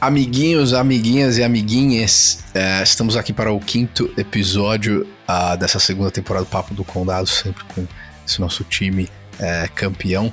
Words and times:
Amiguinhos, 0.00 0.74
amiguinhas 0.74 1.38
e 1.38 1.42
amiguinhas, 1.42 2.44
é, 2.54 2.80
estamos 2.84 3.16
aqui 3.16 3.32
para 3.32 3.50
o 3.50 3.58
quinto 3.58 4.08
episódio 4.16 5.02
uh, 5.28 5.56
dessa 5.56 5.80
segunda 5.80 6.08
temporada 6.08 6.44
do 6.44 6.48
Papo 6.48 6.72
do 6.72 6.84
Condado, 6.84 7.26
sempre 7.26 7.64
com 7.64 7.84
esse 8.24 8.40
nosso 8.40 8.62
time 8.62 9.08
é, 9.40 9.66
campeão. 9.66 10.32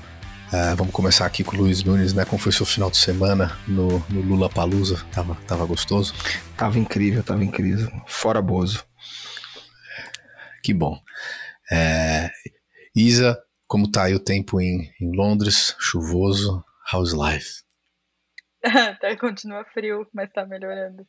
Uh, 0.54 0.76
vamos 0.78 0.94
começar 0.94 1.26
aqui 1.26 1.44
com 1.44 1.58
o 1.58 1.62
Luiz 1.62 1.84
Nunes, 1.84 2.14
né? 2.14 2.26
Como 2.26 2.40
foi 2.40 2.52
seu 2.52 2.64
final 2.64 2.92
de 2.92 2.98
semana 2.98 3.58
no, 3.68 3.98
no 4.08 4.22
Lula 4.22 4.52
Palusa? 4.52 5.04
Tava, 5.12 5.34
tava 5.48 5.66
gostoso? 5.66 6.14
Tava 6.56 6.78
incrível, 6.78 7.24
tava 7.24 7.44
incrível. 7.44 7.92
Fora 8.06 8.44
Bozo. 8.44 8.86
Que 10.62 10.76
bom. 10.76 11.00
É, 11.72 12.30
Isa, 12.96 13.36
como 13.66 13.90
tá 13.90 14.04
aí 14.04 14.14
o 14.14 14.20
tempo 14.20 14.62
em, 14.62 14.92
em 15.02 15.12
Londres? 15.16 15.76
Chuvoso? 15.80 16.64
How's 16.94 17.14
life? 17.14 17.65
tá, 19.00 19.16
continua 19.18 19.64
frio, 19.66 20.08
mas 20.14 20.32
tá 20.32 20.46
melhorando. 20.46 21.06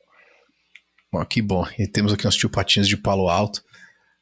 Bom, 1.12 1.25
que 1.25 1.40
bom. 1.40 1.64
E 1.79 1.90
temos 1.90 2.13
aqui 2.13 2.26
uns 2.26 2.36
tio 2.36 2.50
Patinhos 2.50 2.89
de 2.89 2.96
Palo 2.96 3.29
Alto. 3.29 3.63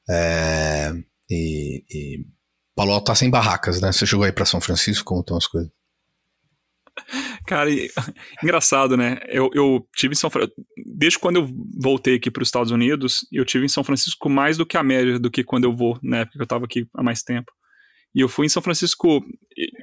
É, 0.08 0.92
e, 1.30 1.84
e, 1.90 2.26
Palo 2.74 2.92
Alto 2.92 3.06
tá 3.06 3.14
sem 3.14 3.30
barracas, 3.30 3.80
né? 3.80 3.90
Você 3.90 4.06
chegou 4.06 4.24
aí 4.24 4.32
pra 4.32 4.44
São 4.44 4.60
Francisco, 4.60 5.04
como 5.04 5.20
estão 5.20 5.36
as 5.36 5.46
coisas? 5.46 5.70
Cara, 7.46 7.68
engraçado, 8.42 8.96
né? 8.96 9.18
Eu, 9.26 9.50
eu 9.54 9.88
tive 9.96 10.12
em 10.12 10.16
São 10.16 10.30
Francisco. 10.30 10.62
Desde 10.96 11.18
quando 11.18 11.36
eu 11.36 11.48
voltei 11.80 12.16
aqui 12.16 12.30
para 12.30 12.42
os 12.42 12.48
Estados 12.48 12.70
Unidos, 12.70 13.26
eu 13.32 13.44
tive 13.44 13.64
em 13.64 13.68
São 13.68 13.82
Francisco 13.82 14.28
mais 14.28 14.56
do 14.56 14.66
que 14.66 14.76
a 14.76 14.82
média 14.82 15.18
do 15.18 15.30
que 15.30 15.42
quando 15.42 15.64
eu 15.64 15.74
vou, 15.74 15.98
na 16.02 16.18
época 16.18 16.38
que 16.38 16.42
eu 16.42 16.46
tava 16.46 16.64
aqui 16.64 16.86
há 16.94 17.02
mais 17.02 17.22
tempo. 17.22 17.50
E 18.14 18.20
eu 18.20 18.28
fui 18.28 18.46
em 18.46 18.48
São 18.48 18.62
Francisco, 18.62 19.24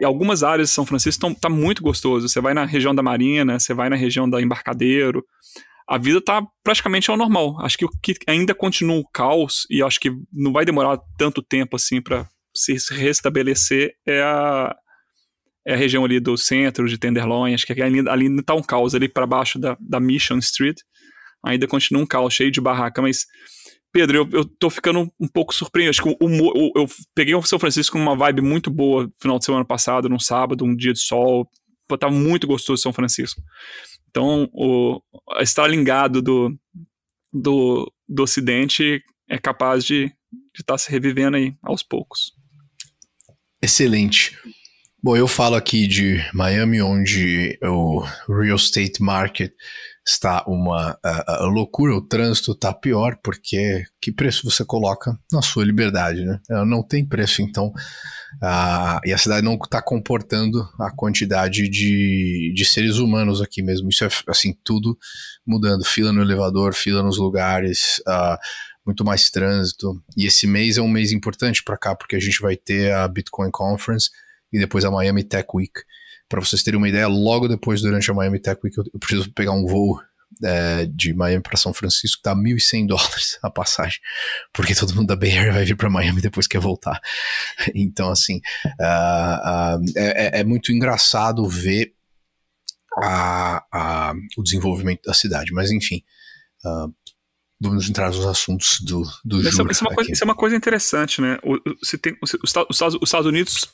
algumas 0.03 0.41
áreas 0.41 0.69
de 0.69 0.75
São 0.75 0.85
Francisco 0.85 1.17
estão 1.17 1.33
tá 1.33 1.49
muito 1.49 1.83
gostoso. 1.83 2.29
Você 2.29 2.39
vai 2.39 2.53
na 2.53 2.63
região 2.63 2.95
da 2.95 3.03
Marina, 3.03 3.59
você 3.59 3.73
vai 3.73 3.89
na 3.89 3.95
região 3.95 4.29
da 4.29 4.41
Embarcadeiro. 4.41 5.25
A 5.87 5.97
vida 5.97 6.21
tá 6.21 6.41
praticamente 6.63 7.11
ao 7.11 7.17
normal. 7.17 7.59
Acho 7.61 7.77
que 7.77 7.83
o 7.83 7.89
que 8.01 8.15
ainda 8.25 8.55
continua 8.55 8.95
o 8.95 9.07
caos, 9.07 9.67
e 9.69 9.83
acho 9.83 9.99
que 9.99 10.11
não 10.31 10.53
vai 10.53 10.63
demorar 10.63 10.97
tanto 11.17 11.41
tempo 11.41 11.75
assim 11.75 12.01
para 12.01 12.25
se 12.55 12.75
restabelecer, 12.93 13.93
é 14.07 14.21
a, 14.21 14.75
é 15.67 15.73
a 15.73 15.77
região 15.77 16.05
ali 16.05 16.19
do 16.19 16.37
centro, 16.37 16.87
de 16.87 16.97
Tenderloin. 16.97 17.53
Acho 17.53 17.65
que 17.65 17.81
ali, 17.81 18.07
ali 18.07 18.43
tá 18.43 18.55
um 18.55 18.63
caos, 18.63 18.95
ali 18.95 19.09
para 19.09 19.27
baixo 19.27 19.59
da, 19.59 19.75
da 19.77 19.99
Mission 19.99 20.37
Street. 20.37 20.77
Ainda 21.43 21.67
continua 21.67 22.01
um 22.01 22.07
caos 22.07 22.33
cheio 22.33 22.51
de 22.51 22.61
barraca, 22.61 23.01
mas 23.01 23.25
Pedro, 23.91 24.17
eu, 24.17 24.29
eu 24.31 24.45
tô 24.45 24.69
ficando 24.69 25.11
um 25.19 25.27
pouco 25.27 25.53
surpreso. 25.53 25.89
Acho 25.89 26.03
que 26.03 26.09
o, 26.09 26.17
o, 26.19 26.71
eu 26.75 26.87
peguei 27.13 27.35
o 27.35 27.43
São 27.43 27.59
Francisco 27.59 27.97
com 27.97 28.01
uma 28.01 28.15
vibe 28.15 28.41
muito 28.41 28.71
boa 28.71 29.03
no 29.03 29.13
final 29.19 29.39
de 29.39 29.45
semana 29.45 29.65
passado, 29.65 30.07
num 30.09 30.19
sábado, 30.19 30.63
um 30.63 30.75
dia 30.75 30.93
de 30.93 30.99
sol. 30.99 31.49
Pô, 31.87 31.97
tava 31.97 32.13
muito 32.13 32.47
gostoso 32.47 32.81
São 32.81 32.93
Francisco. 32.93 33.41
Então, 34.09 34.49
o 34.53 35.01
estar 35.39 35.67
ligado 35.67 36.21
do, 36.21 36.57
do, 37.33 37.91
do 38.07 38.23
Ocidente 38.23 39.03
é 39.29 39.37
capaz 39.37 39.85
de 39.85 40.11
estar 40.53 40.73
tá 40.73 40.77
se 40.77 40.91
revivendo 40.91 41.37
aí 41.37 41.55
aos 41.61 41.83
poucos. 41.83 42.33
Excelente. 43.61 44.37
Bom, 45.03 45.17
eu 45.17 45.27
falo 45.27 45.55
aqui 45.55 45.87
de 45.87 46.23
Miami, 46.31 46.79
onde 46.79 47.57
o 47.63 48.05
real 48.29 48.55
estate 48.55 49.01
market 49.01 49.51
está 50.07 50.43
uma 50.45 50.95
a, 51.03 51.43
a 51.43 51.45
loucura, 51.47 51.95
o 51.95 52.07
trânsito 52.07 52.51
está 52.51 52.71
pior, 52.71 53.17
porque 53.23 53.83
que 53.99 54.11
preço 54.11 54.47
você 54.47 54.63
coloca 54.63 55.17
na 55.31 55.41
sua 55.41 55.65
liberdade, 55.65 56.23
né? 56.23 56.39
Não 56.67 56.83
tem 56.83 57.03
preço, 57.03 57.41
então. 57.41 57.73
Uh, 58.43 59.01
e 59.03 59.11
a 59.11 59.17
cidade 59.17 59.43
não 59.43 59.55
está 59.55 59.81
comportando 59.81 60.69
a 60.79 60.91
quantidade 60.95 61.67
de, 61.67 62.53
de 62.55 62.63
seres 62.63 62.97
humanos 62.97 63.41
aqui 63.41 63.63
mesmo. 63.63 63.89
Isso 63.89 64.05
é 64.05 64.09
assim, 64.27 64.55
tudo 64.63 64.95
mudando. 65.43 65.83
Fila 65.83 66.13
no 66.13 66.21
elevador, 66.21 66.75
fila 66.75 67.01
nos 67.01 67.17
lugares, 67.17 67.99
uh, 68.07 68.37
muito 68.85 69.03
mais 69.03 69.31
trânsito. 69.31 69.99
E 70.15 70.27
esse 70.27 70.45
mês 70.45 70.77
é 70.77 70.81
um 70.81 70.87
mês 70.87 71.11
importante 71.11 71.63
para 71.63 71.75
cá, 71.75 71.95
porque 71.95 72.15
a 72.15 72.19
gente 72.19 72.39
vai 72.39 72.55
ter 72.55 72.93
a 72.93 73.07
Bitcoin 73.07 73.49
Conference 73.49 74.11
e 74.51 74.59
depois 74.59 74.85
a 74.85 74.91
Miami 74.91 75.23
Tech 75.23 75.47
Week. 75.53 75.73
Para 76.27 76.39
vocês 76.39 76.63
terem 76.63 76.77
uma 76.77 76.89
ideia, 76.89 77.07
logo 77.07 77.47
depois, 77.47 77.81
durante 77.81 78.09
a 78.09 78.13
Miami 78.13 78.39
Tech 78.39 78.59
Week, 78.63 78.77
eu, 78.77 78.99
preciso 78.99 79.31
pegar 79.33 79.51
um 79.51 79.65
voo 79.65 79.99
é, 80.43 80.85
de 80.85 81.13
Miami 81.13 81.41
para 81.41 81.57
São 81.57 81.73
Francisco, 81.73 82.21
tá 82.21 82.35
1.100 82.35 82.87
dólares 82.87 83.37
a 83.43 83.49
passagem, 83.49 83.99
porque 84.53 84.75
todo 84.75 84.95
mundo 84.95 85.07
da 85.07 85.15
Bay 85.15 85.37
Area 85.37 85.53
vai 85.53 85.65
vir 85.65 85.75
para 85.75 85.89
Miami 85.89 86.21
depois 86.21 86.47
quer 86.47 86.59
voltar. 86.59 86.99
Então, 87.75 88.09
assim, 88.09 88.37
uh, 88.79 89.77
uh, 89.77 89.83
é, 89.95 90.39
é, 90.39 90.43
muito 90.43 90.71
engraçado 90.71 91.47
ver 91.47 91.93
a, 92.97 93.63
a, 93.71 94.13
o 94.37 94.43
desenvolvimento 94.43 95.01
da 95.03 95.13
cidade, 95.13 95.53
mas 95.53 95.71
enfim. 95.71 96.03
Uh, 96.63 96.93
vamos 97.59 97.87
entrar 97.87 98.07
nos 98.07 98.25
assuntos 98.25 98.79
do, 98.81 99.03
do 99.23 99.39
isso, 99.39 99.49
isso, 99.49 99.61
é 99.61 99.87
uma 99.87 99.95
coisa, 99.95 100.11
isso, 100.11 100.23
é 100.23 100.25
uma 100.25 100.35
coisa, 100.35 100.55
interessante, 100.55 101.21
né? 101.21 101.37
O, 101.43 101.59
se 101.85 101.97
tem, 101.97 102.17
os, 102.21 102.35
Estados, 102.43 102.95
os 102.95 103.07
Estados 103.07 103.27
Unidos 103.27 103.69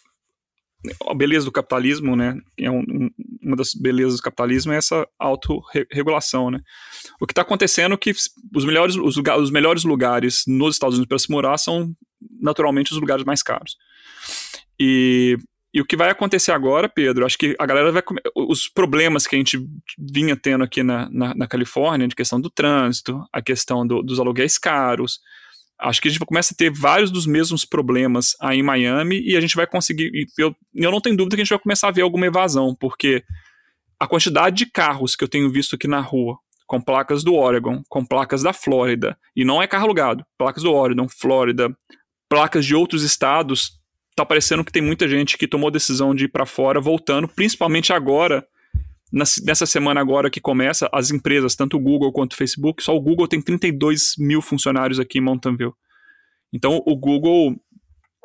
a 1.05 1.13
beleza 1.13 1.45
do 1.45 1.51
capitalismo, 1.51 2.15
né? 2.15 2.37
É 2.57 2.69
um, 2.69 3.09
uma 3.41 3.55
das 3.55 3.73
belezas 3.73 4.17
do 4.17 4.21
capitalismo 4.21 4.71
é 4.71 4.77
essa 4.77 5.07
autorregulação, 5.19 6.51
né? 6.51 6.61
O 7.19 7.25
que 7.25 7.31
está 7.31 7.41
acontecendo 7.41 7.93
é 7.93 7.97
que 7.97 8.11
os 8.55 8.65
melhores, 8.65 8.95
os, 8.95 9.15
lugar, 9.15 9.39
os 9.39 9.51
melhores 9.51 9.83
lugares 9.83 10.43
nos 10.47 10.75
Estados 10.75 10.95
Unidos 10.95 11.09
para 11.09 11.19
se 11.19 11.31
morar 11.31 11.57
são 11.57 11.93
naturalmente 12.39 12.91
os 12.91 12.99
lugares 12.99 13.23
mais 13.23 13.41
caros. 13.41 13.77
E, 14.79 15.37
e 15.73 15.81
o 15.81 15.85
que 15.85 15.95
vai 15.95 16.09
acontecer 16.09 16.51
agora, 16.51 16.89
Pedro, 16.89 17.25
acho 17.25 17.37
que 17.37 17.55
a 17.59 17.65
galera 17.65 17.91
vai. 17.91 18.03
Os 18.35 18.67
problemas 18.67 19.27
que 19.27 19.35
a 19.35 19.39
gente 19.39 19.59
vinha 19.97 20.35
tendo 20.35 20.63
aqui 20.63 20.83
na, 20.83 21.09
na, 21.09 21.35
na 21.35 21.47
Califórnia, 21.47 22.07
de 22.07 22.15
questão 22.15 22.39
do 22.39 22.49
trânsito, 22.49 23.23
a 23.31 23.41
questão 23.41 23.85
do, 23.85 24.01
dos 24.01 24.19
aluguéis 24.19 24.57
caros, 24.57 25.19
acho 25.79 26.01
que 26.01 26.07
a 26.07 26.11
gente 26.11 26.25
começa 26.25 26.53
a 26.53 26.57
ter 26.57 26.71
vários 26.71 27.11
dos 27.11 27.25
mesmos 27.25 27.63
problemas 27.63 28.35
aí 28.41 28.59
em 28.59 28.63
Miami 28.63 29.21
e 29.21 29.37
a 29.37 29.41
gente 29.41 29.55
vai 29.55 29.67
conseguir. 29.67 30.11
Eu, 30.37 30.55
eu 30.73 30.91
não 30.91 31.01
tenho 31.01 31.15
dúvida 31.15 31.35
que 31.35 31.41
a 31.41 31.43
gente 31.43 31.53
vai 31.53 31.59
começar 31.59 31.87
a 31.87 31.91
ver 31.91 32.01
alguma 32.01 32.25
evasão, 32.25 32.75
porque 32.75 33.23
a 33.99 34.07
quantidade 34.07 34.55
de 34.57 34.65
carros 34.65 35.15
que 35.15 35.23
eu 35.23 35.27
tenho 35.27 35.49
visto 35.49 35.75
aqui 35.75 35.87
na 35.87 35.99
rua, 35.99 36.37
com 36.65 36.81
placas 36.81 37.23
do 37.23 37.33
Oregon, 37.33 37.81
com 37.87 38.05
placas 38.05 38.43
da 38.43 38.53
Flórida, 38.53 39.17
e 39.35 39.45
não 39.45 39.61
é 39.61 39.67
carro 39.67 39.85
alugado, 39.85 40.25
placas 40.37 40.63
do 40.63 40.73
Oregon, 40.73 41.07
Flórida, 41.07 41.75
placas 42.27 42.65
de 42.65 42.75
outros 42.75 43.03
estados, 43.03 43.79
tá 44.15 44.25
parecendo 44.25 44.63
que 44.63 44.71
tem 44.71 44.81
muita 44.81 45.07
gente 45.07 45.37
que 45.37 45.47
tomou 45.47 45.71
decisão 45.71 46.13
de 46.13 46.25
ir 46.25 46.27
para 46.27 46.45
fora 46.45 46.81
voltando, 46.81 47.27
principalmente 47.27 47.93
agora 47.93 48.45
nessa 49.11 49.65
semana 49.65 50.01
agora 50.01 50.29
que 50.29 50.41
começa, 50.41 50.89
as 50.91 51.11
empresas, 51.11 51.55
tanto 51.55 51.77
o 51.77 51.79
Google 51.79 52.11
quanto 52.11 52.33
o 52.33 52.35
Facebook, 52.35 52.83
só 52.83 52.95
o 52.95 53.01
Google 53.01 53.27
tem 53.27 53.41
32 53.41 54.15
mil 54.17 54.41
funcionários 54.41 54.99
aqui 54.99 55.19
em 55.19 55.21
Mountain 55.21 55.55
View. 55.55 55.73
Então 56.51 56.81
o 56.85 56.95
Google 56.95 57.55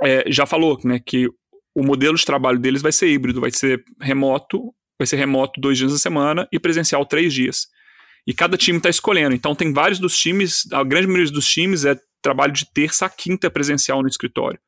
é, 0.03 0.25
já 0.31 0.47
falou 0.47 0.79
né, 0.85 0.99
que 0.99 1.29
o 1.75 1.83
modelo 1.83 2.17
de 2.17 2.25
trabalho 2.25 2.59
deles 2.59 2.83
vai 2.83 2.93
ser 2.93 3.09
híbrido, 3.09 3.41
vai 3.41 3.51
ser 3.51 3.83
remoto, 4.01 4.75
vai 4.99 5.07
ser 5.07 5.17
remoto 5.17 5.61
dois 5.61 5.79
dias 5.79 5.93
na 5.93 5.99
semana 5.99 6.49
e 6.53 6.59
presencial 6.59 7.07
três 7.07 7.33
dias. 7.33 7.69
E 8.27 8.35
cada 8.35 8.57
time 8.57 8.79
está 8.79 8.89
escolhendo. 8.89 9.35
Então 9.35 9.55
tem 9.55 9.73
vários 9.73 9.99
dos 9.99 10.17
times, 10.17 10.71
a 10.73 10.85
grande 10.85 11.07
maioria 11.07 11.33
dos 11.33 11.49
times 11.49 11.85
é 11.85 11.97
trabalho 12.21 12.53
de 12.53 12.67
terça 12.73 13.07
a 13.07 13.11
quinta 13.11 13.51
presencial 13.51 14.03
no 14.03 14.09
escritório. 14.09 14.59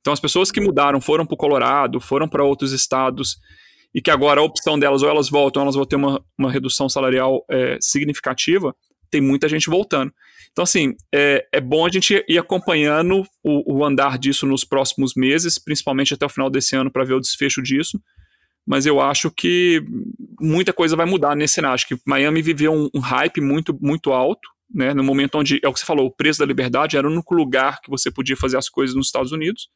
Então 0.00 0.12
as 0.12 0.20
pessoas 0.20 0.50
que 0.50 0.60
mudaram 0.60 1.00
foram 1.00 1.26
para 1.26 1.34
o 1.34 1.38
Colorado, 1.38 2.00
foram 2.00 2.28
para 2.28 2.44
outros 2.44 2.72
estados 2.72 3.38
e 3.94 4.02
que 4.02 4.10
agora 4.10 4.40
a 4.40 4.44
opção 4.44 4.78
delas, 4.78 5.02
ou 5.02 5.08
elas 5.08 5.30
voltam, 5.30 5.62
ou 5.62 5.64
elas 5.64 5.76
vão 5.76 5.86
ter 5.86 5.96
uma, 5.96 6.22
uma 6.36 6.50
redução 6.50 6.88
salarial 6.88 7.44
é, 7.48 7.78
significativa, 7.80 8.74
tem 9.10 9.20
muita 9.20 9.48
gente 9.48 9.70
voltando. 9.70 10.12
Então, 10.50 10.64
assim, 10.64 10.94
é, 11.14 11.46
é 11.52 11.60
bom 11.60 11.86
a 11.86 11.88
gente 11.88 12.24
ir 12.28 12.38
acompanhando 12.38 13.22
o, 13.42 13.76
o 13.76 13.84
andar 13.84 14.18
disso 14.18 14.46
nos 14.46 14.64
próximos 14.64 15.12
meses, 15.14 15.58
principalmente 15.58 16.14
até 16.14 16.26
o 16.26 16.28
final 16.28 16.50
desse 16.50 16.74
ano, 16.74 16.90
para 16.90 17.04
ver 17.04 17.14
o 17.14 17.20
desfecho 17.20 17.62
disso. 17.62 18.00
Mas 18.66 18.86
eu 18.86 19.00
acho 19.00 19.30
que 19.30 19.84
muita 20.40 20.72
coisa 20.72 20.96
vai 20.96 21.06
mudar 21.06 21.36
nesse 21.36 21.54
cenário. 21.54 21.74
Acho 21.74 21.86
que 21.86 21.98
Miami 22.04 22.42
viveu 22.42 22.72
um, 22.72 22.88
um 22.94 23.00
hype 23.00 23.40
muito, 23.40 23.78
muito 23.80 24.12
alto, 24.12 24.48
né, 24.72 24.92
no 24.92 25.04
momento 25.04 25.38
onde, 25.38 25.60
é 25.62 25.68
o 25.68 25.72
que 25.72 25.78
você 25.78 25.86
falou, 25.86 26.06
o 26.06 26.10
preço 26.10 26.40
da 26.40 26.46
liberdade 26.46 26.96
era 26.96 27.06
o 27.06 27.10
único 27.10 27.34
lugar 27.34 27.80
que 27.80 27.90
você 27.90 28.10
podia 28.10 28.36
fazer 28.36 28.56
as 28.56 28.68
coisas 28.68 28.96
nos 28.96 29.06
Estados 29.06 29.30
Unidos 29.30 29.68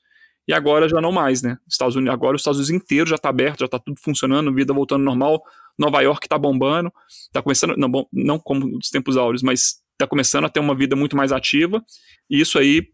e 0.49 0.55
agora 0.55 0.89
já 0.89 0.99
não 0.99 1.13
mais, 1.13 1.43
né? 1.43 1.59
Estados 1.69 1.95
Unidos, 1.95 2.15
agora 2.15 2.35
os 2.35 2.41
Estados 2.41 2.59
Unidos 2.59 2.83
inteiro 2.83 3.09
já 3.09 3.17
está 3.17 3.29
aberto, 3.29 3.61
já 3.61 3.67
está 3.67 3.79
tudo 3.79 4.01
funcionando, 4.01 4.53
vida 4.53 4.73
voltando 4.73 5.05
normal. 5.05 5.43
Nova 5.79 6.01
York 6.01 6.25
está 6.25 6.39
bombando, 6.39 6.91
está 7.27 7.43
começando, 7.43 7.77
não, 7.77 7.89
bom, 7.89 8.07
não 8.11 8.39
como 8.39 8.67
nos 8.67 8.89
tempos 8.89 9.17
áureos, 9.19 9.43
mas 9.43 9.77
está 9.93 10.07
começando 10.09 10.47
a 10.47 10.49
ter 10.49 10.59
uma 10.59 10.75
vida 10.75 10.97
muito 10.97 11.17
mais 11.17 11.33
ativa, 11.33 11.85
e 12.31 12.41
isso 12.41 12.59
aí 12.59 12.89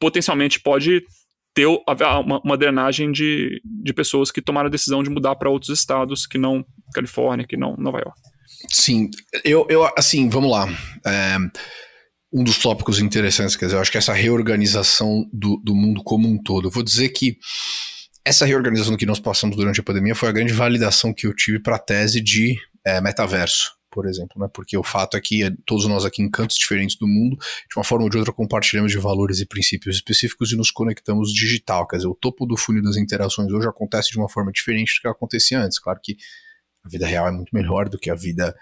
potencialmente 0.00 0.60
pode 0.60 1.04
ter 1.52 1.66
uma, 1.66 2.40
uma 2.42 2.56
drenagem 2.56 3.12
de, 3.12 3.60
de 3.64 3.92
pessoas 3.92 4.32
que 4.32 4.42
tomaram 4.42 4.66
a 4.66 4.70
decisão 4.70 5.02
de 5.02 5.10
mudar 5.10 5.36
para 5.36 5.50
outros 5.50 5.70
estados 5.70 6.26
que 6.26 6.38
não 6.38 6.64
Califórnia, 6.92 7.46
que 7.46 7.56
não 7.56 7.76
Nova 7.76 7.98
York. 7.98 8.18
Sim, 8.70 9.10
eu, 9.44 9.66
eu 9.68 9.88
assim, 9.96 10.28
vamos 10.28 10.50
lá. 10.50 10.66
É 11.06 11.36
um 12.34 12.42
dos 12.42 12.58
tópicos 12.58 12.98
interessantes, 12.98 13.54
quer 13.54 13.66
dizer, 13.66 13.76
eu 13.76 13.80
acho 13.80 13.92
que 13.92 13.98
essa 13.98 14.12
reorganização 14.12 15.24
do, 15.32 15.56
do 15.58 15.72
mundo 15.72 16.02
como 16.02 16.28
um 16.28 16.36
todo. 16.36 16.66
Eu 16.66 16.70
vou 16.72 16.82
dizer 16.82 17.10
que 17.10 17.38
essa 18.24 18.44
reorganização 18.44 18.96
que 18.96 19.06
nós 19.06 19.20
passamos 19.20 19.56
durante 19.56 19.78
a 19.78 19.84
pandemia 19.84 20.16
foi 20.16 20.28
a 20.28 20.32
grande 20.32 20.52
validação 20.52 21.14
que 21.14 21.28
eu 21.28 21.32
tive 21.34 21.60
para 21.60 21.76
a 21.76 21.78
tese 21.78 22.20
de 22.20 22.56
é, 22.84 23.00
metaverso. 23.00 23.76
por 23.88 24.08
exemplo, 24.08 24.40
né? 24.40 24.48
Porque 24.52 24.76
o 24.76 24.82
fato 24.82 25.16
é 25.16 25.20
que 25.20 25.48
todos 25.64 25.86
nós 25.86 26.04
aqui 26.04 26.20
em 26.20 26.28
cantos 26.28 26.56
diferentes 26.56 26.96
do 26.96 27.06
mundo, 27.06 27.36
de 27.36 27.76
uma 27.76 27.84
forma 27.84 28.02
ou 28.02 28.10
de 28.10 28.18
outra, 28.18 28.32
compartilhamos 28.32 28.90
de 28.90 28.98
valores 28.98 29.38
e 29.38 29.46
princípios 29.46 29.94
específicos 29.94 30.50
e 30.50 30.56
nos 30.56 30.72
conectamos 30.72 31.32
digital. 31.32 31.86
Quer 31.86 31.98
dizer, 31.98 32.08
o 32.08 32.14
topo 32.16 32.44
do 32.44 32.56
funil 32.56 32.82
das 32.82 32.96
interações 32.96 33.52
hoje 33.52 33.68
acontece 33.68 34.10
de 34.10 34.18
uma 34.18 34.28
forma 34.28 34.50
diferente 34.50 34.96
do 34.96 35.02
que 35.02 35.06
acontecia 35.06 35.60
antes. 35.60 35.78
Claro 35.78 36.00
que 36.02 36.16
a 36.84 36.88
vida 36.88 37.06
real 37.06 37.28
é 37.28 37.30
muito 37.30 37.54
melhor 37.54 37.88
do 37.88 37.96
que 37.96 38.10
a 38.10 38.16
vida, 38.16 38.52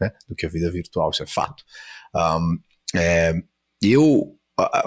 né, 0.00 0.10
do 0.28 0.34
que 0.34 0.44
a 0.44 0.48
vida 0.48 0.68
virtual, 0.72 1.10
isso 1.10 1.22
é 1.22 1.26
fato. 1.26 1.62
Um, 2.12 2.58
é, 2.94 3.34
eu 3.82 4.36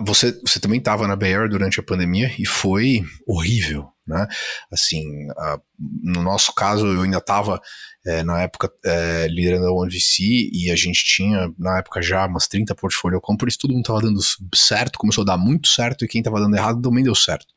você, 0.06 0.40
você 0.46 0.60
também 0.60 0.80
estava 0.80 1.08
na 1.08 1.16
BR 1.16 1.48
durante 1.50 1.80
a 1.80 1.84
pandemia 1.84 2.32
e 2.38 2.46
foi 2.46 3.04
horrível, 3.26 3.88
né? 4.06 4.28
Assim, 4.72 5.30
uh, 5.32 5.62
no 5.80 6.22
nosso 6.22 6.54
caso, 6.54 6.86
eu 6.86 7.02
ainda 7.02 7.18
estava 7.18 7.60
é, 8.06 8.24
na 8.24 8.42
época 8.42 8.72
é, 8.86 9.28
liderando 9.28 9.68
a 9.68 9.74
OneVC 9.74 10.50
e 10.52 10.70
a 10.70 10.76
gente 10.76 11.04
tinha 11.04 11.52
na 11.58 11.80
época 11.80 12.02
já 12.02 12.26
umas 12.26 12.48
30 12.48 12.76
portfólio 12.76 13.22
compras, 13.22 13.58
todo 13.58 13.72
mundo 13.72 13.82
estava 13.82 14.02
dando 14.02 14.20
certo, 14.54 15.00
começou 15.00 15.24
a 15.24 15.26
dar 15.26 15.38
muito 15.38 15.70
certo 15.70 16.04
e 16.04 16.08
quem 16.08 16.20
estava 16.20 16.40
dando 16.40 16.56
errado 16.56 16.82
também 16.82 17.04
deu 17.04 17.16
certo. 17.16 17.48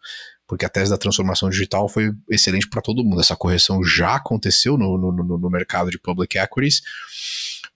Porque 0.49 0.65
a 0.65 0.69
tese 0.69 0.93
da 0.93 0.97
transformação 0.97 1.51
digital 1.51 1.89
foi 1.89 2.13
excelente 2.31 2.69
para 2.69 2.81
todo 2.81 3.03
mundo. 3.03 3.21
Essa 3.21 3.35
correção 3.35 3.83
já 3.83 4.15
aconteceu 4.15 4.79
no, 4.79 4.97
no, 4.97 5.39
no 5.39 5.51
mercado 5.51 5.91
de 5.91 5.99
public 5.99 6.39
equities 6.39 6.83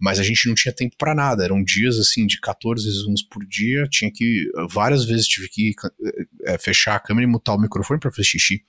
mas 0.00 0.19
a 0.19 0.23
gente 0.23 0.49
não 0.49 0.55
tinha 0.55 0.73
tempo 0.75 0.97
para 0.97 1.14
nada. 1.14 1.44
Eram 1.44 1.62
dias 1.62 1.99
assim 1.99 2.26
de 2.26 2.41
14 2.41 2.88
zooms 2.91 3.23
por 3.23 3.44
dia. 3.47 3.87
Tinha 3.91 4.11
que 4.12 4.50
várias 4.70 5.05
vezes 5.05 5.26
tive 5.26 5.49
que 5.49 5.73
é, 6.47 6.58
fechar 6.58 6.97
a 6.97 7.00
câmera 7.00 7.26
e 7.26 7.31
mutar 7.31 7.55
o 7.55 7.61
microfone 7.61 8.00
para 8.00 8.11
fazer 8.11 8.25
xixi, 8.25 8.62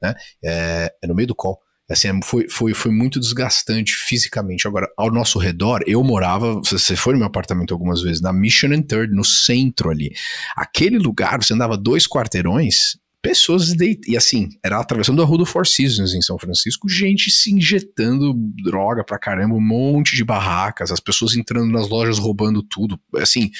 né? 0.00 0.14
É, 0.42 0.92
é, 1.02 1.06
no 1.06 1.14
meio 1.14 1.28
do 1.28 1.34
call. 1.34 1.58
Assim, 1.90 2.08
foi, 2.22 2.48
foi, 2.48 2.72
foi 2.72 2.90
muito 2.90 3.20
desgastante 3.20 3.92
fisicamente. 3.92 4.66
Agora, 4.66 4.88
ao 4.96 5.10
nosso 5.10 5.38
redor, 5.38 5.82
eu 5.86 6.02
morava, 6.02 6.60
você 6.64 6.96
foi 6.96 7.12
no 7.12 7.18
meu 7.18 7.26
apartamento 7.26 7.74
algumas 7.74 8.00
vezes, 8.00 8.22
na 8.22 8.32
Mission 8.32 8.72
and 8.72 8.82
Third, 8.82 9.14
no 9.14 9.24
centro 9.24 9.90
ali. 9.90 10.10
Aquele 10.56 10.96
lugar, 10.96 11.42
você 11.42 11.52
andava 11.52 11.76
dois 11.76 12.06
quarteirões, 12.06 12.96
pessoas 13.22 13.72
deit... 13.74 14.00
e 14.08 14.16
assim, 14.16 14.48
era 14.62 14.80
atravessando 14.80 15.22
a 15.22 15.24
rua 15.24 15.38
do 15.38 15.46
Four 15.46 15.66
Seasons 15.66 16.12
em 16.12 16.20
São 16.20 16.36
Francisco, 16.36 16.88
gente 16.88 17.30
se 17.30 17.54
injetando 17.54 18.34
droga 18.64 19.04
pra 19.04 19.18
caramba, 19.18 19.54
um 19.54 19.60
monte 19.60 20.16
de 20.16 20.24
barracas, 20.24 20.90
as 20.90 21.00
pessoas 21.00 21.36
entrando 21.36 21.70
nas 21.70 21.88
lojas 21.88 22.18
roubando 22.18 22.62
tudo, 22.62 23.00
assim, 23.16 23.50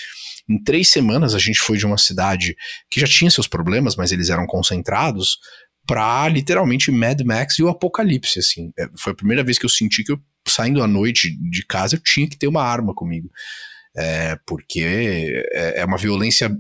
em 0.51 0.63
três 0.63 0.89
semanas 0.89 1.35
a 1.35 1.39
gente 1.39 1.61
foi 1.61 1.79
de 1.79 1.87
uma 1.87 1.97
cidade 1.97 2.57
que 2.91 3.01
já 3.01 3.07
tinha 3.07 3.31
seus 3.31 3.47
problemas, 3.47 3.95
mas 3.95 4.11
eles 4.11 4.29
eram 4.29 4.47
concentrados, 4.47 5.39
pra 5.87 6.29
literalmente 6.29 6.91
Mad 6.91 7.21
Max 7.23 7.59
e 7.59 7.63
o 7.63 7.69
apocalipse, 7.69 8.41
assim, 8.41 8.73
é, 8.79 8.89
foi 8.99 9.13
a 9.13 9.17
primeira 9.17 9.45
vez 9.45 9.59
que 9.59 9.65
eu 9.65 9.71
senti 9.71 10.03
que 10.03 10.13
eu, 10.13 10.21
saindo 10.47 10.83
à 10.83 10.89
noite 10.89 11.37
de 11.51 11.65
casa, 11.65 11.95
eu 11.97 12.01
tinha 12.01 12.29
que 12.29 12.37
ter 12.37 12.49
uma 12.49 12.63
arma 12.63 12.93
comigo, 12.93 13.31
é, 13.97 14.37
porque 14.45 14.81
é, 15.53 15.81
é 15.81 15.85
uma 15.85 15.99
violência 15.99 16.51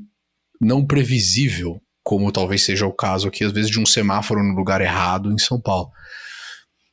não 0.60 0.86
previsível 0.86 1.80
como 2.02 2.32
talvez 2.32 2.64
seja 2.64 2.86
o 2.86 2.92
caso 2.92 3.28
aqui, 3.28 3.44
às 3.44 3.52
vezes, 3.52 3.70
de 3.70 3.78
um 3.78 3.86
semáforo 3.86 4.42
no 4.42 4.54
lugar 4.54 4.80
errado 4.80 5.32
em 5.32 5.38
São 5.38 5.60
Paulo. 5.60 5.90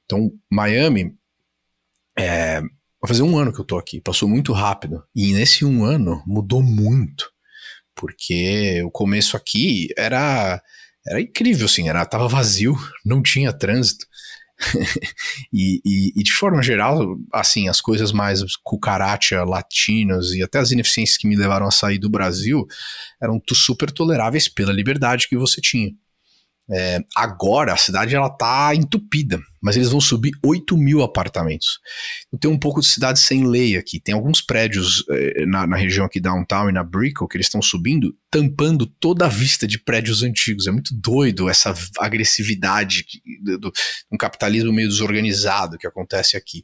Então, 0.06 0.32
Miami, 0.52 1.14
é, 2.18 2.62
vai 2.62 3.08
fazer 3.08 3.24
um 3.24 3.38
ano 3.38 3.54
que 3.54 3.60
eu 3.60 3.66
tô 3.66 3.78
aqui, 3.78 4.02
passou 4.02 4.28
muito 4.28 4.54
rápido. 4.54 5.04
E 5.16 5.34
nesse 5.34 5.66
um 5.66 5.84
ano 5.84 6.24
mudou 6.26 6.62
muito. 6.62 7.32
Porque 7.96 8.82
o 8.84 8.92
começo 8.92 9.36
aqui 9.36 9.90
era, 9.98 10.62
era 11.06 11.22
incrível, 11.22 11.66
assim, 11.66 11.90
era, 11.90 12.06
tava 12.06 12.28
vazio, 12.28 12.76
não 13.06 13.22
tinha 13.22 13.52
trânsito. 13.52 14.06
e, 15.54 15.82
e, 15.86 16.14
e, 16.16 16.24
de 16.24 16.34
forma 16.34 16.62
geral, 16.62 17.18
assim, 17.34 17.70
as 17.70 17.80
coisas 17.80 18.12
mais 18.12 18.42
cucaracha 18.64 19.44
latinas 19.44 20.32
e 20.32 20.44
até 20.44 20.60
as 20.60 20.72
ineficiências 20.72 21.18
que 21.18 21.28
me 21.28 21.36
levaram 21.36 21.68
a 21.68 21.72
sair 21.72 21.98
do 21.98 22.10
Brasil 22.10 22.66
eram 23.22 23.42
super 23.54 23.90
toleráveis 23.92 24.48
pela 24.48 24.74
liberdade 24.74 25.28
que 25.28 25.38
você 25.38 25.62
tinha. 25.62 25.92
É, 26.72 27.00
agora 27.16 27.74
a 27.74 27.78
cidade 27.78 28.16
ela 28.16 28.30
tá 28.30 28.76
entupida, 28.76 29.42
mas 29.60 29.76
eles 29.76 29.90
vão 29.90 30.00
subir 30.00 30.32
8 30.46 30.78
mil 30.78 31.02
apartamentos. 31.02 31.80
Eu 32.32 32.38
tenho 32.38 32.54
um 32.54 32.60
pouco 32.60 32.80
de 32.80 32.86
cidade 32.86 33.20
sem 33.20 33.48
lei 33.48 33.76
aqui. 33.76 34.00
Tem 34.00 34.14
alguns 34.14 34.40
prédios 34.40 35.04
é, 35.10 35.46
na, 35.48 35.66
na, 35.66 35.76
região 35.76 36.06
aqui 36.06 36.20
downtown 36.20 36.70
e 36.70 36.72
na 36.72 36.84
Brickell 36.84 37.28
que 37.28 37.38
eles 37.38 37.48
estão 37.48 37.62
subindo, 37.62 38.16
tampando 38.30 38.86
toda 38.86 39.26
a 39.26 39.30
vista 39.30 39.68
de 39.68 39.80
prédios 39.80 40.22
antigos. 40.22 40.68
É 40.68 40.72
muito 40.72 40.94
doido 40.94 41.50
essa 41.50 41.74
agressividade 41.98 43.04
do, 43.44 43.58
do 43.58 43.74
um 44.12 44.18
capitalismo 44.18 44.72
meio 44.72 44.90
desorganizado 44.90 45.78
que 45.78 45.88
acontece 45.88 46.38
aqui. 46.38 46.64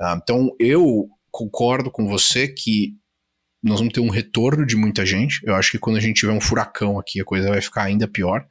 Ah, 0.00 0.18
então 0.22 0.48
eu 0.58 1.08
concordo 1.30 1.90
com 1.90 2.06
você 2.08 2.48
que 2.48 2.94
nós 3.62 3.80
vamos 3.80 3.92
ter 3.92 4.00
um 4.00 4.08
retorno 4.08 4.64
de 4.64 4.76
muita 4.76 5.04
gente. 5.04 5.40
Eu 5.44 5.54
acho 5.54 5.72
que 5.72 5.78
quando 5.78 5.96
a 5.96 6.00
gente 6.00 6.20
tiver 6.20 6.32
um 6.32 6.40
furacão 6.40 6.98
aqui, 6.98 7.20
a 7.20 7.24
coisa 7.24 7.50
vai 7.50 7.60
ficar 7.60 7.82
ainda 7.82 8.08
pior 8.08 8.46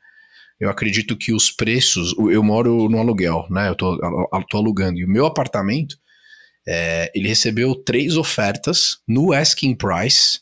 eu 0.60 0.70
acredito 0.70 1.18
que 1.18 1.34
os 1.34 1.52
preços. 1.52 2.16
Eu 2.18 2.44
moro 2.44 2.90
no 2.90 3.00
aluguel, 3.00 3.46
né? 3.50 3.70
Eu 3.70 3.76
tô, 3.76 3.96
eu 3.96 4.44
tô 4.50 4.58
alugando. 4.58 5.00
E 5.00 5.06
o 5.06 5.10
meu 5.10 5.26
apartamento, 5.26 5.98
é, 6.68 7.12
ele 7.14 7.28
recebeu 7.28 7.76
três 7.76 8.16
ofertas 8.16 9.00
no 9.08 9.34
asking 9.34 9.76
price, 9.76 10.40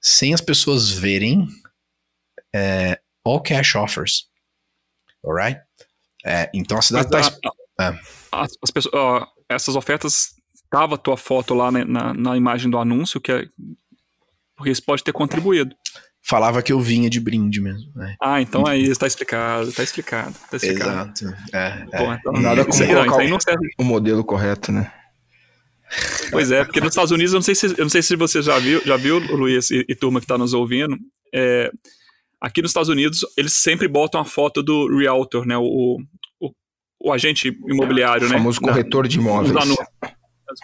sem 0.00 0.32
as 0.32 0.40
pessoas 0.40 0.90
verem, 0.90 1.48
é, 2.54 3.00
all 3.24 3.42
cash 3.42 3.74
offers. 3.74 4.28
Alright? 5.24 5.60
É, 6.24 6.50
então 6.54 6.78
a 6.78 6.82
cidade 6.82 7.08
Mas, 7.12 7.28
tá. 7.28 7.52
É. 7.80 8.00
As, 8.32 8.52
as 8.62 8.70
pessoas, 8.70 8.94
ó, 8.94 9.26
essas 9.48 9.74
ofertas, 9.76 10.34
tava 10.70 10.94
a 10.94 10.98
tua 10.98 11.16
foto 11.16 11.54
lá 11.54 11.70
na, 11.70 11.84
na, 11.84 12.14
na 12.14 12.36
imagem 12.36 12.70
do 12.70 12.78
anúncio, 12.78 13.20
que 13.20 13.32
é. 13.32 13.48
Porque 14.56 14.70
isso 14.70 14.82
pode 14.84 15.04
ter 15.04 15.12
contribuído 15.12 15.74
falava 16.28 16.62
que 16.62 16.72
eu 16.72 16.80
vinha 16.80 17.08
de 17.08 17.18
brinde 17.18 17.60
mesmo. 17.60 17.90
Né? 17.94 18.14
Ah, 18.20 18.40
então 18.40 18.66
aí 18.66 18.84
está 18.84 19.06
explicado, 19.06 19.70
está 19.70 19.82
explicado, 19.82 20.34
tá 20.50 20.56
explicado. 20.56 21.12
Exato. 21.18 21.36
É, 21.52 21.86
Pô, 21.96 22.12
então 22.12 22.32
é. 22.34 22.40
Nada 22.40 22.64
como 22.66 22.86
colocar 22.86 23.24
não, 23.24 23.38
o 23.78 23.84
modelo 23.84 24.22
correto, 24.22 24.70
né? 24.70 24.92
Pois 26.30 26.50
é, 26.50 26.64
porque 26.64 26.80
nos 26.80 26.90
Estados 26.90 27.10
Unidos, 27.10 27.32
eu 27.32 27.38
não 27.38 27.42
sei 27.42 27.54
se, 27.54 27.66
eu 27.66 27.84
não 27.84 27.88
sei 27.88 28.02
se 28.02 28.14
você 28.14 28.42
já 28.42 28.58
viu, 28.58 28.82
já 28.84 28.96
viu, 28.98 29.18
Luiz 29.18 29.70
e, 29.70 29.86
e 29.88 29.94
turma 29.94 30.20
que 30.20 30.24
está 30.24 30.36
nos 30.36 30.52
ouvindo, 30.52 30.98
é, 31.34 31.70
aqui 32.38 32.60
nos 32.60 32.72
Estados 32.72 32.90
Unidos, 32.90 33.20
eles 33.38 33.54
sempre 33.54 33.88
botam 33.88 34.20
a 34.20 34.24
foto 34.24 34.62
do 34.62 34.98
realtor, 34.98 35.46
né, 35.46 35.56
o, 35.56 35.98
o, 36.38 36.50
o 37.00 37.10
agente 37.10 37.48
imobiliário, 37.66 38.26
o 38.26 38.28
né? 38.28 38.36
famoso 38.36 38.60
corretor 38.60 39.08
de 39.08 39.16
imóveis. 39.16 39.54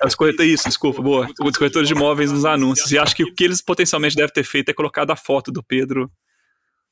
As 0.02 0.14
corretoras, 0.14 0.50
isso, 0.50 0.68
desculpa, 0.68 1.02
boa. 1.02 1.28
Os 1.40 1.56
corretores 1.56 1.88
de 1.88 1.94
imóveis 1.94 2.32
nos 2.32 2.44
anúncios. 2.44 2.90
E 2.90 2.98
acho 2.98 3.14
que 3.14 3.24
o 3.24 3.34
que 3.34 3.44
eles 3.44 3.60
potencialmente 3.60 4.16
devem 4.16 4.32
ter 4.32 4.44
feito 4.44 4.70
é 4.70 4.72
colocado 4.72 5.10
a 5.10 5.16
foto 5.16 5.52
do 5.52 5.62
Pedro, 5.62 6.10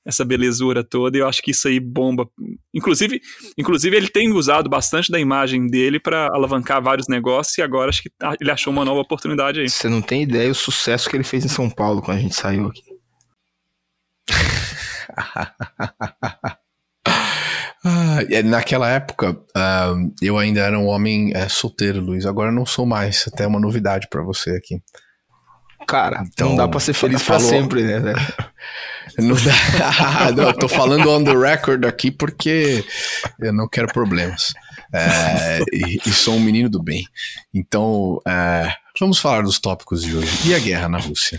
essa 0.05 0.25
belezura 0.25 0.83
toda, 0.83 1.17
e 1.17 1.21
eu 1.21 1.29
acho 1.29 1.41
que 1.43 1.53
isso 1.53 1.69
aí 1.69 1.79
bomba. 1.79 2.29
Inclusive, 2.75 3.21
inclusive 3.57 3.97
ele 3.97 4.09
tem 4.09 4.33
usado 4.33 4.69
bastante 4.69 5.11
da 5.11 5.21
imagem 5.21 5.69
dele 5.69 6.01
para 6.01 6.27
alavancar 6.27 6.83
vários 6.83 7.07
negócios, 7.09 7.57
e 7.59 7.63
agora 7.63 7.89
acho 7.89 8.03
que 8.03 8.11
tá, 8.11 8.35
ele 8.41 8.51
achou 8.51 8.73
uma 8.73 8.85
nova 8.85 9.01
oportunidade 9.01 9.61
aí. 9.61 9.69
Você 9.69 9.89
não 9.89 10.03
tem 10.03 10.23
ideia 10.23 10.51
o 10.51 10.55
sucesso 10.55 11.09
que 11.09 11.17
ele 11.17 11.25
fez 11.25 11.45
em 11.45 11.49
São 11.49 11.71
Paulo 11.71 12.03
quando 12.03 12.19
a 12.19 12.21
gente 12.21 12.35
saiu 12.35 12.67
aqui. 12.67 12.83
Ah, 17.85 18.19
naquela 18.45 18.89
época, 18.89 19.33
uh, 19.33 20.15
eu 20.21 20.39
ainda 20.39 20.61
era 20.61 20.79
um 20.79 20.87
homem 20.87 21.33
é, 21.35 21.49
solteiro, 21.49 22.01
Luiz. 22.01 22.27
Agora 22.27 22.53
não 22.53 22.65
sou 22.65 22.87
mais. 22.87 23.25
Até 23.27 23.47
uma 23.47 23.59
novidade 23.59 24.07
para 24.09 24.23
você 24.23 24.51
aqui. 24.51 24.81
Cara, 25.87 26.23
então 26.33 26.51
não 26.51 26.57
dá 26.57 26.69
pra 26.69 26.79
ser 26.79 26.93
feliz 26.93 27.23
pra 27.23 27.41
sempre, 27.41 27.83
né? 27.83 28.15
Não 29.19 29.35
dá. 29.35 30.31
não, 30.35 30.45
eu 30.45 30.55
tô 30.55 30.69
falando 30.69 31.11
on 31.11 31.23
the 31.23 31.37
record 31.37 31.85
aqui 31.85 32.11
porque 32.11 32.83
eu 33.39 33.53
não 33.53 33.69
quero 33.69 33.89
problemas. 33.89 34.55
É, 34.95 35.59
e, 35.71 36.01
e, 36.07 36.11
sou 36.11 36.37
um 36.37 36.41
menino 36.41 36.71
do 36.71 36.83
bem. 36.83 37.05
Então, 37.53 38.23
é, 38.27 38.73
vamos 38.99 39.19
falar 39.19 39.43
dos 39.43 39.59
tópicos 39.59 40.03
de 40.03 40.17
hoje. 40.17 40.49
E 40.49 40.55
a 40.55 40.59
guerra 40.59 40.89
na 40.89 40.99
Rússia? 40.99 41.39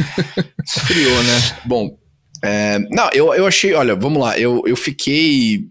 Esfriou, 0.64 1.22
né? 1.24 1.58
Bom, 1.66 1.98
é, 2.44 2.78
não, 2.90 3.08
eu, 3.12 3.32
eu 3.34 3.46
achei, 3.46 3.72
olha, 3.72 3.94
vamos 3.94 4.20
lá, 4.20 4.38
eu, 4.38 4.62
eu 4.66 4.76
fiquei, 4.76 5.68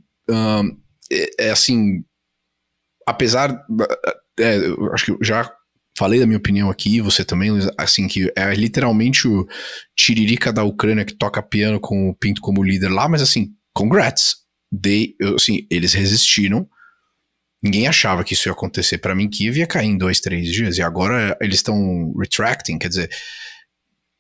é, 1.12 1.48
é, 1.48 1.50
assim, 1.52 2.04
apesar, 3.08 3.64
é, 4.40 4.58
eu 4.58 4.92
acho 4.94 5.06
que 5.06 5.26
já 5.26 5.52
falei 5.96 6.20
da 6.20 6.26
minha 6.26 6.40
opinião 6.40 6.72
aqui, 6.72 7.00
você 7.00 7.24
também, 7.24 7.52
assim, 7.78 8.08
que 8.08 8.32
é 8.36 8.54
literalmente 8.56 9.28
o 9.28 9.48
tiririca 9.96 10.52
da 10.52 10.64
Ucrânia 10.64 11.06
que 11.06 11.14
toca 11.14 11.44
piano 11.44 11.80
com 11.80 12.10
o 12.10 12.16
Pinto 12.16 12.42
como 12.42 12.64
líder 12.64 12.90
lá, 12.90 13.08
mas 13.08 13.22
assim, 13.22 13.52
congrats, 13.74 14.38
they, 14.82 15.16
assim, 15.36 15.68
eles 15.70 15.94
resistiram, 15.94 16.68
ninguém 17.62 17.88
achava 17.88 18.24
que 18.24 18.34
isso 18.34 18.50
ia 18.50 18.54
acontecer, 18.54 18.98
para 18.98 19.14
mim 19.14 19.30
Kiev 19.30 19.58
ia 19.58 19.68
cair 19.68 19.90
em 19.90 19.98
dois, 19.98 20.20
três 20.20 20.52
dias, 20.52 20.80
e 20.80 20.82
agora 20.82 21.38
eles 21.40 21.58
estão 21.58 22.12
retracting, 22.20 22.80
quer 22.80 22.90
dizer, 22.90 23.12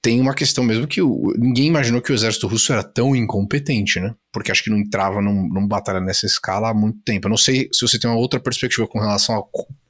tem 0.03 0.19
uma 0.19 0.33
questão 0.33 0.65
mesmo 0.65 0.85
que 0.85 1.01
o, 1.01 1.33
ninguém 1.37 1.67
imaginou 1.67 2.01
que 2.01 2.11
o 2.11 2.13
exército 2.13 2.45
russo 2.45 2.73
era 2.73 2.83
tão 2.83 3.15
incompetente, 3.15 4.01
né? 4.01 4.13
Porque 4.33 4.51
acho 4.51 4.61
que 4.61 4.69
não 4.69 4.77
entrava 4.77 5.21
num, 5.21 5.47
numa 5.47 5.65
batalha 5.65 6.01
nessa 6.01 6.25
escala 6.25 6.69
há 6.69 6.73
muito 6.73 6.99
tempo. 7.05 7.27
Eu 7.27 7.29
não 7.29 7.37
sei 7.37 7.69
se 7.71 7.87
você 7.87 7.97
tem 7.97 8.09
uma 8.09 8.19
outra 8.19 8.37
perspectiva 8.37 8.85
com 8.85 8.99
relação 8.99 9.37
a 9.37 9.43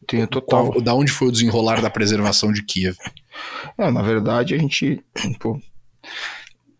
Tenho 0.07 0.27
total. 0.27 0.67
Qual, 0.67 0.81
da 0.81 0.93
onde 0.93 1.11
foi 1.11 1.29
o 1.29 1.31
desenrolar 1.31 1.81
da 1.81 1.89
preservação 1.89 2.53
de 2.53 2.63
Kiev? 2.63 2.95
É, 3.75 3.89
na 3.89 4.03
verdade, 4.03 4.53
a 4.53 4.57
gente. 4.59 5.03
Pô, 5.39 5.59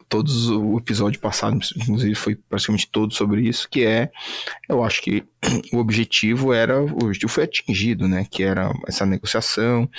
todos 0.08 0.48
o 0.48 0.78
episódio 0.78 1.20
passado, 1.20 1.58
inclusive, 1.75 2.13
foi 2.13 2.36
praticamente 2.36 2.88
todo 2.92 3.12
sobre 3.12 3.42
isso, 3.42 3.68
que 3.68 3.84
é, 3.84 4.12
eu 4.70 4.84
acho 4.84 5.02
que 5.02 5.24
o 5.74 5.78
objetivo 5.80 6.54
era, 6.54 6.80
o 6.80 7.06
objetivo 7.06 7.32
foi 7.32 7.46
atingido, 7.46 8.08
né? 8.08 8.28
Que 8.30 8.44
era 8.44 8.72
essa 8.88 9.08
negociação, 9.08 9.90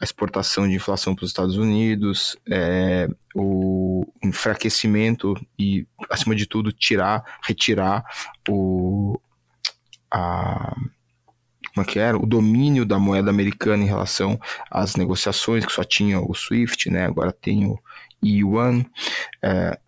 a 0.00 0.04
exportação 0.04 0.68
de 0.68 0.74
inflação 0.74 1.14
para 1.14 1.24
os 1.24 1.30
Estados 1.30 1.56
Unidos, 1.56 2.36
é, 2.50 3.08
o 3.34 4.06
enfraquecimento 4.22 5.34
e, 5.58 5.86
acima 6.10 6.34
de 6.34 6.46
tudo, 6.46 6.72
tirar, 6.72 7.24
retirar 7.42 8.04
o, 8.48 9.18
a, 10.10 10.74
como 11.76 11.86
é 11.86 11.92
que 11.92 11.98
era? 11.98 12.16
O 12.16 12.26
domínio 12.26 12.86
da 12.86 12.98
moeda 12.98 13.30
americana 13.30 13.82
em 13.82 13.86
relação 13.86 14.40
às 14.70 14.96
negociações, 14.96 15.64
que 15.64 15.72
só 15.72 15.84
tinha 15.84 16.20
o 16.20 16.34
SWIFT, 16.34 16.90
né? 16.90 17.04
Agora 17.04 17.30
tem 17.32 17.66
o 17.66 17.78
yuan. 18.24 18.84
É, 19.42 19.78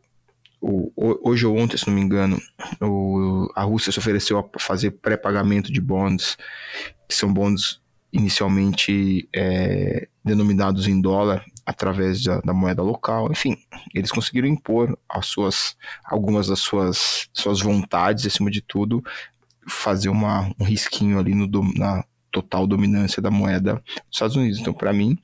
o, 0.61 0.93
hoje 0.97 1.47
ou 1.47 1.57
ontem, 1.57 1.79
se 1.79 1.87
não 1.87 1.95
me 1.95 2.01
engano, 2.03 2.39
o, 2.81 3.51
a 3.55 3.63
Rússia 3.63 3.91
se 3.91 3.99
ofereceu 3.99 4.39
a 4.39 4.59
fazer 4.59 4.91
pré-pagamento 4.91 5.73
de 5.73 5.81
bonds, 5.81 6.37
que 7.09 7.15
são 7.15 7.33
bonds 7.33 7.81
inicialmente 8.13 9.29
é, 9.35 10.09
denominados 10.25 10.87
em 10.89 11.01
dólar 11.01 11.45
através 11.65 12.23
da, 12.23 12.41
da, 12.41 12.55
moeda 12.55 12.83
local. 12.83 13.31
Enfim, 13.31 13.57
eles 13.95 14.11
conseguiram 14.11 14.49
impor 14.49 14.99
as 15.09 15.27
suas, 15.27 15.77
algumas 16.05 16.49
das 16.49 16.61
suas, 16.61 17.29
suas 17.33 17.61
vontades, 17.61 18.27
acima 18.27 18.51
de 18.51 18.63
tudo, 18.63 19.03
fazer 19.69 20.09
uma, 20.09 20.51
um 20.59 20.65
risquinho 20.65 21.19
ali 21.19 21.35
no, 21.35 21.47
na 21.75 22.05
total 22.31 22.67
dominância 22.67 23.21
da 23.21 23.31
moeda 23.31 23.75
dos 23.75 24.13
Estados 24.13 24.37
Unidos. 24.37 24.59
Então, 24.59 24.73
para 24.73 24.93
mim, 24.93 25.19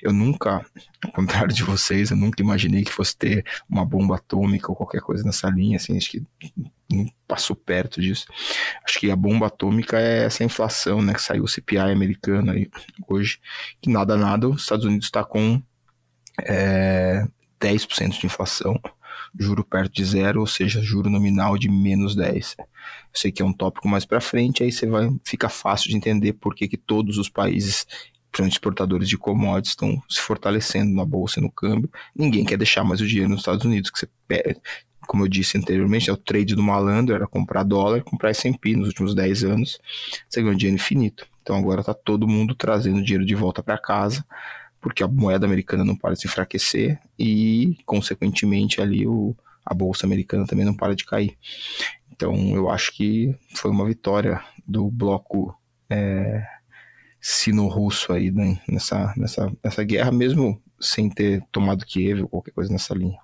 eu 0.00 0.12
nunca, 0.12 0.64
ao 1.04 1.12
contrário 1.12 1.54
de 1.54 1.64
vocês, 1.64 2.10
eu 2.10 2.16
nunca 2.16 2.42
imaginei 2.42 2.84
que 2.84 2.92
fosse 2.92 3.16
ter 3.16 3.44
uma 3.68 3.84
bomba 3.84 4.16
atômica 4.16 4.70
ou 4.70 4.76
qualquer 4.76 5.00
coisa 5.00 5.24
nessa 5.24 5.48
linha, 5.50 5.76
assim, 5.76 5.96
acho 5.96 6.10
que 6.10 6.22
nem 6.90 7.12
passou 7.26 7.54
perto 7.54 8.00
disso. 8.00 8.26
Acho 8.84 8.98
que 8.98 9.10
a 9.10 9.16
bomba 9.16 9.46
atômica 9.46 9.98
é 9.98 10.24
essa 10.24 10.42
inflação, 10.42 11.02
né, 11.02 11.12
que 11.12 11.22
saiu 11.22 11.44
o 11.44 11.48
CPI 11.48 11.78
americano 11.78 12.50
aí 12.52 12.70
hoje, 13.06 13.38
que 13.80 13.90
nada 13.90 14.16
nada, 14.16 14.48
os 14.48 14.62
Estados 14.62 14.84
Unidos 14.84 15.06
está 15.06 15.22
com 15.22 15.62
é, 16.40 17.26
10% 17.60 18.20
de 18.20 18.26
inflação, 18.26 18.80
juro 19.38 19.64
perto 19.64 19.92
de 19.92 20.04
zero, 20.04 20.40
ou 20.40 20.46
seja, 20.46 20.80
juro 20.82 21.10
nominal 21.10 21.58
de 21.58 21.68
menos 21.68 22.14
10. 22.14 22.56
Eu 22.58 22.66
sei 23.12 23.32
que 23.32 23.42
é 23.42 23.44
um 23.44 23.52
tópico 23.52 23.88
mais 23.88 24.04
para 24.04 24.20
frente, 24.20 24.62
aí 24.62 24.72
você 24.72 24.86
vai 24.86 25.10
fica 25.24 25.48
fácil 25.48 25.90
de 25.90 25.96
entender 25.96 26.34
por 26.34 26.54
que, 26.54 26.68
que 26.68 26.76
todos 26.76 27.18
os 27.18 27.28
países, 27.28 27.86
principalmente 28.30 28.52
exportadores 28.52 29.08
de 29.08 29.18
commodities, 29.18 29.72
estão 29.72 30.02
se 30.08 30.20
fortalecendo 30.20 30.94
na 30.94 31.04
bolsa 31.04 31.40
e 31.40 31.42
no 31.42 31.50
câmbio. 31.50 31.90
Ninguém 32.14 32.44
quer 32.44 32.56
deixar 32.56 32.84
mais 32.84 33.00
o 33.00 33.06
dinheiro 33.06 33.30
nos 33.30 33.40
Estados 33.40 33.64
Unidos, 33.64 33.90
que 33.90 33.98
você 33.98 34.08
como 35.08 35.24
eu 35.24 35.28
disse 35.28 35.56
anteriormente, 35.56 36.10
é 36.10 36.12
o 36.12 36.18
trade 36.18 36.54
do 36.54 36.62
malandro, 36.62 37.14
era 37.14 37.26
comprar 37.26 37.62
dólar, 37.62 38.02
comprar 38.02 38.28
S&P 38.28 38.76
nos 38.76 38.88
últimos 38.88 39.14
10 39.14 39.42
anos, 39.42 39.80
você 40.28 40.42
ganhou 40.42 40.54
dinheiro 40.54 40.76
infinito. 40.76 41.26
Então 41.42 41.56
agora 41.56 41.80
está 41.80 41.94
todo 41.94 42.28
mundo 42.28 42.54
trazendo 42.54 43.02
dinheiro 43.02 43.24
de 43.24 43.34
volta 43.34 43.62
para 43.62 43.78
casa, 43.78 44.22
porque 44.82 45.02
a 45.02 45.08
moeda 45.08 45.46
americana 45.46 45.82
não 45.82 45.96
para 45.96 46.12
de 46.12 46.20
se 46.20 46.26
enfraquecer 46.26 47.00
e, 47.18 47.78
consequentemente, 47.86 48.82
ali 48.82 49.06
o, 49.06 49.34
a 49.64 49.72
bolsa 49.72 50.04
americana 50.04 50.46
também 50.46 50.66
não 50.66 50.74
para 50.74 50.94
de 50.94 51.06
cair. 51.06 51.38
Então, 52.12 52.34
eu 52.54 52.68
acho 52.68 52.94
que 52.94 53.34
foi 53.54 53.70
uma 53.70 53.86
vitória 53.86 54.42
do 54.66 54.90
bloco 54.90 55.58
é, 55.88 56.46
sino-russo 57.18 58.12
aí 58.12 58.30
né, 58.30 58.60
nessa, 58.68 59.14
nessa, 59.16 59.50
nessa 59.64 59.82
guerra, 59.84 60.12
mesmo 60.12 60.60
sem 60.78 61.08
ter 61.08 61.42
tomado 61.50 61.86
Kiev 61.86 62.20
ou 62.24 62.28
qualquer 62.28 62.50
coisa 62.50 62.70
nessa 62.70 62.94
linha. 62.94 63.18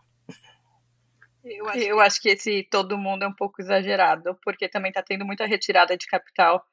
Eu 1.45 1.69
acho, 1.69 1.79
eu 1.79 2.01
acho 2.01 2.21
que 2.21 2.31
esse 2.31 2.63
todo 2.71 2.99
mundo 2.99 3.25
é 3.25 3.29
um 3.29 3.35
pouco 3.35 3.61
exagerado, 3.61 4.39
porque 4.43 4.69
também 4.69 4.91
está 4.91 5.03
tendo 5.03 5.25
muita 5.25 5.47
retirada 5.47 5.97
de 5.97 6.07
capital 6.07 6.65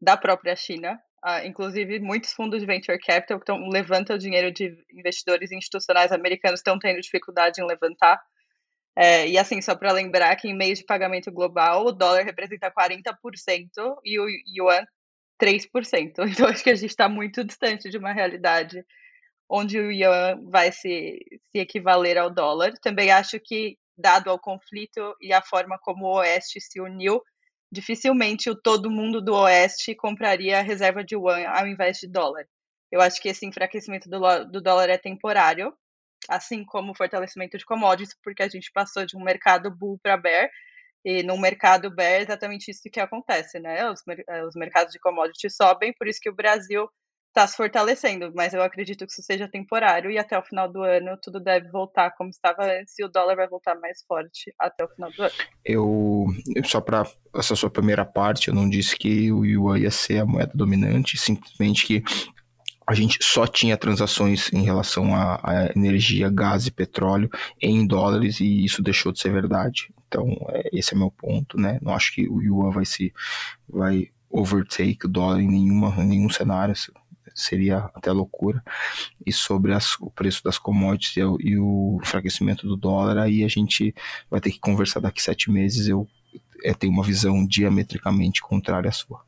da 0.00 0.16
própria 0.16 0.54
China. 0.54 1.00
Uh, 1.24 1.46
inclusive, 1.46 2.00
muitos 2.00 2.32
fundos 2.32 2.60
de 2.60 2.66
venture 2.66 2.98
capital 2.98 3.38
que 3.38 3.44
tão, 3.44 3.68
levantam 3.68 4.16
dinheiro 4.16 4.50
de 4.50 4.74
investidores 4.92 5.52
institucionais 5.52 6.12
americanos 6.12 6.60
estão 6.60 6.78
tendo 6.78 7.00
dificuldade 7.00 7.60
em 7.60 7.66
levantar. 7.66 8.20
É, 8.96 9.28
e 9.28 9.38
assim, 9.38 9.60
só 9.62 9.74
para 9.74 9.92
lembrar 9.92 10.34
que 10.36 10.48
em 10.48 10.56
mês 10.56 10.78
de 10.78 10.84
pagamento 10.84 11.30
global, 11.30 11.86
o 11.86 11.92
dólar 11.92 12.24
representa 12.24 12.70
40% 12.70 13.14
e 14.04 14.18
o 14.18 14.26
yuan 14.46 14.84
3%. 15.40 16.12
Então, 16.28 16.46
acho 16.46 16.62
que 16.62 16.70
a 16.70 16.74
gente 16.74 16.90
está 16.90 17.08
muito 17.08 17.44
distante 17.44 17.88
de 17.88 17.98
uma 17.98 18.12
realidade 18.12 18.84
onde 19.48 19.78
o 19.78 19.90
yuan 19.90 20.40
vai 20.44 20.70
se, 20.72 21.18
se 21.50 21.58
equivaler 21.58 22.18
ao 22.18 22.30
dólar. 22.30 22.72
Também 22.80 23.10
acho 23.10 23.40
que, 23.40 23.76
dado 24.00 24.30
ao 24.30 24.38
conflito 24.38 25.14
e 25.20 25.32
a 25.32 25.42
forma 25.42 25.78
como 25.80 26.06
o 26.06 26.18
Oeste 26.18 26.60
se 26.60 26.80
uniu, 26.80 27.22
dificilmente 27.70 28.50
o 28.50 28.60
todo 28.60 28.90
mundo 28.90 29.20
do 29.20 29.34
Oeste 29.34 29.94
compraria 29.94 30.58
a 30.58 30.62
reserva 30.62 31.04
de 31.04 31.14
yuan 31.14 31.46
ao 31.48 31.66
invés 31.66 31.98
de 31.98 32.08
dólar. 32.08 32.46
Eu 32.90 33.00
acho 33.00 33.20
que 33.20 33.28
esse 33.28 33.46
enfraquecimento 33.46 34.08
do, 34.08 34.18
do 34.46 34.60
dólar 34.60 34.90
é 34.90 34.98
temporário, 34.98 35.72
assim 36.28 36.64
como 36.64 36.92
o 36.92 36.96
fortalecimento 36.96 37.56
de 37.56 37.64
commodities, 37.64 38.16
porque 38.22 38.42
a 38.42 38.48
gente 38.48 38.70
passou 38.72 39.06
de 39.06 39.16
um 39.16 39.22
mercado 39.22 39.70
bull 39.70 39.98
para 40.02 40.16
bear, 40.16 40.50
e 41.04 41.22
no 41.22 41.38
mercado 41.38 41.94
bear 41.94 42.12
é 42.12 42.22
exatamente 42.22 42.70
isso 42.70 42.90
que 42.90 43.00
acontece, 43.00 43.58
né? 43.60 43.88
Os, 43.90 44.02
os 44.46 44.54
mercados 44.54 44.92
de 44.92 44.98
commodities 44.98 45.54
sobem, 45.54 45.94
por 45.94 46.08
isso 46.08 46.20
que 46.20 46.28
o 46.28 46.34
Brasil 46.34 46.90
está 47.30 47.46
se 47.46 47.56
fortalecendo, 47.56 48.32
mas 48.34 48.52
eu 48.52 48.60
acredito 48.60 49.06
que 49.06 49.12
isso 49.12 49.22
seja 49.22 49.48
temporário 49.48 50.10
e 50.10 50.18
até 50.18 50.36
o 50.36 50.42
final 50.42 50.70
do 50.70 50.82
ano 50.82 51.16
tudo 51.22 51.38
deve 51.38 51.70
voltar 51.70 52.10
como 52.10 52.28
estava 52.28 52.64
antes 52.64 52.98
e 52.98 53.04
o 53.04 53.08
dólar 53.08 53.36
vai 53.36 53.48
voltar 53.48 53.76
mais 53.76 54.02
forte 54.02 54.52
até 54.58 54.84
o 54.84 54.88
final 54.88 55.10
do 55.12 55.22
ano. 55.22 55.32
Eu, 55.64 56.26
só 56.64 56.80
para 56.80 57.04
essa 57.34 57.54
sua 57.54 57.70
primeira 57.70 58.04
parte, 58.04 58.48
eu 58.48 58.54
não 58.54 58.68
disse 58.68 58.96
que 58.96 59.30
o 59.30 59.44
yuan 59.44 59.78
ia 59.78 59.90
ser 59.90 60.18
a 60.18 60.26
moeda 60.26 60.50
dominante, 60.54 61.16
simplesmente 61.16 61.86
que 61.86 62.02
a 62.84 62.94
gente 62.94 63.18
só 63.22 63.46
tinha 63.46 63.76
transações 63.76 64.52
em 64.52 64.64
relação 64.64 65.14
a, 65.14 65.36
a, 65.44 65.72
energia, 65.76 66.28
gás 66.28 66.66
e 66.66 66.72
petróleo 66.72 67.30
em 67.62 67.86
dólares 67.86 68.40
e 68.40 68.64
isso 68.64 68.82
deixou 68.82 69.12
de 69.12 69.20
ser 69.20 69.32
verdade. 69.32 69.94
Então, 70.08 70.26
é, 70.48 70.68
esse 70.72 70.94
é 70.94 70.98
meu 70.98 71.12
ponto, 71.12 71.56
né? 71.56 71.78
Não 71.80 71.94
acho 71.94 72.12
que 72.12 72.28
o 72.28 72.42
yuan 72.42 72.70
vai 72.70 72.84
se 72.84 73.12
vai 73.68 74.08
overtake 74.28 75.06
o 75.06 75.08
dólar 75.08 75.40
em 75.40 75.46
nenhuma 75.46 75.94
em 75.98 76.06
nenhum 76.06 76.30
cenário 76.30 76.74
seria 77.40 77.90
até 77.94 78.12
loucura, 78.12 78.62
e 79.24 79.32
sobre 79.32 79.72
as, 79.72 79.98
o 80.00 80.10
preço 80.10 80.42
das 80.44 80.58
commodities 80.58 81.16
e 81.16 81.22
o, 81.22 81.38
e 81.40 81.58
o 81.58 81.98
enfraquecimento 82.02 82.66
do 82.66 82.76
dólar, 82.76 83.18
aí 83.18 83.44
a 83.44 83.48
gente 83.48 83.94
vai 84.30 84.40
ter 84.40 84.50
que 84.50 84.60
conversar 84.60 85.00
daqui 85.00 85.22
sete 85.22 85.50
meses. 85.50 85.88
Eu, 85.88 86.08
eu 86.62 86.74
tenho 86.74 86.92
uma 86.92 87.04
visão 87.04 87.46
diametricamente 87.46 88.40
contrária 88.40 88.88
à 88.88 88.92
sua. 88.92 89.24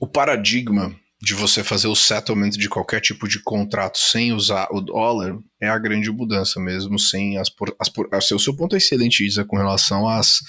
O 0.00 0.06
paradigma 0.06 0.94
de 1.24 1.34
você 1.34 1.64
fazer 1.64 1.88
o 1.88 1.96
settlement 1.96 2.50
de 2.50 2.68
qualquer 2.68 3.00
tipo 3.00 3.26
de 3.26 3.42
contrato 3.42 3.98
sem 3.98 4.32
usar 4.32 4.68
o 4.70 4.80
dólar 4.80 5.38
é 5.60 5.68
a 5.68 5.78
grande 5.78 6.10
mudança 6.10 6.60
mesmo, 6.60 6.98
sem 6.98 7.38
as, 7.38 7.48
por, 7.48 7.74
as 7.80 7.88
por, 7.88 8.08
o 8.12 8.38
seu 8.38 8.54
ponto 8.54 8.74
é 8.74 8.78
excelente, 8.78 9.26
Isa, 9.26 9.44
com 9.44 9.56
relação 9.56 10.06
às, 10.06 10.40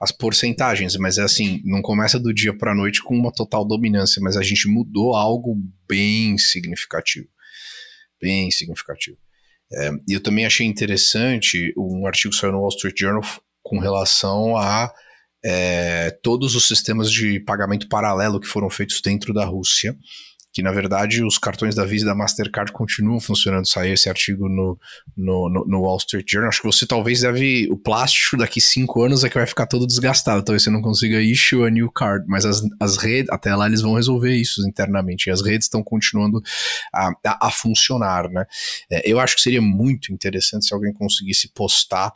às 0.00 0.10
porcentagens, 0.10 0.96
mas 0.96 1.18
é 1.18 1.22
assim, 1.22 1.62
não 1.64 1.80
começa 1.80 2.18
do 2.18 2.34
dia 2.34 2.56
para 2.56 2.72
a 2.72 2.74
noite 2.74 3.02
com 3.02 3.16
uma 3.16 3.32
total 3.32 3.64
dominância, 3.64 4.20
mas 4.20 4.36
a 4.36 4.42
gente 4.42 4.68
mudou 4.68 5.14
algo 5.14 5.56
bem 5.88 6.36
significativo, 6.36 7.28
bem 8.20 8.50
significativo. 8.50 9.16
É, 9.72 9.90
e 10.08 10.12
eu 10.14 10.20
também 10.20 10.44
achei 10.44 10.66
interessante 10.66 11.72
um 11.76 12.06
artigo 12.06 12.32
que 12.32 12.40
saiu 12.40 12.52
no 12.52 12.58
Wall 12.58 12.68
Street 12.68 12.98
Journal 12.98 13.22
com 13.62 13.78
relação 13.78 14.56
a 14.56 14.92
é, 15.48 16.10
todos 16.24 16.56
os 16.56 16.66
sistemas 16.66 17.08
de 17.08 17.38
pagamento 17.38 17.88
paralelo 17.88 18.40
que 18.40 18.48
foram 18.48 18.68
feitos 18.68 19.00
dentro 19.00 19.32
da 19.32 19.44
Rússia, 19.44 19.96
que 20.52 20.60
na 20.60 20.72
verdade 20.72 21.22
os 21.22 21.38
cartões 21.38 21.76
da 21.76 21.84
Visa 21.84 22.04
e 22.04 22.08
da 22.08 22.14
Mastercard 22.16 22.72
continuam 22.72 23.20
funcionando. 23.20 23.68
Saiu 23.68 23.94
esse 23.94 24.08
artigo 24.08 24.48
no, 24.48 24.76
no, 25.16 25.64
no, 25.68 25.82
Wall 25.82 25.98
Street 25.98 26.26
Journal. 26.28 26.48
Acho 26.48 26.62
que 26.62 26.66
você 26.66 26.84
talvez 26.84 27.20
deve. 27.20 27.68
O 27.70 27.76
plástico 27.76 28.38
daqui 28.38 28.60
cinco 28.60 29.04
anos 29.04 29.22
é 29.22 29.28
que 29.28 29.36
vai 29.36 29.46
ficar 29.46 29.66
todo 29.66 29.86
desgastado. 29.86 30.42
Talvez 30.42 30.64
você 30.64 30.70
não 30.70 30.82
consiga 30.82 31.20
issue 31.20 31.64
a 31.64 31.70
new 31.70 31.92
card, 31.92 32.24
mas 32.26 32.44
as, 32.44 32.62
as 32.80 32.96
redes, 32.96 33.30
até 33.30 33.54
lá 33.54 33.66
eles 33.66 33.82
vão 33.82 33.94
resolver 33.94 34.34
isso 34.34 34.66
internamente. 34.66 35.28
E 35.28 35.30
as 35.30 35.44
redes 35.44 35.66
estão 35.66 35.82
continuando 35.82 36.42
a, 36.92 37.10
a, 37.24 37.48
a 37.48 37.50
funcionar, 37.52 38.30
né? 38.30 38.46
É, 38.90 39.08
eu 39.08 39.20
acho 39.20 39.36
que 39.36 39.42
seria 39.42 39.62
muito 39.62 40.12
interessante 40.12 40.66
se 40.66 40.74
alguém 40.74 40.92
conseguisse 40.92 41.48
postar 41.54 42.14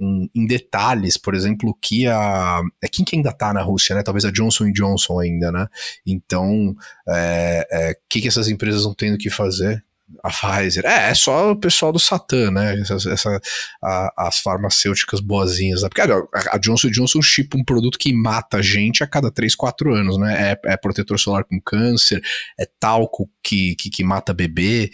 em, 0.00 0.30
em, 0.34 0.46
detalhes, 0.46 1.16
por 1.16 1.34
exemplo, 1.34 1.76
que 1.80 2.06
a. 2.06 2.60
É 2.82 2.88
quem 2.88 3.04
que 3.04 3.16
ainda 3.16 3.32
tá 3.32 3.52
na 3.52 3.62
Rússia, 3.62 3.94
né? 3.94 4.02
Talvez 4.02 4.24
a 4.24 4.30
Johnson 4.30 4.72
Johnson 4.72 5.20
ainda, 5.20 5.52
né? 5.52 5.66
Então, 6.06 6.70
o 6.70 6.76
é, 7.08 7.66
é, 7.70 7.94
que, 8.08 8.20
que 8.20 8.28
essas 8.28 8.48
empresas 8.48 8.80
estão 8.80 8.94
tendo 8.94 9.18
que 9.18 9.30
fazer? 9.30 9.84
A 10.22 10.30
Pfizer. 10.30 10.84
É, 10.84 11.10
é 11.10 11.14
só 11.14 11.52
o 11.52 11.56
pessoal 11.56 11.92
do 11.92 11.98
Satã, 11.98 12.50
né? 12.50 12.78
Essa, 12.80 12.94
essa 13.10 13.40
a, 13.82 14.28
as 14.28 14.38
farmacêuticas 14.40 15.20
boazinhas. 15.20 15.82
Né? 15.82 15.88
Porque 15.88 16.00
a, 16.00 16.54
a 16.54 16.58
Johnson 16.58 16.90
Johnson 16.90 17.22
chipa 17.22 17.56
um 17.56 17.64
produto 17.64 17.98
que 17.98 18.12
mata 18.12 18.62
gente 18.62 19.02
a 19.02 19.06
cada 19.06 19.30
3, 19.30 19.54
4 19.54 19.94
anos, 19.94 20.18
né? 20.18 20.52
É, 20.52 20.72
é 20.72 20.76
protetor 20.76 21.18
solar 21.18 21.44
com 21.44 21.60
câncer, 21.60 22.20
é 22.58 22.66
talco 22.78 23.30
que, 23.42 23.74
que, 23.76 23.90
que 23.90 24.04
mata 24.04 24.34
bebê, 24.34 24.90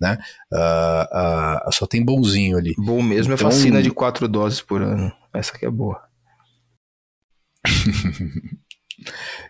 né? 0.00 0.18
Uh, 0.52 1.68
uh, 1.68 1.72
só 1.72 1.86
tem 1.86 2.04
bonzinho 2.04 2.56
ali. 2.56 2.74
Bom 2.78 3.02
mesmo 3.02 3.34
então, 3.34 3.48
é 3.48 3.50
vacina 3.50 3.82
de 3.82 3.90
4 3.90 4.28
doses 4.28 4.60
por 4.60 4.82
ano. 4.82 5.12
Essa 5.34 5.56
que 5.56 5.66
é 5.66 5.70
boa. 5.70 6.00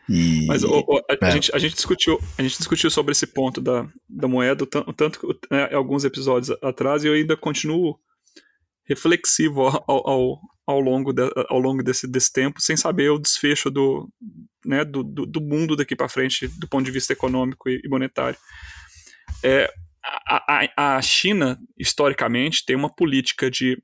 E, 0.08 0.46
Mas 0.46 0.64
o, 0.64 0.70
o, 0.70 0.98
a, 0.98 1.14
é. 1.14 1.18
a, 1.26 1.30
gente, 1.30 1.54
a, 1.54 1.58
gente 1.58 1.74
discutiu, 1.74 2.18
a 2.38 2.42
gente 2.42 2.56
discutiu 2.56 2.90
sobre 2.90 3.12
esse 3.12 3.26
ponto 3.26 3.60
da, 3.60 3.86
da 4.08 4.28
moeda, 4.28 4.66
tanto, 4.66 4.92
tanto 4.92 5.38
né, 5.50 5.68
alguns 5.72 6.04
episódios 6.04 6.56
atrás, 6.62 7.04
e 7.04 7.08
eu 7.08 7.14
ainda 7.14 7.36
continuo 7.36 7.98
reflexivo 8.84 9.66
ao, 9.66 9.84
ao, 9.88 10.40
ao 10.66 10.80
longo, 10.80 11.12
de, 11.12 11.22
ao 11.48 11.58
longo 11.58 11.82
desse, 11.82 12.06
desse 12.06 12.32
tempo, 12.32 12.60
sem 12.60 12.76
saber 12.76 13.10
o 13.10 13.18
desfecho 13.18 13.70
do, 13.70 14.08
né, 14.64 14.84
do, 14.84 15.02
do, 15.02 15.26
do 15.26 15.40
mundo 15.40 15.76
daqui 15.76 15.94
para 15.94 16.08
frente, 16.08 16.48
do 16.58 16.66
ponto 16.66 16.84
de 16.84 16.90
vista 16.90 17.12
econômico 17.12 17.68
e, 17.68 17.80
e 17.84 17.88
monetário. 17.88 18.38
É, 19.44 19.70
a, 20.02 20.66
a, 20.76 20.96
a 20.96 21.02
China, 21.02 21.58
historicamente, 21.78 22.64
tem 22.64 22.76
uma 22.76 22.92
política 22.92 23.50
de 23.50 23.80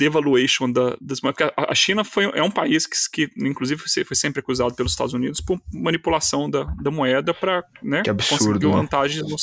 devaluation 0.00 0.70
da, 0.70 0.96
das 1.00 1.20
moedas. 1.20 1.50
A 1.56 1.74
China 1.74 2.02
foi, 2.04 2.24
é 2.34 2.42
um 2.42 2.50
país 2.50 2.86
que, 2.86 2.96
que, 3.28 3.30
inclusive, 3.44 3.80
foi 4.04 4.16
sempre 4.16 4.40
acusado 4.40 4.74
pelos 4.74 4.92
Estados 4.92 5.12
Unidos 5.12 5.40
por 5.40 5.60
manipulação 5.72 6.48
da, 6.48 6.64
da 6.64 6.90
moeda 6.90 7.34
para 7.34 7.62
né, 7.82 8.02
absurdo, 8.08 8.44
conseguir 8.44 8.66
né? 8.66 8.72
vantagens 8.72 9.28
no. 9.28 9.36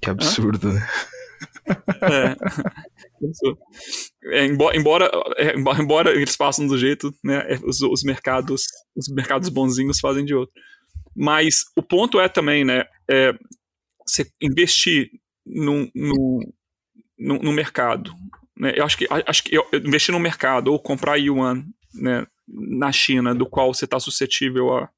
Que 0.00 0.10
absurdo, 0.10 0.72
né? 0.72 0.88
É. 2.02 2.36
é. 4.32 4.46
embora, 4.46 4.76
embora, 4.76 5.10
é, 5.36 5.54
embora 5.56 6.10
eles 6.12 6.36
façam 6.36 6.66
do 6.66 6.78
jeito, 6.78 7.12
né, 7.22 7.44
é, 7.48 7.58
os, 7.64 7.82
os, 7.82 8.02
mercados 8.04 8.66
os 8.94 9.08
mercados 9.08 9.48
bonzinhos 9.48 9.98
fazem 9.98 10.24
de 10.24 10.34
outro. 10.34 10.54
Mas 11.14 11.64
o 11.76 11.82
ponto 11.82 12.20
é 12.20 12.28
também, 12.28 12.64
né, 12.64 12.84
é, 13.10 13.32
você 14.06 14.30
investir 14.40 15.10
no, 15.44 15.90
no, 15.94 16.52
no, 17.18 17.38
no 17.38 17.52
mercado 17.52 18.14
né, 18.56 18.72
eu 18.74 18.84
acho 18.84 18.96
que, 18.96 19.06
acho 19.10 19.42
que 19.44 19.54
eu, 19.54 19.66
investir 19.72 20.12
no 20.12 20.20
mercado 20.20 20.72
ou 20.72 20.78
comprar 20.78 21.16
yuan 21.16 21.64
né, 21.94 22.26
na 22.48 22.90
China, 22.90 23.34
do 23.34 23.46
qual 23.46 23.72
você 23.72 23.84
está 23.84 24.00
suscetível 24.00 24.76
a, 24.76 24.88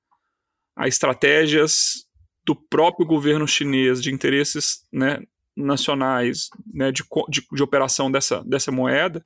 a 0.77 0.87
estratégias 0.87 2.07
do 2.45 2.55
próprio 2.55 3.07
governo 3.07 3.47
chinês, 3.47 4.03
de 4.03 4.13
interesses 4.13 4.85
né, 4.93 5.21
nacionais, 5.57 6.49
né, 6.73 6.93
de, 6.93 7.03
de, 7.29 7.47
de, 7.51 7.63
operação 7.63 8.11
dessa, 8.11 8.43
dessa 8.45 8.71
moeda, 8.71 9.25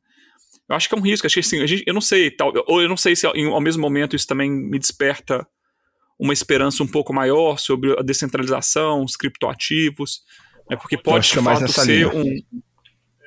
eu 0.69 0.75
acho 0.75 0.89
que 0.89 0.95
é 0.95 0.99
um 0.99 1.03
risco. 1.03 1.27
Acho 1.27 1.35
que, 1.35 1.41
assim, 1.41 1.61
a 1.61 1.67
gente, 1.67 1.85
eu 1.87 1.95
não 1.95 2.01
sei, 2.01 2.31
tal, 2.31 2.53
ou 2.67 2.81
eu 2.81 2.89
não 2.89 2.97
sei 2.97 3.15
se 3.15 3.27
ao 3.27 3.61
mesmo 3.61 3.83
momento 3.83 4.17
isso 4.17 4.27
também 4.27 4.51
me 4.51 4.79
desperta 4.79 5.47
uma 6.19 6.33
esperança 6.33 6.83
um 6.83 6.87
pouco 6.87 7.13
maior 7.13 7.59
sobre 7.59 7.93
a 7.99 8.03
descentralização, 8.03 9.03
os 9.03 9.17
criptoativos, 9.17 10.23
né, 10.71 10.77
porque 10.77 10.97
pode 10.97 11.29
de 11.29 11.35
fato 11.35 11.69
ser 11.69 12.09
linha. 12.09 12.09
um 12.09 12.63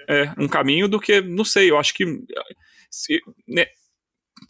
é, 0.07 0.33
um 0.38 0.47
caminho 0.47 0.88
do 0.88 1.00
que, 1.00 1.21
não 1.21 1.45
sei, 1.45 1.71
eu 1.71 1.77
acho 1.77 1.93
que. 1.93 2.05
Se, 2.89 3.19
né, 3.47 3.65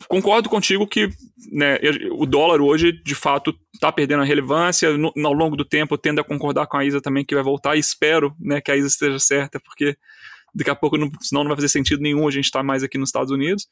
concordo 0.07 0.49
contigo 0.49 0.87
que 0.87 1.09
né, 1.51 1.79
o 2.11 2.25
dólar 2.25 2.61
hoje, 2.61 2.91
de 2.91 3.15
fato, 3.15 3.57
está 3.73 3.91
perdendo 3.91 4.21
a 4.21 4.25
relevância. 4.25 4.97
No, 4.97 5.11
ao 5.23 5.33
longo 5.33 5.55
do 5.55 5.65
tempo, 5.65 5.93
eu 5.93 5.97
tendo 5.97 6.19
a 6.19 6.23
concordar 6.23 6.67
com 6.67 6.77
a 6.77 6.85
Isa 6.85 7.01
também 7.01 7.25
que 7.25 7.35
vai 7.35 7.43
voltar 7.43 7.75
e 7.75 7.79
espero 7.79 8.35
né, 8.39 8.61
que 8.61 8.71
a 8.71 8.75
Isa 8.75 8.87
esteja 8.87 9.19
certa, 9.19 9.59
porque 9.59 9.97
daqui 10.53 10.69
a 10.69 10.75
pouco, 10.75 10.97
não, 10.97 11.09
senão 11.21 11.43
não 11.43 11.49
vai 11.49 11.57
fazer 11.57 11.69
sentido 11.69 12.01
nenhum 12.01 12.27
a 12.27 12.31
gente 12.31 12.45
estar 12.45 12.59
tá 12.59 12.63
mais 12.63 12.83
aqui 12.83 12.97
nos 12.97 13.09
Estados 13.09 13.31
Unidos. 13.31 13.67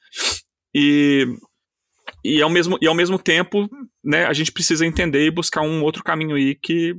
E, 0.74 1.26
e, 2.24 2.42
ao 2.42 2.50
mesmo, 2.50 2.78
e 2.82 2.88
ao 2.88 2.96
mesmo 2.96 3.18
tempo, 3.18 3.70
né, 4.04 4.26
a 4.26 4.34
gente 4.34 4.52
precisa 4.52 4.86
entender 4.86 5.26
e 5.26 5.32
buscar 5.32 5.62
um 5.62 5.84
outro 5.84 6.04
caminho 6.04 6.36
aí 6.36 6.56
que 6.56 6.96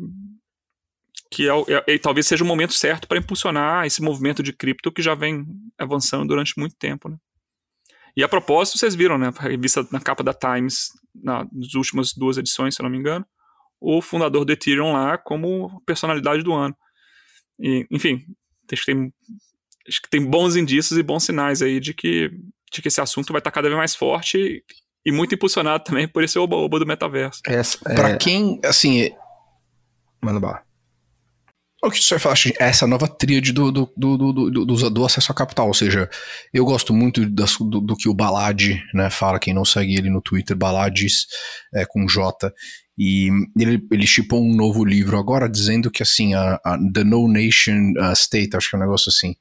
que 1.35 1.49
é, 1.49 1.53
é, 1.53 1.95
é, 1.95 1.99
talvez 1.99 2.27
seja 2.27 2.45
o 2.45 2.47
momento 2.47 2.73
certo 2.73 3.09
para 3.09 3.19
impulsionar 3.19 3.85
esse 3.87 4.01
movimento 4.01 4.43
de 4.43 4.53
cripto 4.53 4.93
que 4.93 5.03
já 5.03 5.15
vem 5.15 5.45
avançando 5.77 6.29
durante 6.29 6.57
muito 6.57 6.77
tempo. 6.77 7.09
Né? 7.09 7.17
E 8.17 8.23
a 8.23 8.29
propósito, 8.29 8.79
vocês 8.79 8.95
viram, 8.95 9.19
né, 9.19 9.33
a 9.37 9.43
revista 9.43 9.87
na 9.91 10.01
capa 10.01 10.23
da 10.23 10.33
Times, 10.33 10.91
na, 11.15 11.45
nas 11.53 11.75
últimas 11.75 12.13
duas 12.13 12.39
edições, 12.39 12.77
se 12.77 12.81
eu 12.81 12.85
não 12.85 12.91
me 12.91 12.99
engano, 12.99 13.27
o 13.81 14.01
fundador 14.01 14.45
do 14.45 14.53
Ethereum 14.53 14.93
lá 14.93 15.19
como 15.19 15.83
personalidade 15.85 16.43
do 16.43 16.53
ano. 16.53 16.75
E, 17.59 17.85
enfim, 17.91 18.25
acho 18.73 18.85
que, 18.85 18.93
tem, 18.93 19.13
acho 19.89 20.03
que 20.03 20.09
tem 20.09 20.25
bons 20.25 20.55
indícios 20.55 20.97
e 20.97 21.03
bons 21.03 21.25
sinais 21.25 21.61
aí 21.61 21.81
de 21.81 21.93
que, 21.93 22.31
de 22.73 22.81
que 22.81 22.89
esse 22.89 23.01
assunto 23.01 23.33
vai 23.33 23.41
estar 23.41 23.51
cada 23.51 23.69
vez 23.69 23.77
mais 23.77 23.95
forte 23.97 24.39
e, 24.39 24.65
e 25.05 25.13
muito 25.13 25.35
impulsionado 25.35 25.83
também 25.83 26.07
por 26.07 26.23
esse 26.23 26.39
oba-oba 26.39 26.79
do 26.79 26.87
metaverso. 26.87 27.41
É, 27.47 27.61
Para 27.95 28.17
quem, 28.17 28.61
assim... 28.65 29.11
Mano, 30.23 30.41
bar. 30.41 30.64
O 31.85 31.91
que 31.91 32.03
você 32.03 32.19
fala, 32.19 32.35
essa 32.59 32.87
nova 32.87 33.07
tríade 33.07 33.53
do, 33.53 33.71
do, 33.71 33.93
do, 33.95 34.17
do, 34.17 34.51
do, 34.65 34.91
do 34.91 35.05
acesso 35.05 35.31
a 35.31 35.35
capital, 35.35 35.67
ou 35.67 35.75
seja, 35.75 36.09
eu 36.51 36.65
gosto 36.65 36.95
muito 36.95 37.29
das, 37.29 37.59
do, 37.59 37.79
do, 37.79 37.95
que 37.95 38.09
o 38.09 38.15
Balad 38.15 38.81
né, 38.95 39.11
fala, 39.11 39.39
quem 39.39 39.53
não 39.53 39.67
segue 39.67 39.95
ele 39.95 40.09
no 40.09 40.23
Twitter, 40.23 40.57
Balades 40.57 41.27
é, 41.75 41.85
com 41.85 42.07
J, 42.07 42.51
e 42.97 43.29
ele, 43.59 43.87
ele 43.93 44.07
chipou 44.07 44.43
um 44.43 44.57
novo 44.57 44.83
livro 44.83 45.19
agora 45.19 45.47
dizendo 45.47 45.91
que 45.91 46.03
assim, 46.03 46.33
a, 46.33 46.59
a 46.65 46.79
The 46.91 47.05
No 47.05 47.29
Nation 47.29 47.93
uh, 47.99 48.13
State, 48.15 48.57
acho 48.57 48.71
que 48.71 48.77
é 48.77 48.79
um 48.79 48.83
negócio 48.83 49.11
assim, 49.11 49.35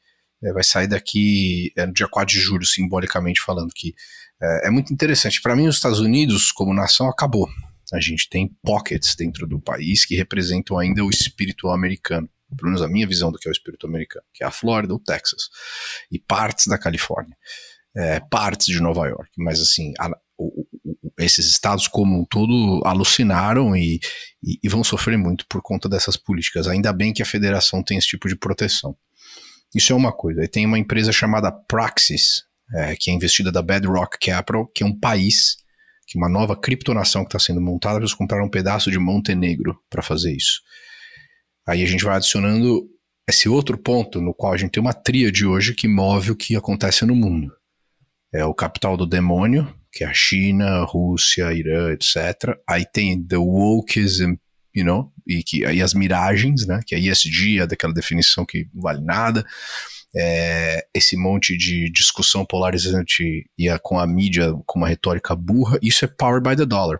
é, 0.43 0.51
vai 0.51 0.65
sair 0.65 0.87
daqui 0.87 1.71
é, 1.77 1.85
no 1.85 1.93
dia 1.93 2.09
4 2.09 2.35
de 2.35 2.41
julho, 2.41 2.65
simbolicamente 2.65 3.41
falando, 3.41 3.71
que 3.73 3.93
é, 4.41 4.67
é 4.67 4.69
muito 4.69 4.91
interessante. 4.91 5.41
Para 5.41 5.55
mim, 5.55 5.67
os 5.67 5.75
Estados 5.75 6.01
Unidos, 6.01 6.51
como 6.51 6.73
nação, 6.73 7.07
acabou. 7.07 7.47
A 7.93 8.01
gente 8.01 8.27
tem 8.27 8.51
pockets 8.61 9.15
dentro 9.15 9.47
do 9.47 9.61
país 9.61 10.05
que 10.05 10.15
representam 10.15 10.77
ainda 10.77 11.05
o 11.05 11.09
espírito 11.09 11.69
americano 11.69 12.27
pelo 12.55 12.69
menos 12.69 12.81
a 12.81 12.87
minha 12.87 13.07
visão 13.07 13.31
do 13.31 13.37
que 13.37 13.47
é 13.47 13.51
o 13.51 13.53
espírito 13.53 13.87
americano, 13.87 14.25
que 14.33 14.43
é 14.43 14.47
a 14.47 14.51
Flórida, 14.51 14.93
o 14.93 14.99
Texas, 14.99 15.49
e 16.11 16.19
partes 16.19 16.67
da 16.67 16.77
Califórnia, 16.77 17.35
é, 17.95 18.19
partes 18.19 18.67
de 18.67 18.79
Nova 18.79 19.07
York, 19.07 19.31
mas 19.37 19.59
assim, 19.59 19.93
a, 19.99 20.09
o, 20.37 20.65
o, 20.83 21.11
esses 21.19 21.45
estados 21.47 21.87
como 21.87 22.19
um 22.19 22.25
todo 22.25 22.81
alucinaram 22.85 23.75
e, 23.75 23.99
e, 24.43 24.59
e, 24.63 24.69
vão 24.69 24.83
sofrer 24.83 25.17
muito 25.17 25.45
por 25.47 25.61
conta 25.61 25.87
dessas 25.87 26.17
políticas. 26.17 26.67
Ainda 26.67 26.91
bem 26.91 27.13
que 27.13 27.21
a 27.21 27.25
federação 27.25 27.83
tem 27.83 27.97
esse 27.97 28.07
tipo 28.07 28.27
de 28.27 28.35
proteção. 28.35 28.95
Isso 29.75 29.93
é 29.93 29.95
uma 29.95 30.11
coisa. 30.11 30.43
E 30.43 30.47
tem 30.47 30.65
uma 30.65 30.79
empresa 30.79 31.11
chamada 31.11 31.51
Praxis, 31.51 32.43
é, 32.73 32.95
que 32.95 33.11
é 33.11 33.13
investida 33.13 33.51
da 33.51 33.61
Bedrock 33.61 34.17
Capital, 34.19 34.65
que 34.67 34.83
é 34.83 34.85
um 34.85 34.97
país, 34.97 35.57
que 36.07 36.17
é 36.17 36.21
uma 36.21 36.29
nova 36.29 36.55
criptonação 36.55 37.23
que 37.23 37.29
está 37.29 37.39
sendo 37.39 37.61
montada, 37.61 37.99
eles 37.99 38.13
compraram 38.13 38.45
um 38.45 38.49
pedaço 38.49 38.91
de 38.91 38.99
Montenegro 38.99 39.79
para 39.89 40.01
fazer 40.01 40.35
isso. 40.35 40.61
Aí 41.67 41.81
a 41.81 41.85
gente 41.85 42.03
vai 42.03 42.17
adicionando 42.17 42.89
esse 43.27 43.47
outro 43.47 43.77
ponto 43.77 44.19
no 44.19 44.33
qual 44.33 44.53
a 44.53 44.57
gente 44.57 44.71
tem 44.71 44.81
uma 44.81 44.93
tríade 44.93 45.45
hoje 45.45 45.73
que 45.73 45.87
move 45.87 46.31
o 46.31 46.35
que 46.35 46.55
acontece 46.55 47.05
no 47.05 47.15
mundo. 47.15 47.53
É 48.33 48.43
o 48.43 48.53
capital 48.53 48.97
do 48.97 49.05
demônio, 49.05 49.73
que 49.91 50.03
é 50.03 50.07
a 50.07 50.13
China, 50.13 50.83
Rússia, 50.83 51.53
Irã, 51.53 51.93
etc. 51.93 52.57
Aí 52.67 52.85
tem 52.85 53.23
the 53.23 53.37
wokeism, 53.37 54.33
you 54.75 54.83
know, 54.83 55.11
e, 55.25 55.43
que, 55.43 55.63
aí 55.65 55.81
as 55.81 55.93
miragens, 55.93 56.65
né, 56.65 56.81
que 56.85 56.95
é 56.95 56.99
ESG, 56.99 57.59
é 57.59 57.67
daquela 57.67 57.93
definição 57.93 58.45
que 58.45 58.67
não 58.73 58.81
vale 58.81 59.01
nada. 59.01 59.45
É, 60.15 60.85
esse 60.93 61.15
monte 61.15 61.57
de 61.57 61.89
discussão 61.91 62.45
polarizante 62.45 63.49
e 63.57 63.69
a, 63.69 63.79
com 63.79 63.97
a 63.97 64.05
mídia 64.05 64.53
com 64.65 64.79
uma 64.79 64.87
retórica 64.87 65.35
burra, 65.35 65.79
isso 65.81 66.03
é 66.03 66.07
power 66.07 66.41
by 66.41 66.55
the 66.55 66.65
dollar 66.65 66.99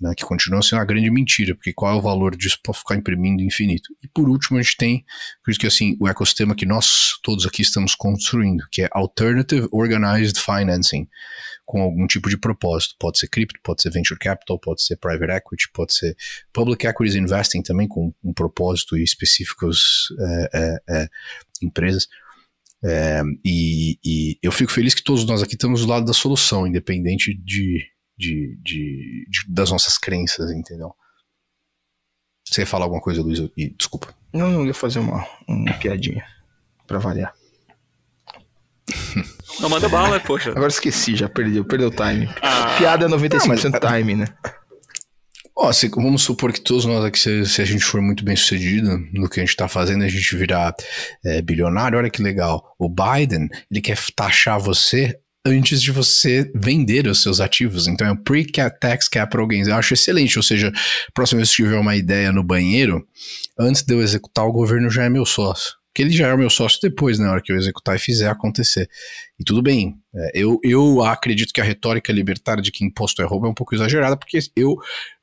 né, 0.00 0.12
que 0.16 0.24
continua 0.24 0.62
sendo 0.62 0.78
uma 0.78 0.84
grande 0.84 1.10
mentira, 1.10 1.54
porque 1.54 1.72
qual 1.72 1.94
é 1.94 1.98
o 1.98 2.02
valor 2.02 2.36
disso 2.36 2.58
para 2.62 2.74
ficar 2.74 2.96
imprimindo 2.96 3.42
infinito? 3.42 3.88
E 4.02 4.08
por 4.08 4.28
último, 4.28 4.58
a 4.58 4.62
gente 4.62 4.76
tem, 4.76 5.04
por 5.44 5.50
isso 5.50 5.60
que 5.60 5.66
assim, 5.66 5.96
o 6.00 6.08
ecossistema 6.08 6.54
que 6.54 6.66
nós 6.66 7.18
todos 7.22 7.46
aqui 7.46 7.62
estamos 7.62 7.94
construindo, 7.94 8.64
que 8.70 8.82
é 8.82 8.88
Alternative 8.92 9.68
Organized 9.72 10.38
Financing, 10.38 11.08
com 11.64 11.80
algum 11.80 12.06
tipo 12.06 12.28
de 12.28 12.38
propósito. 12.38 12.94
Pode 12.98 13.18
ser 13.18 13.28
cripto, 13.28 13.58
pode 13.62 13.82
ser 13.82 13.90
venture 13.90 14.18
capital, 14.18 14.58
pode 14.58 14.82
ser 14.82 14.96
private 14.96 15.32
equity, 15.32 15.68
pode 15.72 15.94
ser 15.94 16.16
public 16.52 16.86
equities 16.86 17.16
investing 17.16 17.62
também, 17.62 17.88
com 17.88 18.14
um 18.22 18.32
propósito 18.32 18.96
e 18.96 19.02
específicos 19.02 20.08
é, 20.20 20.50
é, 20.54 20.76
é, 20.88 21.08
empresas. 21.62 22.06
É, 22.84 23.22
e, 23.44 23.98
e 24.04 24.38
eu 24.42 24.52
fico 24.52 24.70
feliz 24.70 24.94
que 24.94 25.02
todos 25.02 25.24
nós 25.24 25.42
aqui 25.42 25.54
estamos 25.54 25.80
do 25.80 25.88
lado 25.88 26.06
da 26.06 26.12
solução, 26.12 26.66
independente 26.66 27.34
de 27.34 27.84
de, 28.16 28.58
de, 28.62 29.26
de, 29.28 29.52
das 29.52 29.70
nossas 29.70 29.98
crenças, 29.98 30.50
entendeu? 30.50 30.94
Você 32.48 32.62
ia 32.62 32.66
falar 32.66 32.84
alguma 32.84 33.00
coisa, 33.00 33.22
Luiz? 33.22 33.40
E, 33.56 33.70
desculpa. 33.70 34.14
Não, 34.32 34.50
não, 34.50 34.66
ia 34.66 34.74
fazer 34.74 35.00
uma, 35.00 35.26
uma 35.48 35.72
piadinha. 35.74 36.24
Pra 36.86 36.98
variar. 36.98 37.34
Não 39.60 39.68
manda 39.68 39.88
bala, 39.88 40.20
poxa. 40.20 40.50
Agora 40.50 40.68
esqueci, 40.68 41.16
já 41.16 41.28
perdeu, 41.28 41.64
perdeu 41.64 41.88
o 41.88 41.90
time. 41.90 42.28
Ah, 42.42 42.76
Piada 42.78 43.06
é 43.06 43.08
95% 43.08 43.40
não, 43.40 43.80
mas... 43.82 43.92
time, 43.92 44.14
né? 44.14 44.26
Ó, 45.58 45.72
se, 45.72 45.88
vamos 45.88 46.22
supor 46.22 46.52
que 46.52 46.60
todos 46.60 46.84
nós 46.84 47.02
aqui, 47.02 47.18
se, 47.18 47.46
se, 47.46 47.62
a 47.62 47.64
gente 47.64 47.82
for 47.82 48.02
muito 48.02 48.22
bem 48.22 48.36
sucedido 48.36 48.98
no 49.14 49.28
que 49.28 49.40
a 49.40 49.42
gente 49.42 49.50
está 49.50 49.66
fazendo, 49.66 50.04
a 50.04 50.08
gente 50.08 50.36
virar 50.36 50.74
é, 51.24 51.40
bilionário, 51.40 51.98
olha 51.98 52.10
que 52.10 52.22
legal. 52.22 52.74
O 52.78 52.90
Biden, 52.90 53.48
ele 53.70 53.80
quer 53.80 53.98
taxar 54.14 54.60
você 54.60 55.18
antes 55.46 55.80
de 55.80 55.92
você 55.92 56.50
vender 56.54 57.06
os 57.06 57.22
seus 57.22 57.40
ativos. 57.40 57.86
Então 57.86 58.06
é 58.06 58.12
um 58.12 58.16
pre-tax 58.16 59.08
capital 59.08 59.46
gains. 59.46 59.68
Eu 59.68 59.76
acho 59.76 59.94
excelente. 59.94 60.38
Ou 60.38 60.42
seja, 60.42 60.72
próxima 61.14 61.38
vez 61.38 61.50
que 61.50 61.56
tiver 61.56 61.78
uma 61.78 61.96
ideia 61.96 62.32
no 62.32 62.42
banheiro, 62.42 63.06
antes 63.58 63.82
de 63.82 63.94
eu 63.94 64.02
executar, 64.02 64.44
o 64.46 64.52
governo 64.52 64.90
já 64.90 65.04
é 65.04 65.08
meu 65.08 65.24
sócio 65.24 65.74
que 65.96 66.02
ele 66.02 66.10
já 66.10 66.26
é 66.28 66.34
o 66.34 66.38
meu 66.38 66.50
sócio 66.50 66.78
depois, 66.82 67.18
né, 67.18 67.24
na 67.24 67.32
hora 67.32 67.40
que 67.40 67.50
eu 67.50 67.56
executar 67.56 67.96
e 67.96 67.98
fizer 67.98 68.28
acontecer. 68.28 68.86
E 69.40 69.42
tudo 69.42 69.62
bem. 69.62 69.94
É, 70.14 70.30
eu, 70.34 70.60
eu 70.62 71.02
acredito 71.02 71.54
que 71.54 71.60
a 71.60 71.64
retórica 71.64 72.12
libertária 72.12 72.62
de 72.62 72.70
que 72.70 72.84
imposto 72.84 73.22
é 73.22 73.24
roubo 73.24 73.46
é 73.46 73.48
um 73.48 73.54
pouco 73.54 73.74
exagerada, 73.74 74.14
porque 74.14 74.38
eu 74.54 74.76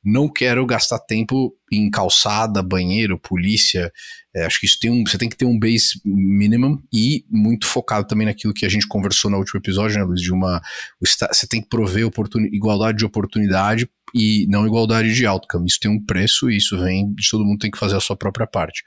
não 0.04 0.28
quero 0.28 0.66
gastar 0.66 0.98
tempo 0.98 1.56
em 1.70 1.88
calçada, 1.88 2.60
banheiro, 2.60 3.16
polícia. 3.16 3.88
É, 4.34 4.46
acho 4.46 4.58
que 4.58 4.66
isso 4.66 4.76
tem 4.80 4.90
um, 4.90 5.04
você 5.06 5.16
tem 5.16 5.28
que 5.28 5.36
ter 5.36 5.44
um 5.44 5.56
base 5.56 6.00
minimum 6.04 6.82
e 6.92 7.24
muito 7.30 7.68
focado 7.68 8.08
também 8.08 8.26
naquilo 8.26 8.52
que 8.52 8.66
a 8.66 8.68
gente 8.68 8.88
conversou 8.88 9.30
no 9.30 9.38
último 9.38 9.60
episódio, 9.60 9.96
né, 9.96 10.02
Luiz? 10.02 10.20
De 10.20 10.32
uma. 10.32 10.60
Você 11.00 11.46
tem 11.46 11.62
que 11.62 11.68
prover 11.68 12.04
igualdade 12.50 12.98
de 12.98 13.04
oportunidade 13.04 13.88
e 14.12 14.44
não 14.48 14.66
igualdade 14.66 15.14
de 15.14 15.24
outcome. 15.24 15.68
Isso 15.68 15.78
tem 15.78 15.90
um 15.92 16.04
preço 16.04 16.50
e 16.50 16.56
isso 16.56 16.76
vem 16.76 17.14
de 17.14 17.30
todo 17.30 17.44
mundo 17.44 17.60
tem 17.60 17.70
que 17.70 17.78
fazer 17.78 17.94
a 17.94 18.00
sua 18.00 18.16
própria 18.16 18.46
parte. 18.46 18.82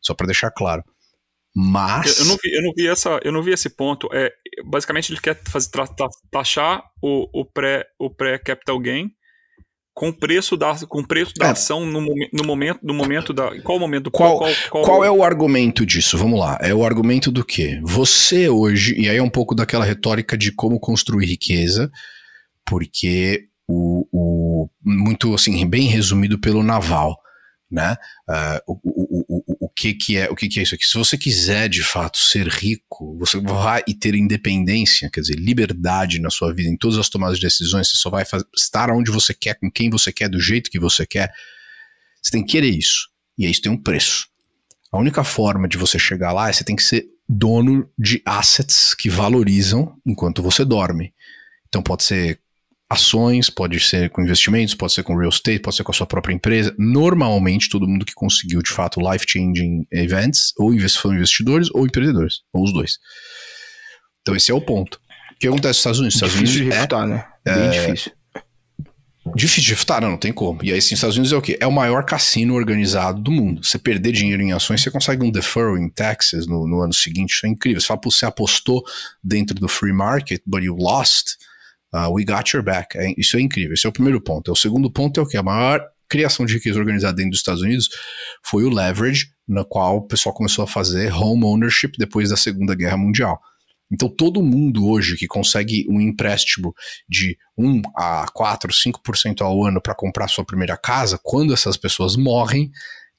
Só 0.00 0.14
para 0.14 0.26
deixar 0.26 0.52
claro. 0.52 0.84
Mas. 1.54 2.18
Eu, 2.18 2.24
eu, 2.24 2.28
não 2.28 2.36
vi, 2.42 2.54
eu, 2.54 2.62
não 2.62 2.72
vi, 2.76 2.88
essa, 2.88 3.20
eu 3.22 3.32
não 3.32 3.42
vi 3.42 3.52
esse 3.52 3.70
ponto. 3.70 4.08
É, 4.12 4.32
basicamente, 4.64 5.12
ele 5.12 5.20
quer 5.20 5.40
fazer, 5.44 5.70
taxar 6.30 6.82
o, 7.00 7.28
o 7.32 7.44
pré-capital 7.44 7.96
o 7.98 8.10
pré 8.10 8.40
gain 8.82 9.10
com 9.94 10.12
preço 10.12 10.56
da, 10.56 10.74
com 10.88 11.04
preço 11.04 11.32
da 11.38 11.46
é. 11.46 11.50
ação 11.50 11.86
no, 11.86 12.00
no, 12.32 12.44
momento, 12.44 12.80
no 12.82 12.92
momento 12.92 13.32
da. 13.32 13.60
Qual 13.62 13.78
o 13.78 13.80
momento? 13.80 14.10
Qual, 14.10 14.38
qual, 14.38 14.50
qual, 14.68 14.84
qual 14.84 15.04
é 15.04 15.10
o 15.10 15.22
argumento 15.22 15.86
disso? 15.86 16.18
Vamos 16.18 16.40
lá. 16.40 16.58
É 16.60 16.74
o 16.74 16.84
argumento 16.84 17.30
do 17.30 17.44
quê? 17.44 17.80
Você 17.84 18.48
hoje, 18.48 18.98
e 18.98 19.08
aí 19.08 19.16
é 19.16 19.22
um 19.22 19.30
pouco 19.30 19.54
daquela 19.54 19.84
retórica 19.84 20.36
de 20.36 20.50
como 20.50 20.80
construir 20.80 21.26
riqueza, 21.26 21.88
porque 22.66 23.44
o, 23.68 24.06
o 24.12 24.68
muito 24.82 25.32
assim, 25.32 25.64
bem 25.64 25.86
resumido 25.86 26.40
pelo 26.40 26.64
Naval 26.64 27.16
né? 27.74 27.96
Uh, 28.28 28.72
o, 28.72 28.80
o, 28.84 29.24
o, 29.28 29.43
o, 29.43 29.43
que, 29.74 29.94
que 29.94 30.16
é 30.16 30.30
o 30.30 30.36
que, 30.36 30.48
que 30.48 30.60
é 30.60 30.62
isso 30.62 30.74
aqui? 30.74 30.84
Se 30.84 30.96
você 30.96 31.18
quiser 31.18 31.68
de 31.68 31.82
fato 31.82 32.18
ser 32.18 32.46
rico, 32.46 33.16
você 33.18 33.40
vai 33.40 33.82
e 33.88 33.94
ter 33.94 34.14
independência, 34.14 35.10
quer 35.10 35.20
dizer, 35.20 35.36
liberdade 35.36 36.20
na 36.20 36.30
sua 36.30 36.52
vida, 36.52 36.70
em 36.70 36.76
todas 36.76 36.98
as 36.98 37.08
tomadas 37.08 37.38
de 37.38 37.46
decisões, 37.46 37.90
você 37.90 37.96
só 37.96 38.08
vai 38.08 38.24
estar 38.56 38.90
onde 38.90 39.10
você 39.10 39.34
quer, 39.34 39.54
com 39.54 39.70
quem 39.70 39.90
você 39.90 40.12
quer, 40.12 40.28
do 40.28 40.40
jeito 40.40 40.70
que 40.70 40.78
você 40.78 41.04
quer. 41.04 41.32
Você 42.22 42.30
tem 42.30 42.44
que 42.44 42.52
querer 42.52 42.70
isso. 42.70 43.08
E 43.36 43.50
isso 43.50 43.62
tem 43.62 43.72
um 43.72 43.82
preço. 43.82 44.28
A 44.92 44.98
única 44.98 45.24
forma 45.24 45.66
de 45.66 45.76
você 45.76 45.98
chegar 45.98 46.32
lá 46.32 46.48
é 46.48 46.52
você 46.52 46.62
tem 46.62 46.76
que 46.76 46.82
ser 46.82 47.06
dono 47.28 47.90
de 47.98 48.22
assets 48.24 48.94
que 48.94 49.10
valorizam 49.10 49.96
enquanto 50.06 50.40
você 50.42 50.64
dorme. 50.64 51.12
Então 51.68 51.82
pode 51.82 52.04
ser 52.04 52.38
ações, 52.94 53.50
pode 53.50 53.78
ser 53.80 54.10
com 54.10 54.22
investimentos, 54.22 54.74
pode 54.74 54.92
ser 54.92 55.02
com 55.02 55.16
real 55.16 55.28
estate, 55.28 55.60
pode 55.60 55.76
ser 55.76 55.84
com 55.84 55.92
a 55.92 55.94
sua 55.94 56.06
própria 56.06 56.32
empresa. 56.32 56.74
Normalmente, 56.78 57.68
todo 57.68 57.86
mundo 57.86 58.04
que 58.04 58.14
conseguiu 58.14 58.62
de 58.62 58.70
fato 58.70 59.00
life-changing 59.00 59.86
events, 59.92 60.52
ou 60.56 60.72
investidores 60.72 61.68
ou 61.74 61.84
empreendedores, 61.84 62.40
ou 62.52 62.64
os 62.64 62.72
dois. 62.72 62.98
Então, 64.22 64.34
esse 64.34 64.50
é 64.50 64.54
o 64.54 64.60
ponto. 64.60 64.98
O 65.32 65.38
que 65.38 65.46
acontece 65.46 65.68
nos 65.68 65.78
Estados 65.78 65.98
Unidos? 65.98 66.14
Estados 66.14 66.34
difícil 66.34 66.60
Unidos 66.60 66.74
de 66.74 66.80
refutar, 66.80 67.04
é, 67.04 67.06
né? 67.06 67.26
Bem 67.44 67.66
é, 67.66 67.70
difícil. 67.70 68.12
Difícil 69.34 69.62
de 69.62 69.70
refutar, 69.70 70.00
não, 70.02 70.10
não 70.10 70.18
tem 70.18 70.32
como. 70.32 70.62
E 70.62 70.72
aí, 70.72 70.80
sim, 70.80 70.94
Estados 70.94 71.16
Unidos 71.16 71.32
é 71.32 71.36
o 71.36 71.42
quê? 71.42 71.56
É 71.60 71.66
o 71.66 71.72
maior 71.72 72.04
cassino 72.04 72.54
organizado 72.54 73.20
do 73.20 73.30
mundo. 73.30 73.64
Você 73.64 73.78
perder 73.78 74.12
dinheiro 74.12 74.42
em 74.42 74.52
ações, 74.52 74.82
você 74.82 74.90
consegue 74.90 75.24
um 75.24 75.30
deferral 75.30 75.78
em 75.78 75.88
taxes 75.88 76.46
no, 76.46 76.66
no 76.68 76.80
ano 76.80 76.92
seguinte. 76.92 77.32
Isso 77.32 77.46
é 77.46 77.48
incrível. 77.48 77.80
Você 77.80 77.86
fala, 77.86 78.00
você 78.04 78.26
apostou 78.26 78.82
dentro 79.22 79.54
do 79.54 79.66
free 79.66 79.94
market, 79.94 80.42
but 80.46 80.62
you 80.62 80.76
lost 80.76 81.36
Uh, 81.94 82.10
we 82.10 82.24
got 82.24 82.52
your 82.52 82.62
back. 82.62 82.98
É, 82.98 83.14
isso 83.16 83.36
é 83.36 83.40
incrível. 83.40 83.74
Esse 83.74 83.86
é 83.86 83.88
o 83.88 83.92
primeiro 83.92 84.20
ponto. 84.20 84.50
O 84.50 84.56
segundo 84.56 84.90
ponto 84.90 85.20
é 85.20 85.22
o 85.22 85.26
que? 85.26 85.36
A 85.36 85.42
maior 85.42 85.80
criação 86.08 86.44
de 86.44 86.54
riqueza 86.54 86.78
organizada 86.78 87.14
dentro 87.14 87.30
dos 87.30 87.38
Estados 87.38 87.62
Unidos 87.62 87.88
foi 88.44 88.64
o 88.64 88.70
leverage, 88.70 89.28
na 89.46 89.64
qual 89.64 89.98
o 89.98 90.06
pessoal 90.06 90.34
começou 90.34 90.64
a 90.64 90.66
fazer 90.66 91.12
home 91.12 91.44
ownership 91.44 91.92
depois 91.96 92.30
da 92.30 92.36
Segunda 92.36 92.74
Guerra 92.74 92.96
Mundial. 92.96 93.38
Então, 93.92 94.08
todo 94.08 94.42
mundo 94.42 94.88
hoje 94.88 95.16
que 95.16 95.26
consegue 95.26 95.86
um 95.88 96.00
empréstimo 96.00 96.74
de 97.08 97.36
1 97.56 97.82
a 97.96 98.26
4, 98.34 98.72
5% 98.72 99.42
ao 99.42 99.64
ano 99.64 99.80
para 99.80 99.94
comprar 99.94 100.26
sua 100.26 100.44
primeira 100.44 100.76
casa, 100.76 101.18
quando 101.22 101.52
essas 101.54 101.76
pessoas 101.76 102.16
morrem, 102.16 102.72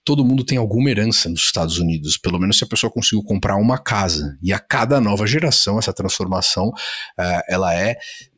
todo 0.03 0.25
mundo 0.25 0.43
tem 0.43 0.57
alguma 0.57 0.89
herança 0.89 1.29
nos 1.29 1.41
Estados 1.41 1.79
Unidos, 1.79 2.17
pelo 2.17 2.39
menos 2.39 2.57
se 2.57 2.63
a 2.63 2.67
pessoa 2.67 2.91
conseguiu 2.91 3.23
comprar 3.23 3.55
uma 3.55 3.77
casa. 3.77 4.37
E 4.41 4.51
a 4.51 4.59
cada 4.59 4.99
nova 4.99 5.25
geração, 5.25 5.79
essa 5.79 5.93
transformação, 5.93 6.67
uh, 6.67 7.41
ela 7.47 7.73
é 7.73 7.95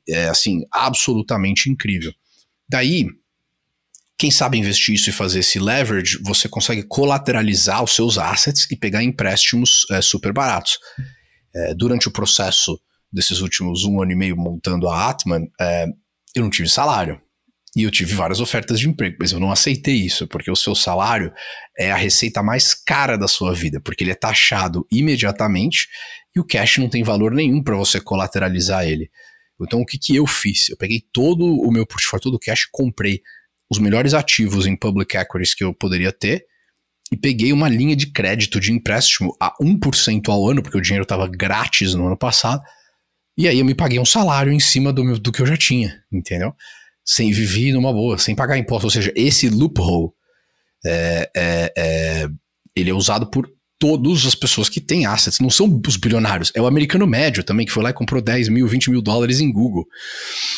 é, 0.09 0.27
assim, 0.29 0.61
absolutamente 0.71 1.69
incrível. 1.69 2.11
Daí, 2.69 3.07
quem 4.17 4.31
sabe 4.31 4.57
investir 4.57 4.95
isso 4.95 5.09
e 5.09 5.13
fazer 5.13 5.39
esse 5.39 5.59
leverage, 5.59 6.19
você 6.23 6.49
consegue 6.49 6.83
colateralizar 6.83 7.83
os 7.83 7.93
seus 7.93 8.17
assets 8.17 8.69
e 8.71 8.75
pegar 8.75 9.03
empréstimos 9.03 9.85
é, 9.91 10.01
super 10.01 10.33
baratos. 10.33 10.79
É, 11.55 11.73
durante 11.75 12.07
o 12.07 12.11
processo 12.11 12.79
desses 13.11 13.39
últimos 13.41 13.83
um 13.83 14.01
ano 14.01 14.11
e 14.11 14.15
meio 14.15 14.35
montando 14.35 14.89
a 14.89 15.09
Atman, 15.09 15.47
é, 15.59 15.85
eu 16.35 16.43
não 16.43 16.49
tive 16.49 16.67
salário. 16.67 17.21
E 17.75 17.83
eu 17.83 17.91
tive 17.91 18.15
várias 18.15 18.39
ofertas 18.39 18.79
de 18.79 18.89
emprego, 18.89 19.17
mas 19.19 19.31
eu 19.31 19.39
não 19.39 19.51
aceitei 19.51 19.93
isso, 19.93 20.25
porque 20.27 20.49
o 20.49 20.55
seu 20.55 20.73
salário 20.73 21.31
é 21.77 21.91
a 21.91 21.95
receita 21.95 22.41
mais 22.41 22.73
cara 22.73 23.15
da 23.17 23.27
sua 23.27 23.53
vida, 23.53 23.79
porque 23.79 24.03
ele 24.03 24.09
é 24.09 24.15
taxado 24.15 24.87
imediatamente 24.91 25.87
e 26.35 26.39
o 26.39 26.43
cash 26.43 26.79
não 26.79 26.89
tem 26.89 27.03
valor 27.03 27.33
nenhum 27.33 27.61
para 27.61 27.75
você 27.75 28.01
colateralizar 28.01 28.83
ele. 28.85 29.11
Então, 29.59 29.81
o 29.81 29.85
que, 29.85 29.97
que 29.97 30.15
eu 30.15 30.27
fiz? 30.27 30.69
Eu 30.69 30.77
peguei 30.77 31.01
todo 31.11 31.45
o 31.45 31.71
meu 31.71 31.85
portfólio, 31.85 32.23
todo 32.23 32.35
o 32.35 32.39
cash, 32.39 32.67
comprei 32.71 33.21
os 33.69 33.79
melhores 33.79 34.13
ativos 34.13 34.65
em 34.65 34.75
public 34.75 35.17
equities 35.17 35.53
que 35.53 35.63
eu 35.63 35.73
poderia 35.73 36.11
ter 36.11 36.45
e 37.11 37.17
peguei 37.17 37.53
uma 37.53 37.69
linha 37.69 37.95
de 37.95 38.11
crédito 38.11 38.59
de 38.59 38.71
empréstimo 38.71 39.35
a 39.39 39.53
1% 39.61 40.29
ao 40.29 40.49
ano, 40.49 40.61
porque 40.61 40.77
o 40.77 40.81
dinheiro 40.81 41.03
estava 41.03 41.27
grátis 41.27 41.93
no 41.93 42.07
ano 42.07 42.17
passado. 42.17 42.61
E 43.37 43.47
aí 43.47 43.59
eu 43.59 43.65
me 43.65 43.75
paguei 43.75 43.99
um 43.99 44.05
salário 44.05 44.51
em 44.51 44.59
cima 44.59 44.91
do, 44.91 45.03
meu, 45.03 45.17
do 45.17 45.31
que 45.31 45.41
eu 45.41 45.45
já 45.45 45.55
tinha, 45.55 46.03
entendeu? 46.11 46.53
Sem 47.05 47.31
viver 47.31 47.71
numa 47.71 47.93
boa, 47.93 48.17
sem 48.17 48.35
pagar 48.35 48.57
imposto. 48.57 48.87
Ou 48.87 48.91
seja, 48.91 49.13
esse 49.15 49.49
loophole 49.49 50.09
é, 50.85 51.29
é, 51.35 51.73
é, 51.77 52.27
ele 52.75 52.89
é 52.89 52.93
usado 52.93 53.29
por 53.29 53.49
todas 53.79 54.25
as 54.25 54.35
pessoas 54.35 54.69
que 54.69 54.81
têm 54.81 55.05
assets, 55.05 55.39
não 55.39 55.49
são 55.49 55.81
os 55.87 55.97
bilionários, 55.97 56.51
é 56.55 56.61
o 56.61 56.67
americano 56.67 57.05
médio 57.05 57.43
também, 57.43 57.65
que 57.65 57.71
foi 57.71 57.83
lá 57.83 57.91
e 57.91 57.93
comprou 57.93 58.21
10 58.21 58.49
mil, 58.49 58.67
20 58.67 58.89
mil 58.89 59.01
dólares 59.01 59.39
em 59.39 59.51
Google. 59.51 59.85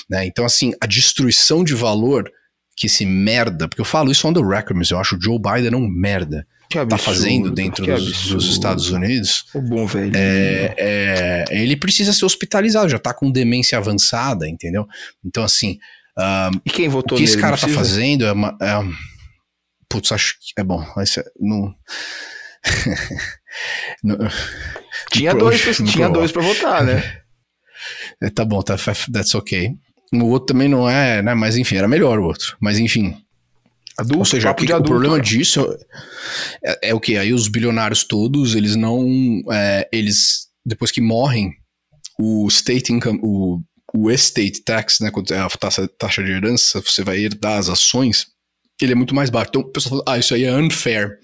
Né? 0.09 0.25
Então, 0.25 0.45
assim, 0.45 0.73
a 0.79 0.85
destruição 0.85 1.63
de 1.63 1.73
valor 1.73 2.31
que 2.79 2.87
esse 2.87 3.05
merda, 3.05 3.67
porque 3.67 3.81
eu 3.81 3.85
falo 3.85 4.09
isso 4.09 4.25
on 4.25 4.31
the 4.31 4.39
record, 4.39 4.77
mas 4.77 4.89
eu 4.89 4.97
acho 4.97 5.17
o 5.17 5.21
Joe 5.21 5.37
Biden 5.37 5.75
um 5.75 5.87
merda. 5.87 6.47
Absurdo, 6.71 6.89
tá 6.89 6.97
fazendo 6.97 7.51
dentro 7.51 7.85
dos, 7.85 8.27
dos, 8.27 8.45
Estados 8.45 8.89
Unidos. 8.91 9.43
O 9.55 9.61
bom 9.61 9.85
velho. 9.85 10.11
É, 10.15 10.75
é, 10.77 11.45
ele 11.49 11.75
precisa 11.75 12.13
ser 12.13 12.23
hospitalizado, 12.25 12.87
já 12.87 12.99
tá 12.99 13.11
com 13.13 13.29
demência 13.29 13.77
avançada, 13.77 14.47
entendeu? 14.47 14.87
Então, 15.25 15.43
assim. 15.43 15.77
Um, 16.17 16.59
e 16.65 16.69
quem 16.69 16.87
votou 16.87 17.17
O 17.17 17.19
que 17.19 17.25
esse 17.25 17.37
cara 17.37 17.57
tá 17.57 17.67
fazendo 17.67 18.23
é 18.23 18.31
uma. 18.31 18.55
É, 18.61 18.79
putz, 19.89 20.11
acho 20.11 20.37
que 20.39 20.61
é 20.61 20.63
bom. 20.63 20.85
Esse, 20.99 21.23
não, 21.39 21.73
tinha 25.11 25.33
dois, 25.33 25.61
pra, 25.61 25.73
tinha 25.85 26.09
dois 26.09 26.31
para 26.31 26.41
votar, 26.41 26.83
né? 26.83 27.03
É, 28.21 28.29
tá 28.29 28.43
bom, 28.43 28.61
tá, 28.61 28.75
that's 29.13 29.33
ok. 29.33 29.71
O 30.13 30.25
outro 30.25 30.47
também 30.47 30.67
não 30.67 30.89
é, 30.89 31.21
né? 31.21 31.33
Mas 31.33 31.55
enfim, 31.55 31.77
era 31.77 31.87
melhor 31.87 32.19
o 32.19 32.25
outro. 32.25 32.57
Mas 32.59 32.77
enfim. 32.77 33.15
Adulto, 33.97 34.19
Ou 34.19 34.25
seja, 34.25 34.51
o, 34.51 34.55
que, 34.55 34.65
adulto, 34.65 34.83
o 34.83 34.85
problema 34.85 35.15
cara. 35.15 35.23
disso 35.23 35.65
é, 36.61 36.89
é, 36.89 36.93
o 36.93 36.99
que? 36.99 37.17
Aí 37.17 37.33
os 37.33 37.47
bilionários 37.47 38.03
todos, 38.03 38.55
eles 38.55 38.75
não. 38.75 39.07
É, 39.49 39.87
eles, 39.93 40.49
depois 40.65 40.91
que 40.91 40.99
morrem, 40.99 41.53
o 42.19 42.45
state 42.49 42.91
income, 42.91 43.21
o, 43.23 43.61
o 43.93 44.11
estate 44.11 44.61
tax, 44.63 44.99
né? 44.99 45.11
Quando 45.11 45.33
é 45.33 45.39
a 45.39 45.49
taxa, 45.49 45.87
taxa 45.97 46.21
de 46.21 46.31
herança, 46.31 46.81
você 46.81 47.03
vai 47.03 47.19
herdar 47.19 47.57
as 47.57 47.69
ações, 47.69 48.27
ele 48.81 48.93
é 48.93 48.95
muito 48.95 49.15
mais 49.15 49.29
baixo. 49.29 49.49
Então 49.49 49.61
o 49.61 49.71
pessoal 49.71 50.03
fala, 50.03 50.15
ah, 50.15 50.19
isso 50.19 50.33
aí 50.33 50.43
é 50.43 50.53
unfair. 50.53 51.17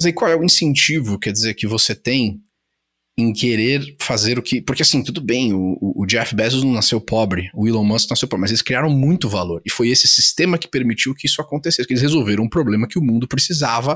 Mas 0.00 0.06
aí 0.06 0.12
qual 0.14 0.30
é 0.30 0.34
o 0.34 0.42
incentivo, 0.42 1.18
quer 1.18 1.30
dizer, 1.30 1.52
que 1.52 1.66
você 1.66 1.94
tem 1.94 2.40
em 3.18 3.34
querer 3.34 3.96
fazer 4.00 4.38
o 4.38 4.42
que. 4.42 4.62
Porque 4.62 4.80
assim, 4.80 5.04
tudo 5.04 5.20
bem, 5.20 5.52
o, 5.52 5.76
o, 5.78 6.06
Jeff 6.06 6.34
Bezos 6.34 6.64
não 6.64 6.72
nasceu 6.72 6.98
pobre, 6.98 7.50
o 7.54 7.68
Elon 7.68 7.84
Musk 7.84 8.08
nasceu 8.08 8.26
pobre, 8.26 8.40
mas 8.40 8.50
eles 8.50 8.62
criaram 8.62 8.88
muito 8.88 9.28
valor. 9.28 9.60
E 9.62 9.70
foi 9.70 9.90
esse 9.90 10.08
sistema 10.08 10.56
que 10.56 10.66
permitiu 10.66 11.14
que 11.14 11.26
isso 11.26 11.42
acontecesse, 11.42 11.86
que 11.86 11.92
eles 11.92 12.02
resolveram 12.02 12.44
um 12.44 12.48
problema 12.48 12.88
que 12.88 12.98
o 12.98 13.02
mundo 13.02 13.28
precisava 13.28 13.94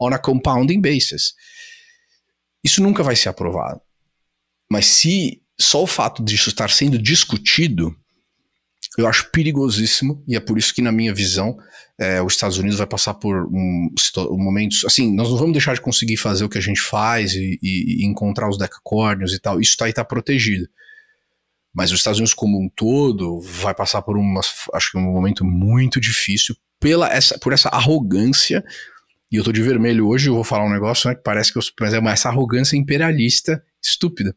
on 0.00 0.08
a 0.08 0.18
compounding 0.18 0.80
basis. 0.80 1.34
Isso 2.64 2.82
nunca 2.82 3.02
vai 3.02 3.14
ser 3.14 3.28
aprovado. 3.28 3.82
Mas 4.72 4.86
se 4.86 5.42
só 5.60 5.82
o 5.82 5.86
fato 5.86 6.24
disso 6.24 6.48
estar 6.48 6.70
sendo 6.70 6.98
discutido 6.98 7.94
eu 8.96 9.06
acho 9.06 9.30
perigosíssimo, 9.30 10.24
e 10.26 10.36
é 10.36 10.40
por 10.40 10.56
isso 10.56 10.74
que, 10.74 10.80
na 10.80 10.90
minha 10.90 11.12
visão, 11.12 11.58
é, 11.98 12.20
os 12.20 12.34
Estados 12.34 12.58
Unidos 12.58 12.78
vai 12.78 12.86
passar 12.86 13.14
por 13.14 13.46
um, 13.46 13.88
um, 14.18 14.36
momentos. 14.36 14.84
Assim, 14.84 15.14
nós 15.14 15.30
não 15.30 15.38
vamos 15.38 15.52
deixar 15.52 15.74
de 15.74 15.80
conseguir 15.80 16.16
fazer 16.16 16.44
o 16.44 16.48
que 16.48 16.58
a 16.58 16.62
gente 16.62 16.80
faz 16.80 17.34
e, 17.34 17.58
e, 17.62 18.02
e 18.02 18.06
encontrar 18.06 18.48
os 18.48 18.58
decacórnios 18.58 19.32
e 19.32 19.40
tal. 19.40 19.60
Isso 19.60 19.76
tá 19.76 19.86
aí 19.86 19.92
tá 19.92 20.04
protegido. 20.04 20.68
Mas 21.74 21.92
os 21.92 22.00
Estados 22.00 22.18
Unidos 22.18 22.34
como 22.34 22.58
um 22.58 22.68
todo 22.68 23.40
vai 23.40 23.74
passar 23.74 24.02
por 24.02 24.16
uma, 24.16 24.40
acho 24.74 24.90
que 24.90 24.98
um 24.98 25.12
momento 25.12 25.44
muito 25.44 26.00
difícil 26.00 26.54
pela 26.78 27.08
essa, 27.08 27.38
por 27.38 27.52
essa 27.52 27.68
arrogância. 27.70 28.64
E 29.30 29.36
eu 29.36 29.44
tô 29.44 29.50
de 29.50 29.62
vermelho 29.62 30.06
hoje, 30.06 30.28
eu 30.28 30.34
vou 30.34 30.44
falar 30.44 30.64
um 30.64 30.72
negócio, 30.72 31.08
né, 31.08 31.14
que 31.14 31.22
parece 31.22 31.52
que 31.52 31.58
eu, 31.58 31.62
mas 31.80 31.94
é 31.94 31.98
uma, 31.98 32.12
essa 32.12 32.28
arrogância 32.28 32.76
imperialista 32.76 33.62
estúpida, 33.82 34.36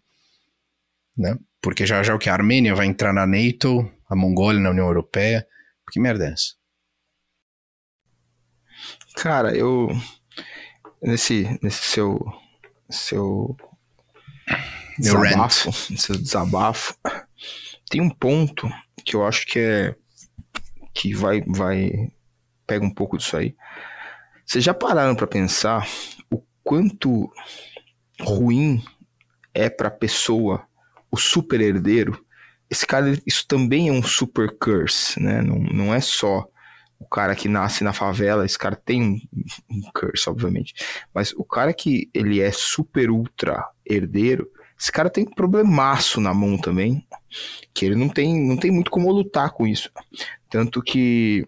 né? 1.18 1.38
Porque 1.62 1.86
já 1.86 2.02
já 2.02 2.16
o 2.16 2.20
que 2.20 2.30
a 2.30 2.34
Armênia 2.34 2.74
vai 2.74 2.88
entrar 2.88 3.14
na 3.14 3.28
NATO, 3.28 3.90
a 4.10 4.16
Mongólia 4.16 4.60
na 4.60 4.72
União 4.72 4.88
Europeia, 4.88 5.46
que 5.92 6.00
merda 6.00 6.26
é 6.26 6.34
essa? 6.34 6.59
Cara, 9.16 9.56
eu 9.56 9.90
nesse 11.02 11.58
nesse 11.62 11.84
seu 11.84 12.20
seu 12.90 13.56
Meu 14.98 15.22
desabafo, 15.22 15.70
rant. 15.70 15.98
seu 15.98 16.16
desabafo, 16.18 16.96
tem 17.90 18.02
um 18.02 18.10
ponto 18.10 18.70
que 19.04 19.16
eu 19.16 19.26
acho 19.26 19.46
que 19.46 19.60
é 19.60 19.96
que 20.94 21.14
vai 21.14 21.42
vai 21.42 22.12
pega 22.66 22.86
um 22.86 22.94
pouco 22.94 23.18
disso 23.18 23.36
aí. 23.36 23.56
Vocês 24.46 24.64
já 24.64 24.74
pararam 24.74 25.16
para 25.16 25.28
pensar 25.28 25.88
o 26.32 26.44
quanto 26.64 27.32
ruim 28.22 28.84
é 29.54 29.70
para 29.70 29.90
pessoa 29.92 30.68
o 31.12 31.18
super 31.18 31.62
herdeiro? 31.62 32.24
Esse 32.70 32.86
cara, 32.86 33.20
isso 33.26 33.48
também 33.48 33.90
é 33.90 33.92
um 33.92 34.04
super 34.04 34.56
curse, 34.58 35.20
né? 35.22 35.42
Não, 35.42 35.58
não 35.58 35.94
é 35.94 36.00
só 36.00 36.48
o 37.00 37.08
cara 37.08 37.36
que 37.36 37.48
nasce 37.48 37.84
na 37.84 37.94
favela, 37.94 38.46
esse 38.46 38.58
cara 38.58 38.76
tem 38.76 39.02
um, 39.02 39.20
um 39.70 39.82
curse, 39.94 40.30
obviamente. 40.30 40.74
Mas 41.14 41.32
o 41.34 41.44
cara 41.44 41.74
que 41.74 42.10
ele 42.14 42.42
é 42.42 42.52
super 42.52 43.10
ultra 43.10 43.66
herdeiro, 43.86 44.48
esse 44.78 44.92
cara 44.92 45.10
tem 45.10 45.26
um 45.26 45.34
problemaço 45.34 46.20
na 46.20 46.34
mão 46.34 46.58
também, 46.58 47.06
que 47.74 47.86
ele 47.86 47.96
não 47.96 48.10
tem, 48.10 48.40
não 48.46 48.58
tem 48.58 48.72
muito 48.72 48.92
como 48.92 49.12
lutar 49.12 49.52
com 49.52 49.66
isso. 49.66 49.90
Tanto 50.50 50.82
que, 50.82 51.46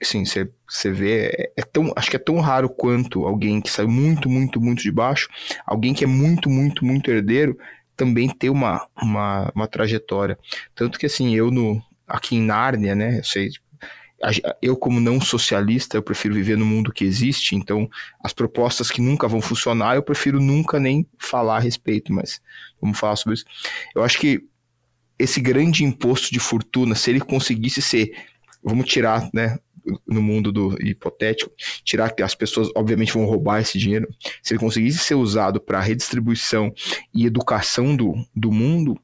assim, 0.00 0.24
você 0.24 0.90
vê, 0.90 1.26
é, 1.26 1.52
é 1.56 1.62
tão, 1.62 1.92
acho 1.96 2.10
que 2.10 2.16
é 2.16 2.20
tão 2.20 2.40
raro 2.40 2.68
quanto 2.68 3.26
alguém 3.26 3.60
que 3.60 3.70
saiu 3.70 3.88
muito, 3.88 4.28
muito, 4.28 4.60
muito 4.60 4.82
de 4.82 4.90
baixo, 4.90 5.28
alguém 5.66 5.94
que 5.94 6.04
é 6.04 6.06
muito, 6.06 6.48
muito, 6.48 6.84
muito 6.84 7.10
herdeiro, 7.10 7.56
também 7.96 8.28
ter 8.28 8.50
uma, 8.50 8.86
uma, 9.00 9.52
uma 9.54 9.68
trajetória. 9.68 10.38
Tanto 10.74 10.98
que, 10.98 11.06
assim, 11.06 11.34
eu 11.34 11.50
no, 11.50 11.80
aqui 12.06 12.36
em 12.36 12.42
Nárnia, 12.42 12.94
né, 12.94 13.18
eu 13.18 13.24
sei, 13.24 13.50
eu 14.62 14.76
como 14.76 15.00
não 15.00 15.20
socialista, 15.20 15.96
eu 15.96 16.02
prefiro 16.02 16.34
viver 16.34 16.56
no 16.56 16.64
mundo 16.64 16.92
que 16.92 17.04
existe, 17.04 17.54
então 17.54 17.88
as 18.22 18.32
propostas 18.32 18.90
que 18.90 19.00
nunca 19.00 19.28
vão 19.28 19.40
funcionar, 19.40 19.96
eu 19.96 20.02
prefiro 20.02 20.40
nunca 20.40 20.78
nem 20.78 21.06
falar 21.18 21.56
a 21.56 21.60
respeito, 21.60 22.12
mas 22.12 22.40
vamos 22.80 22.98
falar 22.98 23.16
sobre 23.16 23.34
isso. 23.34 23.44
Eu 23.94 24.02
acho 24.02 24.18
que 24.18 24.42
esse 25.18 25.40
grande 25.40 25.84
imposto 25.84 26.32
de 26.32 26.40
fortuna, 26.40 26.94
se 26.94 27.10
ele 27.10 27.20
conseguisse 27.20 27.80
ser, 27.80 28.12
vamos 28.62 28.86
tirar, 28.86 29.28
né, 29.32 29.58
no 30.06 30.22
mundo 30.22 30.50
do 30.50 30.76
hipotético, 30.80 31.52
tirar 31.84 32.10
que 32.10 32.22
as 32.22 32.34
pessoas 32.34 32.70
obviamente 32.74 33.12
vão 33.12 33.26
roubar 33.26 33.60
esse 33.60 33.78
dinheiro, 33.78 34.08
se 34.42 34.54
ele 34.54 34.60
conseguisse 34.60 34.98
ser 34.98 35.14
usado 35.14 35.60
para 35.60 35.80
redistribuição 35.80 36.72
e 37.12 37.26
educação 37.26 37.94
do, 37.94 38.14
do 38.34 38.50
mundo, 38.50 38.98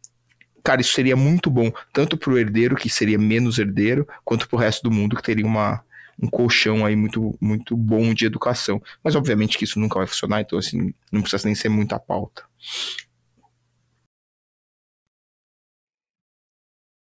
cara, 0.62 0.80
isso 0.80 0.92
seria 0.92 1.16
muito 1.16 1.50
bom, 1.50 1.70
tanto 1.92 2.16
para 2.16 2.30
o 2.30 2.38
herdeiro, 2.38 2.76
que 2.76 2.88
seria 2.88 3.18
menos 3.18 3.58
herdeiro, 3.58 4.06
quanto 4.24 4.48
para 4.48 4.56
o 4.56 4.58
resto 4.58 4.82
do 4.82 4.90
mundo, 4.90 5.16
que 5.16 5.22
teria 5.22 5.46
uma, 5.46 5.84
um 6.20 6.28
colchão 6.28 6.84
aí 6.84 6.94
muito, 6.96 7.36
muito 7.40 7.76
bom 7.76 8.12
de 8.14 8.26
educação. 8.26 8.82
Mas 9.02 9.14
obviamente 9.14 9.56
que 9.56 9.64
isso 9.64 9.80
nunca 9.80 9.98
vai 9.98 10.06
funcionar, 10.06 10.40
então 10.40 10.58
assim, 10.58 10.94
não 11.10 11.22
precisa 11.22 11.46
nem 11.46 11.54
ser 11.54 11.68
muita 11.68 11.98
pauta. 11.98 12.44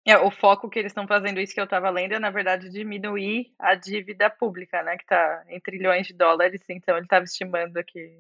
É, 0.05 0.19
o 0.19 0.33
foco 0.33 0.69
que 0.69 0.81
eles 0.81 0.91
estão 0.91 1.07
fazendo 1.07 1.41
isso 1.41 1.55
que 1.55 1.61
eu 1.61 1.65
estava 1.65 1.89
lendo 1.89 2.15
é, 2.15 2.19
na 2.19 2.31
verdade, 2.31 2.69
diminuir 2.69 3.53
a 3.57 3.77
dívida 3.77 4.29
pública, 4.29 4.83
né? 4.83 4.97
Que 4.97 5.05
está 5.05 5.45
em 5.49 5.61
trilhões 5.61 6.09
de 6.09 6.13
dólares. 6.13 6.61
Então, 6.69 6.97
ele 6.97 7.07
estava 7.07 7.25
estimando 7.25 7.83
que 7.85 8.19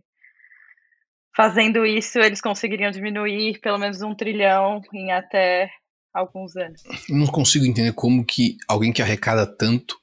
fazendo 1.35 1.85
isso 1.85 2.19
eles 2.19 2.41
conseguiriam 2.41 2.91
diminuir 2.91 3.59
pelo 3.61 3.79
menos 3.79 4.03
um 4.03 4.15
trilhão 4.15 4.83
em 4.93 5.13
até 5.13 5.71
alguns 6.13 6.57
anos. 6.57 6.83
não 7.09 7.27
consigo 7.27 7.65
entender 7.65 7.93
como 7.93 8.25
que 8.25 8.57
alguém 8.69 8.93
que 8.93 9.03
arrecada 9.03 9.47
tanto 9.47 9.97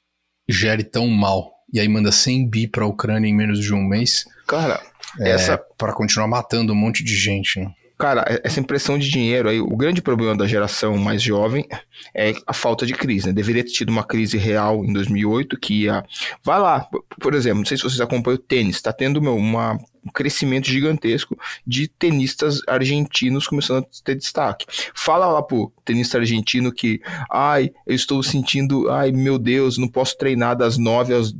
gere 0.50 0.84
tão 0.84 1.08
mal. 1.08 1.54
E 1.72 1.80
aí 1.80 1.88
manda 1.88 2.12
100 2.12 2.50
bi 2.50 2.68
para 2.68 2.84
a 2.84 2.88
Ucrânia 2.88 3.30
em 3.30 3.36
menos 3.36 3.60
de 3.60 3.74
um 3.74 3.84
mês. 3.84 4.26
Cara, 4.48 4.82
é, 5.20 5.30
essa 5.30 5.58
para 5.78 5.94
continuar 5.94 6.28
matando 6.28 6.74
um 6.74 6.76
monte 6.76 7.04
de 7.04 7.16
gente, 7.16 7.60
né? 7.60 7.72
Cara, 8.00 8.24
essa 8.46 8.62
impressão 8.62 8.98
de 8.98 9.10
dinheiro 9.10 9.50
aí, 9.50 9.60
o 9.60 9.76
grande 9.76 10.02
problema 10.02 10.34
da 10.34 10.48
geração 10.48 10.98
mais 10.98 11.22
jovem 11.22 11.68
é 12.16 12.34
a 12.48 12.54
falta 12.54 12.86
de 12.86 12.94
crise, 12.94 13.28
né? 13.28 13.34
Deveria 13.34 13.62
ter 13.62 13.72
tido 13.72 13.90
uma 13.90 14.06
crise 14.06 14.38
real 14.38 14.86
em 14.86 14.94
2008 14.94 15.60
que 15.60 15.84
ia... 15.84 16.06
Vai 16.42 16.62
lá, 16.62 16.88
por 17.20 17.34
exemplo, 17.34 17.58
não 17.58 17.66
sei 17.66 17.76
se 17.76 17.84
vocês 17.84 18.00
acompanham 18.00 18.36
o 18.36 18.42
tênis, 18.42 18.82
tá 18.82 18.94
tendo 18.94 19.22
meu, 19.22 19.36
uma, 19.36 19.74
um 19.74 20.10
crescimento 20.14 20.68
gigantesco 20.68 21.38
de 21.68 21.90
tenistas 21.90 22.62
argentinos 22.70 23.46
começando 23.50 23.84
a 23.84 24.04
ter 24.06 24.16
destaque. 24.16 24.66
Fala 24.96 25.28
lá 25.28 25.44
pro 25.44 25.70
tenista 25.84 26.20
argentino 26.20 26.72
que, 26.72 27.02
ai, 27.30 27.70
eu 27.86 27.96
estou 27.96 28.24
sentindo, 28.24 28.90
ai, 28.90 29.12
meu 29.12 29.38
Deus, 29.38 29.78
não 29.78 29.90
posso 29.90 30.18
treinar 30.18 30.56
das 30.56 30.78
nove 30.78 31.14
às, 31.14 31.34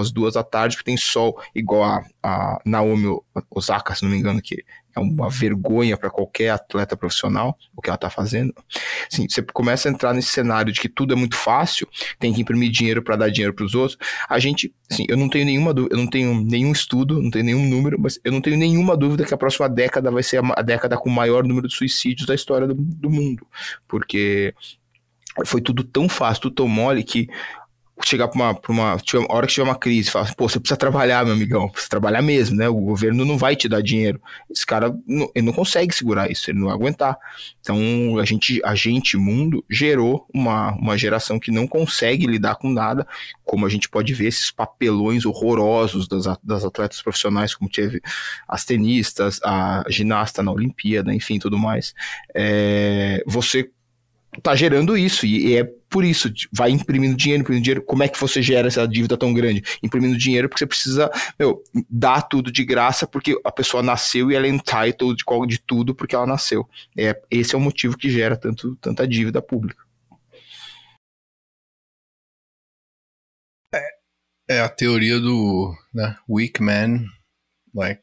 às 0.00 0.10
duas 0.10 0.34
da 0.34 0.42
tarde 0.42 0.74
porque 0.74 0.90
tem 0.90 0.96
sol, 0.96 1.40
igual 1.54 1.84
a, 1.84 2.04
a 2.20 2.58
Naomi 2.64 3.16
Osaka, 3.48 3.94
se 3.94 4.02
não 4.02 4.10
me 4.10 4.18
engano, 4.18 4.42
que 4.42 4.64
é 4.94 5.00
uma 5.00 5.28
vergonha 5.28 5.96
para 5.96 6.10
qualquer 6.10 6.50
atleta 6.50 6.96
profissional 6.96 7.58
o 7.76 7.82
que 7.82 7.90
ela 7.90 7.96
está 7.96 8.08
fazendo. 8.08 8.54
Assim, 9.10 9.28
você 9.28 9.42
começa 9.42 9.88
a 9.88 9.92
entrar 9.92 10.14
nesse 10.14 10.28
cenário 10.28 10.72
de 10.72 10.80
que 10.80 10.88
tudo 10.88 11.12
é 11.12 11.16
muito 11.16 11.36
fácil, 11.36 11.88
tem 12.18 12.32
que 12.32 12.40
imprimir 12.40 12.70
dinheiro 12.70 13.02
para 13.02 13.16
dar 13.16 13.30
dinheiro 13.30 13.52
para 13.52 13.64
os 13.64 13.74
outros. 13.74 13.98
A 14.28 14.38
gente, 14.38 14.72
assim, 14.90 15.04
eu 15.08 15.16
não 15.16 15.28
tenho 15.28 15.44
nenhuma 15.44 15.74
dúvida, 15.74 15.94
eu 15.94 15.98
não 15.98 16.06
tenho 16.06 16.40
nenhum 16.40 16.72
estudo, 16.72 17.20
não 17.20 17.30
tenho 17.30 17.44
nenhum 17.44 17.68
número, 17.68 17.98
mas 18.00 18.20
eu 18.24 18.32
não 18.32 18.40
tenho 18.40 18.56
nenhuma 18.56 18.96
dúvida 18.96 19.24
que 19.24 19.34
a 19.34 19.38
próxima 19.38 19.68
década 19.68 20.10
vai 20.10 20.22
ser 20.22 20.40
a, 20.44 20.62
década 20.62 20.96
com 20.96 21.08
o 21.08 21.12
maior 21.12 21.44
número 21.44 21.68
de 21.68 21.74
suicídios 21.74 22.26
da 22.26 22.34
história 22.34 22.66
do, 22.66 22.74
do 22.74 23.10
mundo, 23.10 23.46
porque 23.88 24.54
foi 25.44 25.60
tudo 25.60 25.82
tão 25.82 26.08
fácil, 26.08 26.42
tudo 26.42 26.54
tão 26.54 26.68
mole 26.68 27.02
que 27.02 27.28
chegar 28.08 28.28
para 28.28 28.36
uma, 28.36 28.60
uma, 28.68 28.96
tiver, 28.98 29.26
a 29.28 29.34
hora 29.34 29.46
que 29.46 29.54
tiver 29.54 29.64
uma 29.64 29.74
crise, 29.74 30.10
falar, 30.10 30.34
pô, 30.34 30.48
você 30.48 30.60
precisa 30.60 30.76
trabalhar, 30.76 31.24
meu 31.24 31.34
amigão, 31.34 31.68
precisa 31.68 31.90
trabalhar 31.90 32.22
mesmo, 32.22 32.56
né? 32.56 32.68
O 32.68 32.76
governo 32.76 33.24
não 33.24 33.38
vai 33.38 33.56
te 33.56 33.68
dar 33.68 33.82
dinheiro. 33.82 34.20
Esse 34.50 34.66
cara, 34.66 34.94
não, 35.06 35.30
ele 35.34 35.46
não 35.46 35.52
consegue 35.52 35.94
segurar 35.94 36.30
isso, 36.30 36.50
ele 36.50 36.58
não 36.58 36.66
vai 36.66 36.76
aguentar. 36.76 37.16
Então, 37.60 38.18
a 38.18 38.24
gente, 38.24 38.60
a 38.64 38.74
gente, 38.74 39.16
mundo, 39.16 39.64
gerou 39.70 40.26
uma, 40.32 40.72
uma 40.74 40.98
geração 40.98 41.38
que 41.38 41.50
não 41.50 41.66
consegue 41.66 42.26
lidar 42.26 42.56
com 42.56 42.70
nada, 42.70 43.06
como 43.44 43.66
a 43.66 43.68
gente 43.68 43.88
pode 43.88 44.12
ver 44.14 44.26
esses 44.26 44.50
papelões 44.50 45.24
horrorosos 45.24 46.06
das, 46.08 46.24
das 46.42 46.64
atletas 46.64 47.00
profissionais, 47.02 47.54
como 47.54 47.70
teve 47.70 48.00
as 48.48 48.64
tenistas, 48.64 49.40
a 49.42 49.84
ginasta 49.88 50.42
na 50.42 50.52
Olimpíada, 50.52 51.14
enfim, 51.14 51.38
tudo 51.38 51.58
mais. 51.58 51.94
É, 52.34 53.22
você 53.26 53.70
tá 54.42 54.54
gerando 54.54 54.96
isso, 54.96 55.26
e, 55.26 55.56
é 55.56 55.64
por 55.88 56.04
isso, 56.04 56.32
vai 56.52 56.70
imprimindo 56.70 57.16
dinheiro, 57.16 57.42
imprimindo 57.42 57.62
dinheiro. 57.62 57.82
Como 57.82 58.02
é 58.02 58.08
que 58.08 58.20
você 58.20 58.42
gera 58.42 58.66
essa 58.66 58.86
dívida 58.86 59.16
tão 59.16 59.32
grande? 59.32 59.62
Imprimindo 59.82 60.18
dinheiro 60.18 60.48
porque 60.48 60.58
você 60.58 60.66
precisa 60.66 61.10
meu, 61.38 61.62
dar 61.88 62.22
tudo 62.22 62.50
de 62.50 62.64
graça 62.64 63.06
porque 63.06 63.40
a 63.44 63.52
pessoa 63.52 63.82
nasceu 63.82 64.30
e 64.30 64.34
ela 64.34 64.46
é 64.46 64.50
entitled 64.50 65.16
de, 65.16 65.46
de 65.46 65.58
tudo 65.60 65.94
porque 65.94 66.16
ela 66.16 66.26
nasceu. 66.26 66.68
É, 66.98 67.20
esse 67.30 67.54
é 67.54 67.58
o 67.58 67.60
motivo 67.60 67.96
que 67.96 68.10
gera 68.10 68.36
tanto, 68.36 68.74
tanta 68.76 69.06
dívida 69.06 69.40
pública. 69.40 69.84
É, 73.72 74.56
é 74.56 74.60
a 74.60 74.68
teoria 74.68 75.20
do 75.20 75.72
né, 75.92 76.16
weak 76.28 76.60
man 76.60 77.04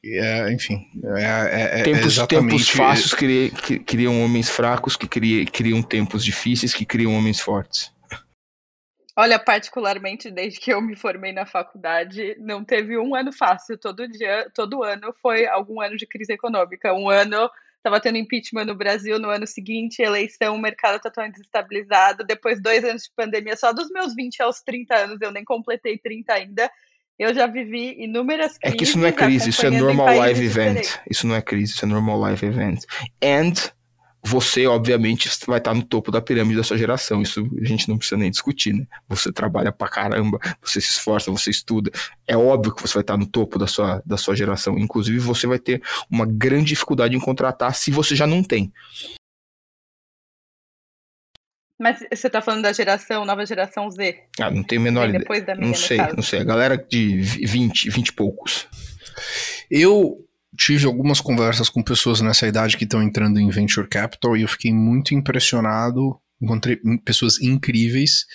É, 0.03 0.51
enfim, 0.51 0.85
é, 1.15 1.77
é, 1.77 1.79
é 1.79 1.83
tempos, 1.83 2.05
exatamente... 2.05 2.49
tempos 2.49 2.69
fáceis 2.69 3.13
criam, 3.13 3.49
criam 3.85 4.21
homens 4.21 4.49
fracos, 4.49 4.97
que 4.97 5.07
criam, 5.07 5.45
criam 5.45 5.81
tempos 5.81 6.25
difíceis, 6.25 6.73
que 6.73 6.85
criam 6.85 7.15
homens 7.15 7.39
fortes. 7.39 7.93
Olha, 9.15 9.37
particularmente 9.37 10.31
desde 10.31 10.59
que 10.59 10.73
eu 10.73 10.81
me 10.81 10.95
formei 10.95 11.31
na 11.31 11.45
faculdade, 11.45 12.35
não 12.39 12.63
teve 12.63 12.97
um 12.97 13.13
ano 13.15 13.31
fácil. 13.31 13.77
Todo 13.77 14.07
dia, 14.07 14.49
todo 14.53 14.83
ano 14.83 15.13
foi 15.21 15.45
algum 15.45 15.81
ano 15.81 15.95
de 15.97 16.07
crise 16.07 16.33
econômica. 16.33 16.93
Um 16.93 17.09
ano 17.09 17.49
estava 17.77 17.99
tendo 17.99 18.17
impeachment 18.17 18.65
no 18.65 18.75
Brasil, 18.75 19.19
no 19.19 19.29
ano 19.29 19.45
seguinte, 19.45 20.01
eleição, 20.01 20.55
o 20.55 20.61
mercado 20.61 21.01
totalmente 21.01 21.35
desestabilizado. 21.35 22.23
Depois, 22.23 22.61
dois 22.61 22.83
anos 22.83 23.03
de 23.03 23.11
pandemia, 23.15 23.55
só 23.57 23.73
dos 23.73 23.89
meus 23.89 24.15
20 24.15 24.41
aos 24.43 24.61
30 24.61 24.95
anos, 24.95 25.21
eu 25.21 25.31
nem 25.31 25.43
completei 25.43 25.97
30 25.97 26.33
ainda. 26.33 26.71
Eu 27.21 27.35
já 27.35 27.45
vivi 27.45 28.03
inúmeras 28.03 28.57
crises. 28.57 28.73
É 28.73 28.75
que 28.75 28.83
isso 28.83 28.97
não 28.97 29.05
é 29.05 29.11
crise, 29.11 29.49
isso 29.51 29.63
é 29.63 29.69
normal 29.69 30.07
live 30.07 30.43
event. 30.43 30.87
Isso 31.07 31.27
não 31.27 31.35
é 31.35 31.41
crise, 31.41 31.73
isso 31.73 31.85
é 31.85 31.87
normal 31.87 32.17
live 32.17 32.47
event. 32.47 32.79
And 33.23 33.53
você, 34.23 34.65
obviamente, 34.65 35.29
vai 35.45 35.59
estar 35.59 35.75
no 35.75 35.83
topo 35.83 36.11
da 36.11 36.19
pirâmide 36.19 36.57
da 36.57 36.63
sua 36.63 36.79
geração. 36.79 37.21
Isso 37.21 37.47
a 37.61 37.63
gente 37.63 37.87
não 37.87 37.99
precisa 37.99 38.17
nem 38.17 38.31
discutir, 38.31 38.73
né? 38.73 38.87
Você 39.07 39.31
trabalha 39.31 39.71
pra 39.71 39.87
caramba, 39.87 40.39
você 40.59 40.81
se 40.81 40.89
esforça, 40.89 41.29
você 41.29 41.51
estuda. 41.51 41.91
É 42.27 42.35
óbvio 42.35 42.73
que 42.73 42.81
você 42.81 42.95
vai 42.95 43.01
estar 43.01 43.17
no 43.17 43.27
topo 43.27 43.59
da 43.59 43.67
sua, 43.67 44.01
da 44.03 44.17
sua 44.17 44.35
geração. 44.35 44.79
Inclusive, 44.79 45.19
você 45.19 45.45
vai 45.45 45.59
ter 45.59 45.79
uma 46.09 46.25
grande 46.25 46.69
dificuldade 46.69 47.15
em 47.15 47.19
contratar 47.19 47.75
se 47.75 47.91
você 47.91 48.15
já 48.15 48.25
não 48.25 48.43
tem. 48.43 48.73
Mas 51.81 51.97
você 52.13 52.27
está 52.27 52.43
falando 52.43 52.61
da 52.61 52.71
geração, 52.71 53.25
nova 53.25 53.43
geração 53.43 53.89
Z? 53.89 54.15
Ah, 54.39 54.51
não 54.51 54.61
tenho 54.61 54.81
a 54.81 54.83
menor 54.83 55.09
ideia. 55.09 55.19
Depois 55.19 55.43
da 55.43 55.55
minha, 55.55 55.67
não 55.67 55.73
sei, 55.73 55.97
não 55.97 56.21
sei. 56.21 56.39
A 56.39 56.43
galera 56.43 56.77
de 56.77 57.21
20, 57.21 57.89
20 57.89 58.07
e 58.07 58.13
poucos. 58.13 58.67
Eu 59.69 60.23
tive 60.55 60.85
algumas 60.85 61.19
conversas 61.19 61.69
com 61.69 61.81
pessoas 61.81 62.21
nessa 62.21 62.45
idade 62.45 62.77
que 62.77 62.83
estão 62.83 63.01
entrando 63.01 63.39
em 63.39 63.49
venture 63.49 63.87
capital 63.87 64.37
e 64.37 64.43
eu 64.43 64.47
fiquei 64.47 64.71
muito 64.71 65.15
impressionado. 65.15 66.19
Encontrei 66.39 66.77
pessoas 67.03 67.41
incríveis 67.41 68.27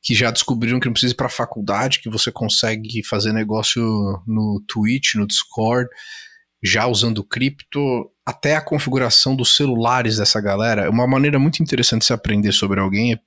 que 0.00 0.14
já 0.14 0.30
descobriram 0.30 0.78
que 0.78 0.86
não 0.86 0.92
precisa 0.92 1.12
ir 1.12 1.16
para 1.16 1.26
a 1.26 1.30
faculdade, 1.30 1.98
que 1.98 2.08
você 2.08 2.30
consegue 2.30 3.04
fazer 3.04 3.32
negócio 3.32 3.82
no 4.26 4.62
Twitch, 4.68 5.14
no 5.16 5.26
Discord, 5.26 5.88
já 6.62 6.86
usando 6.86 7.24
cripto, 7.24 8.10
até 8.24 8.54
a 8.54 8.60
configuração 8.60 9.34
dos 9.34 9.56
celulares 9.56 10.16
dessa 10.16 10.40
galera. 10.40 10.88
Uma 10.88 11.06
maneira 11.06 11.38
muito 11.38 11.60
interessante 11.62 12.00
de 12.00 12.06
se 12.06 12.12
aprender 12.12 12.52
sobre 12.52 12.78
alguém 12.78 13.12
é 13.12 13.18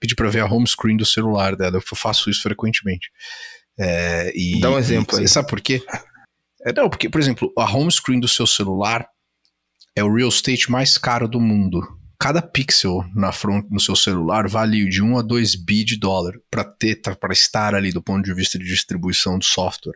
pedir 0.00 0.16
para 0.16 0.28
ver 0.28 0.40
a 0.40 0.46
home 0.46 0.66
screen 0.66 0.96
do 0.96 1.06
celular 1.06 1.54
dela. 1.54 1.76
Eu 1.76 1.82
faço 1.96 2.28
isso 2.28 2.42
frequentemente. 2.42 3.10
É, 3.78 4.32
e, 4.34 4.60
Dá 4.60 4.70
um 4.70 4.78
exemplo 4.78 5.18
e, 5.18 5.20
aí. 5.20 5.28
Sabe 5.28 5.48
por 5.48 5.60
quê? 5.60 5.82
É, 6.64 6.72
não, 6.72 6.90
porque, 6.90 7.08
por 7.08 7.20
exemplo, 7.20 7.52
a 7.56 7.64
home 7.64 7.90
screen 7.90 8.18
do 8.18 8.28
seu 8.28 8.46
celular 8.46 9.06
é 9.94 10.02
o 10.02 10.12
real 10.12 10.28
estate 10.28 10.70
mais 10.70 10.98
caro 10.98 11.28
do 11.28 11.40
mundo. 11.40 11.80
Cada 12.18 12.42
pixel 12.42 13.04
na 13.14 13.32
front 13.32 13.64
no 13.70 13.80
seu 13.80 13.96
celular 13.96 14.46
vale 14.46 14.86
de 14.88 15.02
1 15.02 15.18
a 15.18 15.22
2 15.22 15.54
bi 15.54 15.84
de 15.84 15.96
dólar 15.96 16.34
para 16.50 16.64
ter, 16.64 16.96
para 16.96 17.32
estar 17.32 17.74
ali 17.74 17.92
do 17.92 18.02
ponto 18.02 18.22
de 18.22 18.34
vista 18.34 18.58
de 18.58 18.64
distribuição 18.66 19.38
de 19.38 19.46
software. 19.46 19.94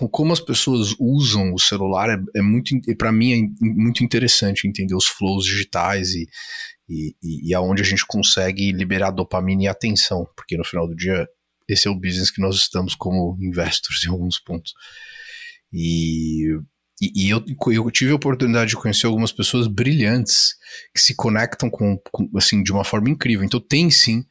Então, 0.00 0.08
como 0.08 0.32
as 0.32 0.40
pessoas 0.40 0.94
usam 0.98 1.52
o 1.52 1.58
celular 1.58 2.08
é, 2.08 2.38
é 2.38 2.40
muito, 2.40 2.74
para 2.96 3.12
mim, 3.12 3.34
é 3.34 3.66
muito 3.66 4.02
interessante 4.02 4.66
entender 4.66 4.94
os 4.94 5.04
flows 5.04 5.44
digitais 5.44 6.14
e, 6.14 6.26
e, 6.88 7.14
e, 7.22 7.50
e 7.50 7.54
aonde 7.54 7.82
a 7.82 7.84
gente 7.84 8.06
consegue 8.06 8.72
liberar 8.72 9.10
dopamina 9.10 9.64
e 9.64 9.68
atenção, 9.68 10.26
porque 10.34 10.56
no 10.56 10.64
final 10.64 10.88
do 10.88 10.96
dia 10.96 11.28
esse 11.68 11.86
é 11.86 11.90
o 11.90 11.94
business 11.94 12.30
que 12.30 12.40
nós 12.40 12.56
estamos 12.56 12.94
como 12.94 13.36
investors 13.42 14.02
em 14.08 14.08
alguns 14.08 14.40
pontos. 14.40 14.72
E, 15.70 16.48
e, 16.98 17.26
e 17.26 17.28
eu, 17.28 17.44
eu, 17.70 17.90
tive 17.90 18.12
a 18.12 18.16
oportunidade 18.16 18.70
de 18.70 18.76
conhecer 18.76 19.06
algumas 19.06 19.32
pessoas 19.32 19.66
brilhantes 19.66 20.54
que 20.94 21.00
se 21.02 21.14
conectam 21.14 21.68
com, 21.68 21.98
com, 22.10 22.26
assim 22.38 22.62
de 22.62 22.72
uma 22.72 22.84
forma 22.84 23.10
incrível. 23.10 23.44
Então 23.44 23.60
tem 23.60 23.90
sim 23.90 24.24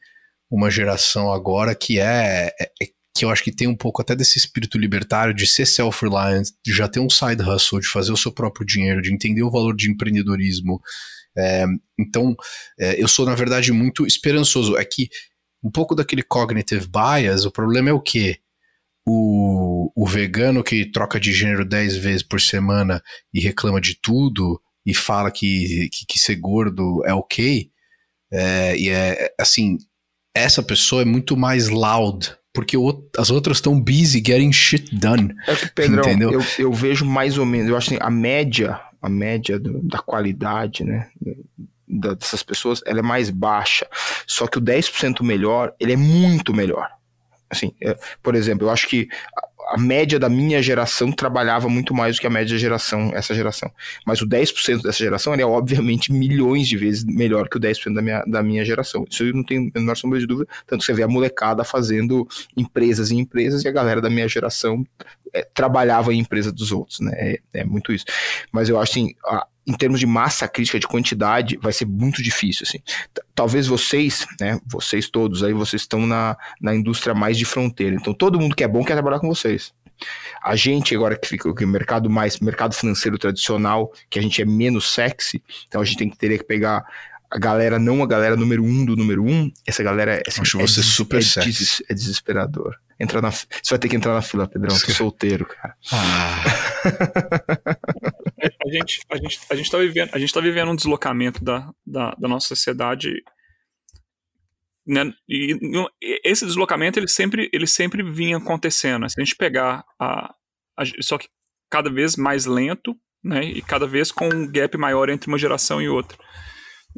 uma 0.50 0.68
geração 0.68 1.32
agora 1.32 1.76
que 1.76 2.00
é, 2.00 2.52
é, 2.60 2.64
é 2.82 2.99
que 3.20 3.24
eu 3.26 3.28
acho 3.30 3.44
que 3.44 3.52
tem 3.52 3.68
um 3.68 3.76
pouco 3.76 4.00
até 4.00 4.16
desse 4.16 4.38
espírito 4.38 4.78
libertário 4.78 5.34
de 5.34 5.46
ser 5.46 5.66
self-reliant, 5.66 6.48
de 6.64 6.72
já 6.72 6.88
ter 6.88 7.00
um 7.00 7.10
side 7.10 7.42
hustle, 7.42 7.78
de 7.78 7.86
fazer 7.86 8.12
o 8.12 8.16
seu 8.16 8.32
próprio 8.32 8.64
dinheiro, 8.64 9.02
de 9.02 9.12
entender 9.12 9.42
o 9.42 9.50
valor 9.50 9.76
de 9.76 9.90
empreendedorismo. 9.90 10.80
É, 11.36 11.66
então, 11.98 12.34
é, 12.78 13.00
eu 13.00 13.06
sou, 13.06 13.26
na 13.26 13.34
verdade, 13.34 13.72
muito 13.72 14.06
esperançoso. 14.06 14.74
É 14.74 14.84
que 14.86 15.10
um 15.62 15.70
pouco 15.70 15.94
daquele 15.94 16.22
cognitive 16.22 16.86
bias, 16.88 17.44
o 17.44 17.50
problema 17.50 17.90
é 17.90 17.92
o 17.92 18.00
quê? 18.00 18.38
o, 19.06 19.92
o 19.94 20.06
vegano 20.06 20.64
que 20.64 20.86
troca 20.90 21.20
de 21.20 21.30
gênero 21.32 21.64
10 21.64 21.96
vezes 21.96 22.22
por 22.22 22.40
semana 22.40 23.02
e 23.34 23.40
reclama 23.40 23.82
de 23.82 23.94
tudo 24.00 24.60
e 24.86 24.94
fala 24.94 25.30
que, 25.30 25.90
que, 25.92 26.06
que 26.06 26.18
ser 26.18 26.36
gordo 26.36 27.04
é 27.04 27.12
ok, 27.12 27.70
é, 28.32 28.78
e 28.78 28.88
é 28.88 29.34
assim, 29.38 29.76
essa 30.34 30.62
pessoa 30.62 31.02
é 31.02 31.04
muito 31.04 31.36
mais 31.36 31.68
loud 31.68 32.39
porque 32.52 32.76
o, 32.76 33.08
as 33.16 33.30
outras 33.30 33.58
estão 33.58 33.80
busy 33.80 34.22
getting 34.24 34.52
shit 34.52 34.94
done. 34.94 35.34
É 35.46 35.54
que, 35.54 35.68
Pedrão, 35.68 36.02
entendeu? 36.02 36.32
Eu, 36.32 36.42
eu 36.58 36.72
vejo 36.72 37.04
mais 37.04 37.38
ou 37.38 37.46
menos, 37.46 37.68
eu 37.68 37.76
acho 37.76 37.94
assim, 37.94 38.02
a 38.02 38.10
média, 38.10 38.80
a 39.00 39.08
média 39.08 39.58
do, 39.58 39.80
da 39.82 39.98
qualidade, 39.98 40.84
né, 40.84 41.08
dessas 41.86 42.42
pessoas, 42.42 42.80
ela 42.86 43.00
é 43.00 43.02
mais 43.02 43.30
baixa. 43.30 43.86
Só 44.26 44.46
que 44.46 44.58
o 44.58 44.62
10% 44.62 45.22
melhor, 45.22 45.74
ele 45.78 45.92
é 45.92 45.96
muito 45.96 46.54
melhor. 46.54 46.88
Assim, 47.48 47.72
é, 47.82 47.98
por 48.22 48.34
exemplo, 48.34 48.66
eu 48.66 48.70
acho 48.70 48.86
que 48.86 49.08
a, 49.70 49.78
média 49.78 50.18
da 50.18 50.28
minha 50.28 50.62
geração 50.62 51.12
trabalhava 51.12 51.68
muito 51.68 51.94
mais 51.94 52.16
do 52.16 52.20
que 52.20 52.26
a 52.26 52.30
média 52.30 52.54
da 52.54 52.58
geração, 52.58 53.10
essa 53.14 53.34
geração. 53.34 53.70
Mas 54.06 54.20
o 54.20 54.26
10% 54.26 54.82
dessa 54.82 54.98
geração 54.98 55.34
é 55.34 55.44
obviamente 55.44 56.12
milhões 56.12 56.68
de 56.68 56.76
vezes 56.76 57.04
melhor 57.04 57.48
que 57.48 57.56
o 57.56 57.60
10% 57.60 57.94
da 57.94 58.02
minha, 58.02 58.22
da 58.26 58.42
minha 58.42 58.64
geração. 58.64 59.06
Isso 59.08 59.24
eu 59.24 59.34
não 59.34 59.44
tenho 59.44 59.70
a 59.74 59.78
menor 59.78 59.96
sombra 59.96 60.18
de 60.18 60.26
dúvida. 60.26 60.50
Tanto 60.66 60.80
que 60.80 60.86
você 60.86 60.92
vê 60.92 61.02
a 61.02 61.08
molecada 61.08 61.64
fazendo 61.64 62.26
empresas 62.56 63.10
e 63.10 63.16
empresas 63.16 63.64
e 63.64 63.68
a 63.68 63.72
galera 63.72 64.00
da 64.00 64.10
minha 64.10 64.28
geração 64.28 64.84
é, 65.32 65.46
trabalhava 65.54 66.12
em 66.12 66.18
empresa 66.18 66.52
dos 66.52 66.72
outros, 66.72 67.00
né? 67.00 67.12
É, 67.14 67.40
é 67.60 67.64
muito 67.64 67.92
isso. 67.92 68.04
Mas 68.52 68.68
eu 68.68 68.78
acho 68.78 68.92
assim, 68.92 69.14
em 69.70 69.76
termos 69.76 70.00
de 70.00 70.06
massa 70.06 70.48
crítica, 70.48 70.78
de 70.78 70.86
quantidade, 70.86 71.58
vai 71.62 71.72
ser 71.72 71.86
muito 71.86 72.22
difícil, 72.22 72.66
assim. 72.66 72.78
Talvez 73.34 73.66
vocês, 73.66 74.26
né, 74.40 74.60
vocês 74.66 75.08
todos 75.08 75.42
aí, 75.42 75.52
vocês 75.52 75.82
estão 75.82 76.06
na, 76.06 76.36
na 76.60 76.74
indústria 76.74 77.14
mais 77.14 77.38
de 77.38 77.44
fronteira, 77.44 77.94
então 77.94 78.12
todo 78.12 78.38
mundo 78.38 78.54
que 78.54 78.64
é 78.64 78.68
bom 78.68 78.84
quer 78.84 78.94
trabalhar 78.94 79.20
com 79.20 79.28
vocês. 79.28 79.72
A 80.42 80.56
gente 80.56 80.94
agora 80.94 81.16
que 81.16 81.28
fica 81.28 81.48
o 81.48 81.68
mercado 81.68 82.08
mais, 82.08 82.40
mercado 82.40 82.74
financeiro 82.74 83.18
tradicional, 83.18 83.92
que 84.08 84.18
a 84.18 84.22
gente 84.22 84.40
é 84.40 84.44
menos 84.44 84.92
sexy, 84.92 85.42
então 85.68 85.80
a 85.80 85.84
gente 85.84 85.98
tem 85.98 86.10
que 86.10 86.16
ter 86.16 86.38
que 86.38 86.44
pegar 86.44 86.84
a 87.30 87.38
galera, 87.38 87.78
não 87.78 88.02
a 88.02 88.06
galera 88.06 88.34
número 88.34 88.64
um 88.64 88.84
do 88.84 88.96
número 88.96 89.24
um, 89.24 89.52
essa 89.66 89.82
galera 89.82 90.16
é, 90.16 90.22
assim, 90.26 90.40
Acho 90.40 90.58
é, 90.58 90.66
você 90.66 90.82
super 90.82 91.18
é, 91.18 91.44
des, 91.44 91.82
é 91.88 91.94
desesperador. 91.94 92.74
Entra 93.00 93.22
na, 93.22 93.30
você 93.30 93.48
vai 93.70 93.78
ter 93.78 93.88
que 93.88 93.96
entrar 93.96 94.12
na 94.12 94.20
fila, 94.20 94.46
Pedrão. 94.46 94.76
Tô 94.78 94.92
solteiro, 94.92 95.46
cara. 95.46 95.74
Ah. 95.90 96.44
a 98.66 98.70
gente, 98.70 99.00
a 99.10 99.16
gente, 99.16 99.40
a 99.48 99.54
gente 99.54 99.70
tá 99.70 99.78
vivendo, 99.78 100.10
a 100.12 100.18
gente 100.18 100.32
tá 100.32 100.40
vivendo 100.40 100.70
um 100.70 100.76
deslocamento 100.76 101.42
da, 101.42 101.72
da, 101.86 102.10
da 102.10 102.28
nossa 102.28 102.48
sociedade. 102.48 103.14
Né? 104.86 105.10
E, 105.26 105.58
esse 106.22 106.44
deslocamento 106.44 106.98
ele 106.98 107.08
sempre, 107.08 107.48
ele 107.54 107.66
sempre 107.66 108.02
vinha 108.02 108.36
acontecendo. 108.36 109.02
Né? 109.02 109.08
Se 109.08 109.18
a 109.18 109.24
gente 109.24 109.36
pegar 109.36 109.82
a, 109.98 110.34
a, 110.78 110.84
só 111.00 111.16
que 111.16 111.28
cada 111.70 111.90
vez 111.90 112.16
mais 112.16 112.44
lento, 112.44 112.94
né? 113.24 113.44
E 113.44 113.62
cada 113.62 113.86
vez 113.86 114.10
com 114.10 114.28
um 114.28 114.50
gap 114.50 114.76
maior 114.76 115.08
entre 115.08 115.28
uma 115.28 115.38
geração 115.38 115.80
e 115.80 115.88
outra. 115.88 116.18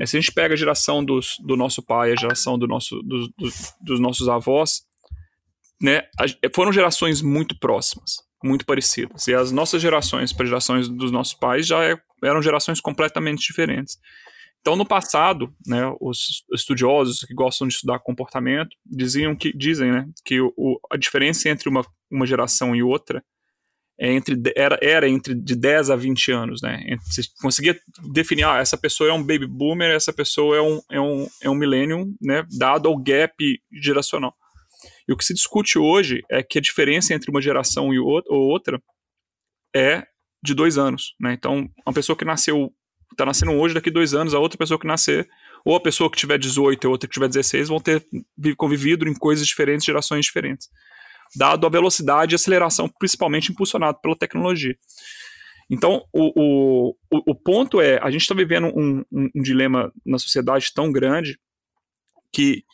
Se 0.07 0.17
a 0.17 0.21
gente 0.21 0.33
pega 0.33 0.55
a 0.55 0.57
geração 0.57 1.05
dos, 1.05 1.37
do 1.45 1.57
nosso 1.57 1.83
pai, 1.83 2.12
a 2.12 2.17
geração 2.17 2.59
do 2.59 2.67
nosso, 2.67 3.03
dos, 3.03 3.29
dos, 3.37 3.75
dos 3.81 4.01
nossos 4.01 4.29
avós, 4.29 4.83
né, 5.83 6.05
foram 6.55 6.73
gerações 6.73 7.21
muito 7.21 7.59
próximas, 7.59 8.18
muito 8.42 8.64
parecidas. 8.64 9.27
E 9.27 9.35
as 9.35 9.51
nossas 9.51 9.83
gerações 9.83 10.33
para 10.33 10.47
gerações 10.47 10.88
dos 10.88 11.11
nossos 11.11 11.35
pais 11.35 11.66
já 11.66 11.85
é, 11.85 11.97
eram 12.23 12.40
gerações 12.40 12.81
completamente 12.81 13.40
diferentes. 13.40 13.99
Então, 14.61 14.77
no 14.77 14.87
passado, 14.87 15.53
né, 15.66 15.92
os 16.01 16.45
estudiosos 16.53 17.25
que 17.25 17.35
gostam 17.35 17.66
de 17.66 17.75
estudar 17.75 17.99
comportamento 17.99 18.77
diziam 18.87 19.35
que 19.35 19.53
dizem, 19.53 19.90
né, 19.90 20.07
que 20.25 20.40
o, 20.40 20.79
a 20.88 20.97
diferença 20.97 21.49
entre 21.49 21.68
uma, 21.68 21.85
uma 22.09 22.27
geração 22.27 22.75
e 22.77 22.81
outra 22.81 23.25
é 23.99 24.12
entre, 24.12 24.40
era, 24.57 24.79
era 24.81 25.09
entre 25.09 25.35
de 25.35 25.57
10 25.57 25.90
a 25.90 25.97
20 25.97 26.33
anos, 26.33 26.62
né? 26.62 26.97
Você 27.07 27.23
conseguia 27.40 27.79
definir, 28.12 28.45
ah, 28.45 28.59
essa 28.59 28.77
pessoa 28.77 29.11
é 29.11 29.12
um 29.12 29.23
baby 29.23 29.47
boomer, 29.47 29.90
essa 29.90 30.12
pessoa 30.12 30.57
é 30.57 30.62
um, 30.62 30.81
é 30.90 31.01
um, 31.01 31.29
é 31.42 31.51
um 31.51 31.55
millennium, 31.55 32.12
né? 32.21 32.45
Dado 32.59 32.88
ao 32.88 32.97
gap 32.97 33.35
geracional. 33.71 34.35
E 35.09 35.12
o 35.12 35.17
que 35.17 35.25
se 35.25 35.35
discute 35.35 35.79
hoje 35.79 36.23
é 36.31 36.43
que 36.43 36.59
a 36.59 36.62
diferença 36.62 37.15
entre 37.15 37.31
uma 37.31 37.41
geração 37.41 37.93
e 37.93 37.99
outra 37.99 38.81
é 39.75 40.07
de 40.43 40.55
dois 40.55 40.79
anos. 40.79 41.15
Né? 41.21 41.33
Então, 41.33 41.69
uma 41.87 41.93
pessoa 41.93 42.17
que 42.17 42.25
nasceu, 42.25 42.73
está 43.11 43.25
nascendo 43.25 43.53
hoje, 43.53 43.75
daqui 43.75 43.91
dois 43.91 44.15
anos, 44.15 44.35
a 44.35 44.38
outra 44.38 44.59
pessoa 44.59 44.79
que 44.79 44.87
nascer, 44.87 45.29
ou 45.65 45.77
a 45.77 45.81
pessoa 45.81 46.11
que 46.11 46.17
tiver 46.17 46.38
18 46.38 46.85
e 46.85 46.87
a 46.87 46.91
outra 46.91 47.09
que 47.09 47.15
tiver 47.15 47.29
16, 47.29 47.69
vão 47.69 47.81
ter 47.81 48.05
convivido 48.57 49.09
em 49.09 49.15
coisas 49.15 49.47
diferentes, 49.47 49.85
gerações 49.85 50.25
diferentes. 50.25 50.69
Dado 51.37 51.67
a 51.67 51.71
velocidade 51.71 52.35
e 52.35 52.37
aceleração, 52.37 52.88
principalmente 52.88 53.53
impulsionado 53.53 53.99
pela 54.03 54.17
tecnologia. 54.17 54.77
Então, 55.71 56.05
o, 56.12 56.93
o, 57.11 57.31
o 57.31 57.35
ponto 57.35 57.81
é, 57.81 57.99
a 58.03 58.11
gente 58.11 58.23
está 58.23 58.35
vivendo 58.35 58.67
um, 58.67 59.03
um, 59.11 59.31
um 59.35 59.43
dilema 59.43 59.91
na 60.05 60.19
sociedade 60.19 60.71
tão 60.75 60.93
grande 60.93 61.38
que 62.33 62.65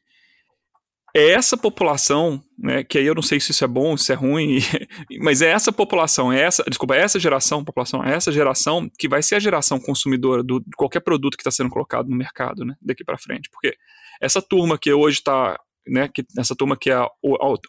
é 1.14 1.30
essa 1.30 1.56
população, 1.56 2.42
né, 2.58 2.84
que 2.84 2.98
aí 2.98 3.06
eu 3.06 3.14
não 3.14 3.22
sei 3.22 3.40
se 3.40 3.50
isso 3.50 3.64
é 3.64 3.66
bom, 3.66 3.96
se 3.96 4.12
é 4.12 4.14
ruim, 4.14 4.58
mas 5.20 5.40
é 5.40 5.50
essa 5.50 5.72
população, 5.72 6.32
é 6.32 6.40
essa, 6.40 6.62
desculpa, 6.64 6.94
é 6.96 7.00
essa 7.00 7.18
geração, 7.18 7.64
população, 7.64 8.04
é 8.04 8.14
essa 8.14 8.30
geração 8.30 8.90
que 8.98 9.08
vai 9.08 9.22
ser 9.22 9.36
a 9.36 9.40
geração 9.40 9.80
consumidora 9.80 10.42
do, 10.42 10.60
de 10.60 10.76
qualquer 10.76 11.00
produto 11.00 11.36
que 11.36 11.40
está 11.40 11.50
sendo 11.50 11.70
colocado 11.70 12.08
no 12.08 12.16
mercado, 12.16 12.64
né, 12.64 12.74
daqui 12.80 13.04
para 13.04 13.18
frente, 13.18 13.48
porque 13.50 13.76
essa 14.20 14.42
turma 14.42 14.78
que 14.78 14.92
hoje 14.92 15.18
está, 15.18 15.58
né, 15.86 16.08
que, 16.08 16.24
essa 16.36 16.54
turma 16.54 16.76
que 16.76 16.90
é 16.90 17.06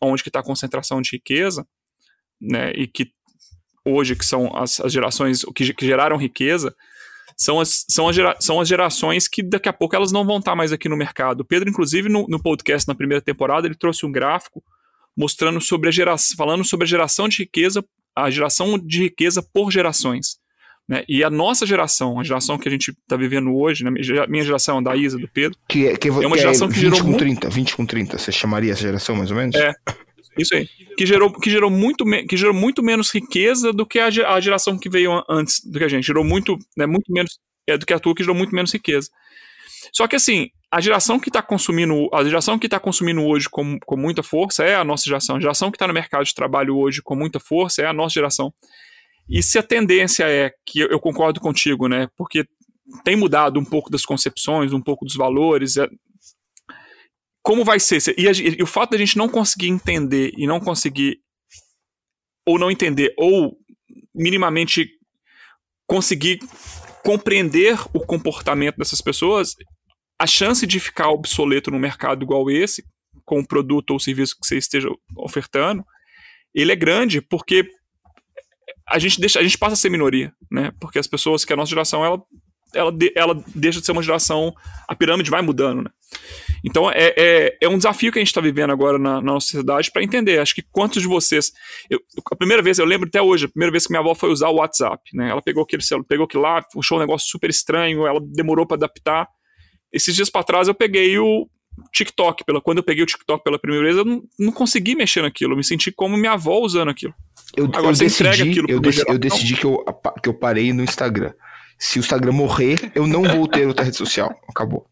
onde 0.01 0.21
que 0.21 0.29
está 0.29 0.39
a 0.39 0.43
concentração 0.43 1.01
de 1.01 1.11
riqueza, 1.11 1.65
né, 2.41 2.71
e 2.71 2.87
que 2.87 3.11
hoje 3.85 4.15
que 4.15 4.25
são 4.25 4.55
as, 4.55 4.79
as 4.79 4.91
gerações 4.91 5.43
que, 5.55 5.73
que 5.73 5.85
geraram 5.85 6.17
riqueza, 6.17 6.75
são 7.39 7.57
as, 7.57 7.85
são, 7.87 8.09
as 8.09 8.15
gera, 8.15 8.35
são 8.41 8.59
as 8.59 8.67
gerações 8.67 9.25
que 9.25 9.41
daqui 9.41 9.69
a 9.69 9.73
pouco 9.73 9.95
elas 9.95 10.11
não 10.11 10.25
vão 10.25 10.39
estar 10.39 10.55
mais 10.55 10.73
aqui 10.73 10.89
no 10.89 10.97
mercado. 10.97 11.41
O 11.41 11.45
Pedro, 11.45 11.69
inclusive, 11.69 12.09
no, 12.09 12.27
no 12.27 12.41
podcast 12.41 12.85
na 12.85 12.93
primeira 12.93 13.21
temporada, 13.21 13.65
ele 13.65 13.75
trouxe 13.75 14.05
um 14.05 14.11
gráfico 14.11 14.61
mostrando 15.15 15.61
sobre 15.61 15.87
a 15.87 15.91
geração, 15.91 16.35
falando 16.35 16.65
sobre 16.65 16.83
a 16.83 16.87
geração 16.87 17.29
de 17.29 17.37
riqueza, 17.37 17.83
a 18.13 18.29
geração 18.29 18.77
de 18.77 19.03
riqueza 19.03 19.41
por 19.41 19.71
gerações. 19.71 20.37
Né? 20.85 21.05
E 21.07 21.23
a 21.23 21.29
nossa 21.29 21.65
geração, 21.65 22.19
a 22.19 22.23
geração 22.23 22.57
que 22.57 22.67
a 22.67 22.71
gente 22.71 22.91
está 22.91 23.15
vivendo 23.15 23.55
hoje, 23.55 23.85
né? 23.85 23.91
minha 24.27 24.43
geração, 24.43 24.83
da 24.83 24.95
Isa, 24.97 25.17
do 25.17 25.27
Pedro, 25.29 25.57
que 25.67 25.87
é, 25.87 25.95
que 25.95 26.09
é, 26.09 26.11
é 26.11 26.27
uma 26.27 26.37
geração 26.37 26.67
é 26.67 26.71
que 26.71 26.79
gerou. 26.79 26.99
20 26.99 27.03
com 27.03 27.17
30, 27.17 27.49
20 27.49 27.75
com 27.75 27.85
30, 27.85 28.17
você 28.17 28.31
chamaria 28.33 28.73
essa 28.73 28.81
geração 28.81 29.15
mais 29.15 29.31
ou 29.31 29.37
menos? 29.37 29.55
É. 29.55 29.73
Isso 30.39 30.55
aí. 30.55 30.67
Que 30.97 31.05
gerou, 31.05 31.31
que 31.31 31.49
gerou, 31.49 31.69
muito, 31.69 32.03
que 32.27 32.37
gerou 32.37 32.53
muito 32.53 32.83
menos 32.83 33.11
riqueza 33.11 33.71
do 33.71 33.85
que 33.85 33.99
a, 33.99 34.07
a 34.07 34.39
geração 34.39 34.77
que 34.77 34.89
veio 34.89 35.23
antes 35.29 35.63
do 35.63 35.77
que 35.77 35.85
a 35.85 35.87
gente. 35.87 36.05
Gerou 36.05 36.23
muito, 36.23 36.57
né, 36.77 36.85
muito 36.85 37.11
menos 37.11 37.39
é, 37.67 37.77
do 37.77 37.85
que 37.85 37.93
a 37.93 37.99
tua, 37.99 38.15
que 38.15 38.23
gerou 38.23 38.35
muito 38.35 38.53
menos 38.53 38.73
riqueza. 38.73 39.09
Só 39.93 40.07
que 40.07 40.15
assim, 40.15 40.49
a 40.71 40.79
geração 40.81 41.19
que 41.19 41.29
está 41.29 41.41
consumindo, 41.41 42.09
a 42.13 42.23
geração 42.23 42.59
que 42.59 42.67
está 42.67 42.79
consumindo 42.79 43.23
hoje 43.23 43.49
com, 43.49 43.79
com 43.79 43.97
muita 43.97 44.21
força 44.21 44.63
é 44.63 44.75
a 44.75 44.83
nossa 44.83 45.05
geração. 45.05 45.37
A 45.37 45.39
geração 45.39 45.71
que 45.71 45.75
está 45.75 45.87
no 45.87 45.93
mercado 45.93 46.25
de 46.25 46.33
trabalho 46.33 46.77
hoje 46.77 47.01
com 47.01 47.15
muita 47.15 47.39
força 47.39 47.81
é 47.81 47.85
a 47.85 47.93
nossa 47.93 48.13
geração. 48.13 48.53
E 49.27 49.41
se 49.41 49.57
a 49.57 49.63
tendência 49.63 50.25
é, 50.25 50.51
que 50.65 50.79
eu 50.79 50.99
concordo 50.99 51.39
contigo, 51.39 51.87
né? 51.87 52.07
Porque 52.17 52.45
tem 53.03 53.15
mudado 53.15 53.59
um 53.59 53.65
pouco 53.65 53.89
das 53.89 54.03
concepções, 54.05 54.73
um 54.73 54.81
pouco 54.81 55.05
dos 55.05 55.15
valores. 55.15 55.75
É, 57.49 57.51
como 57.51 57.65
vai 57.65 57.79
ser? 57.79 57.99
E, 58.17 58.27
a, 58.27 58.31
e 58.31 58.61
o 58.61 58.67
fato 58.67 58.91
da 58.91 58.97
gente 58.97 59.17
não 59.17 59.27
conseguir 59.27 59.69
entender 59.69 60.31
e 60.37 60.45
não 60.45 60.59
conseguir, 60.59 61.19
ou 62.45 62.59
não 62.59 62.69
entender, 62.69 63.13
ou 63.17 63.57
minimamente 64.13 64.87
conseguir 65.87 66.39
compreender 67.03 67.79
o 67.93 67.99
comportamento 68.05 68.77
dessas 68.77 69.01
pessoas, 69.01 69.55
a 70.19 70.27
chance 70.27 70.67
de 70.67 70.79
ficar 70.79 71.09
obsoleto 71.09 71.71
no 71.71 71.79
mercado 71.79 72.23
igual 72.23 72.51
esse, 72.51 72.83
com 73.25 73.39
o 73.39 73.47
produto 73.47 73.91
ou 73.91 73.99
serviço 73.99 74.35
que 74.39 74.45
você 74.45 74.57
esteja 74.57 74.89
ofertando, 75.17 75.83
ele 76.53 76.71
é 76.71 76.75
grande 76.75 77.21
porque 77.21 77.67
a 78.87 78.99
gente 78.99 79.19
deixa, 79.19 79.39
a 79.39 79.43
gente 79.43 79.57
passa 79.57 79.73
a 79.73 79.77
ser 79.77 79.89
minoria, 79.89 80.33
né? 80.51 80.71
Porque 80.79 80.99
as 80.99 81.07
pessoas 81.07 81.45
que 81.45 81.53
a 81.53 81.55
nossa 81.55 81.69
geração 81.69 82.03
ela 82.03 82.21
ela, 82.73 82.91
ela 83.15 83.43
deixa 83.55 83.79
de 83.79 83.85
ser 83.85 83.91
uma 83.91 84.03
geração, 84.03 84.53
a 84.87 84.95
pirâmide 84.95 85.31
vai 85.31 85.41
mudando, 85.41 85.83
né? 85.83 85.89
Então 86.63 86.89
é, 86.91 87.13
é, 87.17 87.57
é 87.61 87.69
um 87.69 87.77
desafio 87.77 88.11
que 88.11 88.19
a 88.19 88.21
gente 88.21 88.29
está 88.29 88.41
vivendo 88.41 88.71
agora 88.71 88.97
na, 88.97 89.15
na 89.15 89.21
nossa 89.21 89.47
sociedade 89.47 89.91
para 89.91 90.03
entender. 90.03 90.39
Acho 90.39 90.55
que 90.55 90.63
quantos 90.71 91.01
de 91.01 91.07
vocês. 91.07 91.51
Eu, 91.89 91.99
a 92.31 92.35
primeira 92.35 92.61
vez, 92.61 92.79
eu 92.79 92.85
lembro 92.85 93.07
até 93.07 93.21
hoje, 93.21 93.45
a 93.45 93.49
primeira 93.49 93.71
vez 93.71 93.85
que 93.85 93.91
minha 93.91 94.01
avó 94.01 94.13
foi 94.13 94.31
usar 94.31 94.49
o 94.49 94.55
WhatsApp, 94.55 95.01
né? 95.13 95.29
Ela 95.29 95.41
pegou 95.41 95.63
aquele 95.63 95.83
celular, 95.83 96.05
pegou 96.07 96.25
aquilo 96.25 96.43
lá, 96.43 96.61
puxou 96.61 96.97
um 96.97 97.01
negócio 97.01 97.29
super 97.29 97.49
estranho, 97.49 98.05
ela 98.05 98.19
demorou 98.21 98.65
para 98.65 98.77
adaptar. 98.77 99.27
Esses 99.91 100.15
dias 100.15 100.29
para 100.29 100.43
trás 100.43 100.67
eu 100.67 100.73
peguei 100.73 101.17
o 101.17 101.47
TikTok. 101.91 102.43
Pela, 102.43 102.61
quando 102.61 102.79
eu 102.79 102.83
peguei 102.83 103.03
o 103.03 103.07
TikTok 103.07 103.43
pela 103.43 103.59
primeira 103.59 103.85
vez, 103.85 103.97
eu 103.97 104.05
não, 104.05 104.23
não 104.37 104.51
consegui 104.51 104.95
mexer 104.95 105.21
naquilo. 105.21 105.53
Eu 105.53 105.57
me 105.57 105.63
senti 105.63 105.91
como 105.91 106.17
minha 106.17 106.33
avó 106.33 106.59
usando 106.59 106.89
aquilo. 106.89 107.13
Eu, 107.55 107.65
Agora 107.65 107.87
eu 107.87 107.93
decidi, 107.93 108.59
eu, 108.67 108.79
dec, 108.79 109.03
eu 109.07 109.17
decidi 109.17 109.55
que 109.55 109.65
eu, 109.65 109.83
que 110.21 110.29
eu 110.29 110.33
parei 110.33 110.71
no 110.73 110.83
Instagram. 110.83 111.33
Se 111.77 111.97
o 111.97 112.01
Instagram 112.01 112.33
morrer, 112.33 112.91
eu 112.93 113.07
não 113.07 113.23
vou 113.23 113.47
ter 113.47 113.65
outra 113.65 113.85
rede 113.85 113.97
social. 113.97 114.29
Acabou. 114.47 114.85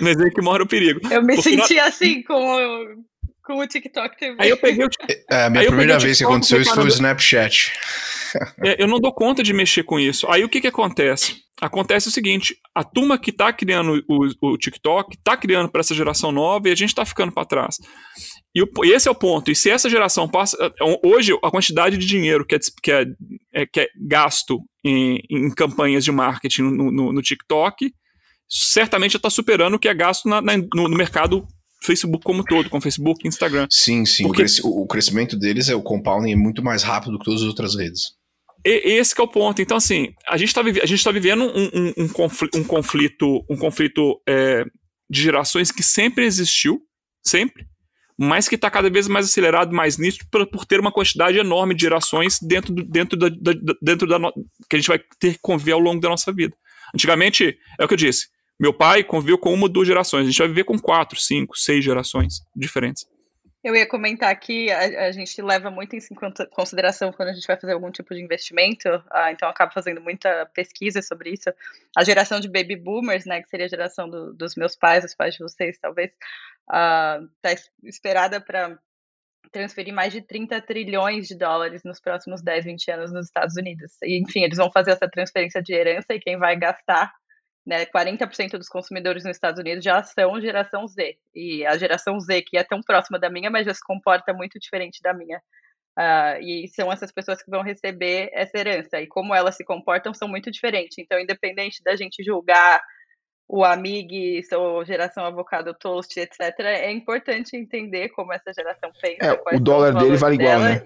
Mas 0.00 0.20
é 0.20 0.30
que 0.30 0.40
mora 0.40 0.62
o 0.62 0.66
perigo. 0.66 1.00
Eu 1.10 1.22
me 1.22 1.34
Porque 1.34 1.50
senti 1.50 1.78
assim 1.78 2.22
com, 2.22 2.36
com 3.44 3.58
o 3.58 3.66
TikTok 3.66 4.18
também. 4.18 4.36
Aí 4.38 4.50
eu 4.50 4.56
peguei 4.56 4.84
o 4.84 4.88
É, 5.30 5.44
a 5.44 5.50
minha 5.50 5.66
primeira 5.66 5.98
vez 5.98 6.18
que 6.18 6.24
aconteceu 6.24 6.60
isso 6.60 6.74
foi 6.74 6.84
o 6.84 6.88
Snapchat. 6.88 7.72
É, 8.62 8.82
eu 8.82 8.86
não 8.86 9.00
dou 9.00 9.12
conta 9.12 9.42
de 9.42 9.52
mexer 9.52 9.82
com 9.82 9.98
isso. 9.98 10.26
Aí 10.30 10.44
o 10.44 10.48
que 10.48 10.60
que 10.60 10.66
acontece? 10.66 11.36
Acontece 11.60 12.06
o 12.08 12.10
seguinte, 12.10 12.56
a 12.74 12.84
turma 12.84 13.18
que 13.18 13.30
está 13.30 13.52
criando 13.52 14.04
o, 14.08 14.52
o 14.52 14.56
TikTok 14.56 15.16
está 15.16 15.36
criando 15.36 15.68
para 15.68 15.80
essa 15.80 15.94
geração 15.94 16.30
nova 16.30 16.68
e 16.68 16.72
a 16.72 16.74
gente 16.74 16.90
está 16.90 17.04
ficando 17.04 17.32
para 17.32 17.46
trás. 17.46 17.76
E, 18.54 18.62
o, 18.62 18.68
e, 18.84 18.92
esse 18.92 19.08
é 19.08 19.10
o 19.10 19.14
ponto. 19.14 19.50
E 19.50 19.56
se 19.56 19.70
essa 19.70 19.90
geração 19.90 20.28
passa. 20.28 20.56
É, 20.62 20.70
hoje, 21.04 21.36
a 21.42 21.50
quantidade 21.50 21.96
de 21.96 22.06
dinheiro 22.06 22.46
que 22.46 22.54
é, 22.54 22.58
que 22.82 22.92
é, 22.92 23.06
é 23.54 23.66
que 23.66 23.80
é 23.80 23.88
gasto 24.06 24.60
em, 24.84 25.20
em, 25.28 25.50
campanhas 25.50 26.04
de 26.04 26.12
marketing 26.12 26.62
no, 26.62 26.92
no, 26.92 27.12
no 27.12 27.22
TikTok 27.22 27.92
certamente 28.48 29.12
já 29.12 29.18
está 29.18 29.30
superando 29.30 29.74
o 29.74 29.78
que 29.78 29.88
é 29.88 29.94
gasto 29.94 30.28
na, 30.28 30.40
na, 30.40 30.56
no, 30.56 30.88
no, 30.88 30.96
mercado 30.96 31.46
Facebook 31.82 32.24
como 32.24 32.42
todo, 32.42 32.70
com 32.70 32.80
Facebook 32.80 33.20
e 33.24 33.28
Instagram. 33.28 33.66
Sim, 33.70 34.04
sim. 34.06 34.24
Porque... 34.24 34.44
O, 34.64 34.86
crescimento 34.86 35.36
deles 35.36 35.68
é 35.68 35.74
o 35.74 35.82
compounding 35.82 36.32
é 36.32 36.36
muito 36.36 36.62
mais 36.62 36.82
rápido 36.82 37.18
que 37.18 37.24
todas 37.24 37.42
as 37.42 37.48
outras 37.48 37.76
redes. 37.76 38.12
E, 38.64 38.98
esse 38.98 39.18
é 39.18 39.22
o 39.22 39.28
ponto. 39.28 39.60
Então, 39.60 39.76
assim, 39.76 40.12
a 40.28 40.36
gente 40.36 40.48
está 40.48 40.62
vive, 40.62 40.80
tá 40.80 41.12
vivendo 41.12 41.44
um, 41.44 41.70
um, 41.74 42.04
um, 42.04 42.08
conflito, 42.08 42.58
um 42.58 42.64
conflito, 42.64 43.44
um 43.50 43.56
conflito 43.56 44.20
é, 44.26 44.64
de 45.08 45.22
gerações 45.22 45.70
que 45.70 45.82
sempre 45.82 46.24
existiu, 46.24 46.80
sempre, 47.24 47.66
mas 48.18 48.48
que 48.48 48.56
está 48.56 48.68
cada 48.70 48.90
vez 48.90 49.06
mais 49.06 49.26
acelerado, 49.26 49.72
mais 49.72 49.96
nítido, 49.96 50.26
por, 50.30 50.46
por, 50.46 50.64
ter 50.64 50.80
uma 50.80 50.90
quantidade 50.90 51.38
enorme 51.38 51.74
de 51.74 51.82
gerações 51.82 52.38
dentro, 52.42 52.74
do, 52.74 52.82
dentro, 52.82 53.16
da, 53.16 53.28
da, 53.28 53.74
dentro 53.80 54.08
da, 54.08 54.18
que 54.68 54.74
a 54.74 54.78
gente 54.78 54.88
vai 54.88 54.98
ter 55.20 55.34
que 55.34 55.40
conviver 55.40 55.72
ao 55.72 55.78
longo 55.78 56.00
da 56.00 56.08
nossa 56.08 56.32
vida. 56.32 56.54
Antigamente, 56.92 57.56
é 57.78 57.84
o 57.84 57.88
que 57.88 57.94
eu 57.94 57.98
disse, 57.98 58.26
meu 58.58 58.72
pai 58.72 59.04
conviveu 59.04 59.38
com 59.38 59.52
uma 59.52 59.68
duas 59.68 59.86
gerações, 59.86 60.22
a 60.22 60.30
gente 60.30 60.38
vai 60.38 60.48
viver 60.48 60.64
com 60.64 60.78
quatro, 60.78 61.18
cinco, 61.18 61.56
seis 61.56 61.84
gerações 61.84 62.40
diferentes. 62.54 63.06
Eu 63.62 63.74
ia 63.74 63.86
comentar 63.86 64.34
que 64.38 64.70
a, 64.70 65.06
a, 65.06 65.12
gente 65.12 65.42
leva 65.42 65.68
muito 65.70 65.94
em 65.94 66.00
consideração 66.50 67.12
quando 67.12 67.30
a 67.30 67.32
gente 67.32 67.46
vai 67.46 67.58
fazer 67.58 67.72
algum 67.72 67.90
tipo 67.90 68.14
de 68.14 68.22
investimento, 68.22 68.88
ah, 69.10 69.32
então 69.32 69.48
acabo 69.48 69.72
fazendo 69.72 70.00
muita 70.00 70.46
pesquisa 70.54 71.02
sobre 71.02 71.30
isso. 71.30 71.52
A 71.96 72.04
geração 72.04 72.38
de 72.38 72.48
baby 72.48 72.76
boomers, 72.76 73.26
né, 73.26 73.42
que 73.42 73.48
seria 73.48 73.66
a 73.66 73.68
geração 73.68 74.08
do, 74.08 74.32
dos 74.32 74.54
meus 74.54 74.76
pais, 74.76 75.04
os 75.04 75.14
pais 75.14 75.34
de 75.34 75.42
vocês, 75.42 75.76
talvez, 75.78 76.10
está 76.10 77.28
ah, 77.44 77.54
esperada 77.82 78.40
para 78.40 78.78
transferir 79.50 79.92
mais 79.92 80.12
de 80.12 80.20
30 80.22 80.60
trilhões 80.62 81.26
de 81.26 81.36
dólares 81.36 81.82
nos 81.84 82.00
próximos 82.00 82.42
10, 82.42 82.64
20 82.64 82.90
anos 82.92 83.12
nos 83.12 83.26
Estados 83.26 83.56
Unidos. 83.56 83.92
E, 84.02 84.22
enfim, 84.22 84.44
eles 84.44 84.58
vão 84.58 84.70
fazer 84.70 84.92
essa 84.92 85.08
transferência 85.08 85.62
de 85.62 85.74
herança 85.74 86.14
e 86.14 86.20
quem 86.20 86.38
vai 86.38 86.56
gastar 86.56 87.12
né, 87.68 87.84
40% 87.84 88.52
dos 88.52 88.68
consumidores 88.68 89.24
nos 89.24 89.36
Estados 89.36 89.60
Unidos 89.60 89.84
já 89.84 90.02
são 90.02 90.40
geração 90.40 90.88
Z. 90.88 91.18
E 91.34 91.66
a 91.66 91.76
geração 91.76 92.18
Z, 92.18 92.40
que 92.40 92.56
é 92.56 92.64
tão 92.64 92.80
próxima 92.80 93.18
da 93.18 93.28
minha, 93.28 93.50
mas 93.50 93.66
já 93.66 93.74
se 93.74 93.84
comporta 93.84 94.32
muito 94.32 94.58
diferente 94.58 95.00
da 95.02 95.12
minha. 95.12 95.36
Uh, 95.98 96.40
e 96.40 96.68
são 96.68 96.90
essas 96.90 97.12
pessoas 97.12 97.42
que 97.42 97.50
vão 97.50 97.60
receber 97.60 98.30
essa 98.32 98.56
herança. 98.56 98.98
E 99.02 99.06
como 99.06 99.34
elas 99.34 99.54
se 99.54 99.66
comportam 99.66 100.14
são 100.14 100.26
muito 100.26 100.50
diferentes. 100.50 100.96
Então, 100.96 101.20
independente 101.20 101.82
da 101.84 101.94
gente 101.94 102.24
julgar 102.24 102.80
o 103.46 103.62
Amig, 103.62 104.40
ou 104.54 104.82
geração 104.82 105.26
avocado 105.26 105.74
toast, 105.74 106.18
etc., 106.18 106.40
é 106.60 106.90
importante 106.90 107.54
entender 107.54 108.08
como 108.10 108.32
essa 108.32 108.50
geração 108.50 108.90
pensa. 108.98 109.42
É, 109.50 109.56
o 109.56 109.60
dólar 109.60 109.92
dele 109.92 110.16
vale 110.16 110.36
igual, 110.36 110.58
né? 110.60 110.82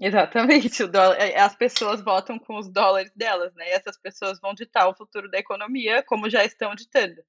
Exatamente, 0.00 0.86
dólar, 0.86 1.16
é, 1.20 1.38
as 1.38 1.54
pessoas 1.54 2.02
votam 2.02 2.38
com 2.38 2.56
os 2.58 2.68
dólares 2.68 3.12
delas, 3.14 3.54
né? 3.54 3.68
E 3.68 3.72
essas 3.72 3.98
pessoas 3.98 4.40
vão 4.40 4.54
ditar 4.54 4.88
o 4.88 4.94
futuro 4.94 5.30
da 5.30 5.38
economia, 5.38 6.02
como 6.02 6.30
já 6.30 6.42
estão 6.44 6.74
ditando. 6.74 7.22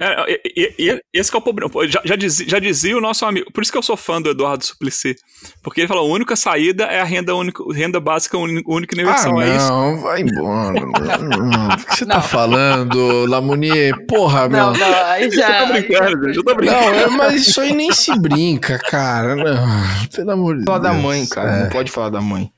É, 0.00 0.40
e, 0.56 0.74
e, 0.76 1.00
esse 1.12 1.32
é 1.32 1.38
o 1.38 1.40
problema. 1.40 1.70
Já, 1.86 2.00
já, 2.04 2.16
dizia, 2.16 2.48
já, 2.48 2.58
dizia, 2.58 2.98
o 2.98 3.00
nosso 3.00 3.24
amigo. 3.24 3.52
Por 3.52 3.62
isso 3.62 3.70
que 3.70 3.78
eu 3.78 3.82
sou 3.82 3.96
fã 3.96 4.20
do 4.20 4.30
Eduardo 4.30 4.64
Suplicy. 4.64 5.14
Porque 5.62 5.80
ele 5.80 5.88
falou: 5.88 6.10
a 6.10 6.12
única 6.12 6.34
saída 6.34 6.84
é 6.84 7.00
a 7.00 7.04
renda, 7.04 7.32
única, 7.34 7.62
renda 7.72 8.00
básica 8.00 8.36
única 8.36 8.64
e 8.68 8.98
universal. 8.98 9.38
Ah, 9.38 9.46
é 9.46 9.56
não, 9.56 10.00
vai 10.00 10.22
embora. 10.22 10.82
o 10.84 11.86
que 11.86 11.96
você 11.96 12.04
tá 12.04 12.14
não. 12.14 12.20
tá 12.20 12.22
falando, 12.22 13.26
Lamounier? 13.26 13.94
Porra, 14.06 14.48
não, 14.48 14.72
meu. 14.72 14.80
Não, 14.80 15.04
aí 15.06 15.30
já. 15.30 15.54
Eu 15.54 15.66
tô 15.66 15.72
brincando, 15.72 16.28
eu 16.30 16.44
tô 16.44 16.54
brincando. 16.54 16.80
Não, 16.80 16.94
é, 16.94 17.06
mas 17.08 17.46
isso 17.46 17.60
aí 17.60 17.72
nem 17.72 17.92
se 17.92 18.18
brinca, 18.18 18.78
cara. 18.78 19.36
Não, 19.36 19.54
pelo 20.12 20.30
amor 20.32 20.56
de 20.56 20.64
Deus. 20.64 20.66
Falar 20.66 20.78
da 20.78 20.92
mãe, 20.92 21.26
cara. 21.26 21.50
É. 21.50 21.62
Não 21.62 21.70
pode 21.70 21.92
falar 21.92 22.10
da 22.10 22.20
mãe. 22.20 22.50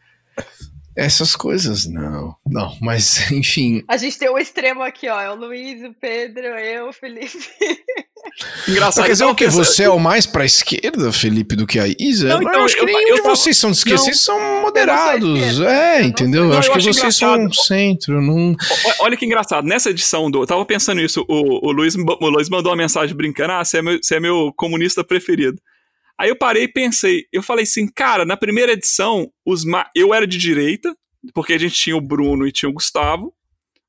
Essas 0.97 1.37
coisas, 1.37 1.87
não. 1.87 2.35
Não, 2.47 2.75
mas 2.81 3.29
enfim. 3.31 3.85
A 3.87 3.99
gente 3.99 4.19
tem 4.19 4.31
o 4.31 4.35
um 4.35 4.39
extremo 4.39 4.83
aqui, 4.83 5.09
ó. 5.09 5.21
É 5.21 5.31
o 5.31 5.35
Luiz, 5.35 5.83
o 5.83 5.93
Pedro, 5.93 6.47
eu, 6.47 6.89
o 6.89 6.93
Felipe. 6.93 7.39
Engraçado. 8.67 9.05
Quer 9.05 9.13
dizer 9.13 9.25
o 9.25 9.35
que? 9.35 9.47
Você 9.47 9.85
é 9.85 9.91
o 9.91 9.99
mais 9.99 10.27
pra 10.27 10.45
esquerda, 10.45 11.13
Felipe, 11.13 11.55
do 11.55 11.67
que 11.67 11.79
a 11.79 11.87
Isa? 11.87 12.29
Não, 12.29 12.43
então, 12.43 12.55
eu 12.55 12.65
acho 12.65 12.77
que 12.77 12.85
nenhum 12.85 13.15
de 13.15 13.21
vocês 13.21 13.57
são 13.57 13.71
de 13.71 13.77
esquerda. 13.77 13.99
Vocês 13.99 14.21
são 14.21 14.63
moderados. 14.63 15.61
É, 15.61 16.03
entendeu? 16.03 16.45
Eu, 16.45 16.53
eu 16.53 16.59
acho 16.59 16.73
que 16.73 16.81
vocês 16.81 16.97
engraçado. 16.97 17.55
são 17.55 17.65
centro. 17.65 18.21
Não... 18.21 18.57
Olha 19.01 19.17
que 19.17 19.27
engraçado. 19.27 19.67
Nessa 19.67 19.91
edição 19.91 20.31
do. 20.31 20.43
Eu 20.43 20.47
tava 20.47 20.65
pensando 20.65 21.01
isso. 21.01 21.25
O, 21.29 21.69
o, 21.69 21.73
Luiz, 21.73 21.95
o 21.95 22.29
Luiz 22.29 22.49
mandou 22.49 22.73
uma 22.73 22.79
mensagem 22.79 23.15
brincando. 23.15 23.53
Ah, 23.53 23.65
você 23.65 23.79
é 23.79 23.83
meu, 23.83 23.99
você 24.03 24.17
é 24.17 24.21
meu 24.21 24.53
comunista 24.57 25.05
preferido. 25.05 25.61
Aí 26.19 26.31
eu 26.31 26.37
parei 26.37 26.65
e 26.65 26.69
pensei, 26.69 27.27
eu 27.31 27.43
falei 27.43 27.65
assim, 27.65 27.87
cara, 27.87 28.25
na 28.25 28.37
primeira 28.37 28.73
edição, 28.73 29.31
os 29.45 29.65
eu 29.95 30.15
era 30.15 30.27
de 30.27 30.39
direita, 30.39 30.97
porque 31.35 31.53
a 31.53 31.59
gente 31.59 31.75
tinha 31.75 31.97
o 31.97 32.01
Bruno 32.01 32.47
e 32.47 32.53
tinha 32.53 32.69
o 32.69 32.73
Gustavo, 32.73 33.35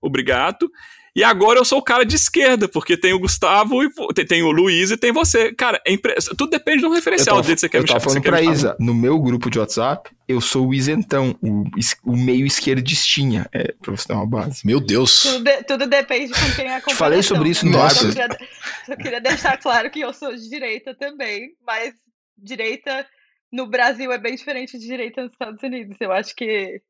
obrigado, 0.02 0.70
E 1.16 1.24
agora 1.24 1.58
eu 1.58 1.66
sou 1.66 1.80
o 1.80 1.84
cara 1.84 2.06
de 2.06 2.16
esquerda, 2.16 2.68
porque 2.68 2.96
tem 2.96 3.12
o 3.12 3.20
Gustavo, 3.20 3.84
e 3.84 3.90
tem, 4.14 4.24
tem 4.24 4.44
o 4.44 4.52
Luiz 4.52 4.92
e 4.92 4.98
tem 4.98 5.12
você. 5.12 5.52
Cara, 5.52 5.82
é 5.84 5.92
impre... 5.92 6.14
tudo 6.38 6.52
depende 6.52 6.82
do 6.82 6.92
referencial 6.92 7.42
dele 7.42 7.56
que 7.56 7.62
você 7.62 7.70
quer 7.70 7.80
Eu 7.80 7.86
tava 7.88 8.00
falando 8.00 8.22
pra 8.22 8.40
Isa, 8.40 8.78
no 8.80 8.94
meu 8.94 9.20
grupo 9.20 9.50
de 9.50 9.58
WhatsApp, 9.58 10.12
eu 10.28 10.40
sou 10.40 10.68
o 10.68 10.76
isentão, 10.76 11.36
o, 11.42 11.64
o 12.06 12.16
meio 12.16 12.46
esquerdistinha, 12.46 13.50
é, 13.52 13.74
pra 13.82 13.96
você 13.96 14.08
ter 14.08 14.14
uma 14.14 14.28
base. 14.28 14.62
Meu 14.64 14.80
Deus. 14.80 15.24
Tudo, 15.24 15.44
de, 15.44 15.64
tudo 15.64 15.88
depende 15.88 16.32
com 16.34 16.56
quem 16.56 16.68
é 16.68 16.76
a 16.76 16.82
Te 16.82 16.94
falei 16.94 17.24
sobre 17.24 17.50
isso 17.50 17.66
né? 17.66 17.72
no 17.72 17.78
Eu 17.78 17.82
Nossa. 17.82 17.96
só 17.96 18.08
queria, 18.12 18.38
só 18.86 18.96
queria 18.96 19.22
deixar 19.22 19.58
claro 19.58 19.90
que 19.90 20.02
eu 20.02 20.14
sou 20.14 20.36
de 20.36 20.48
direita 20.48 20.94
também, 20.94 21.50
mas 21.66 21.96
direita 22.38 23.08
no 23.52 23.68
Brasil 23.68 24.12
é 24.12 24.18
bem 24.18 24.36
diferente 24.36 24.78
de 24.78 24.86
direita 24.86 25.24
nos 25.24 25.32
Estados 25.32 25.62
Unidos. 25.64 25.98
Eu 26.00 26.12
acho 26.12 26.36
que 26.36 26.82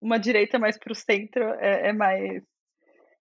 uma 0.00 0.18
direita 0.18 0.58
mais 0.58 0.78
pro 0.78 0.94
centro 0.94 1.42
é, 1.60 1.88
é 1.88 1.92
mais 1.92 2.42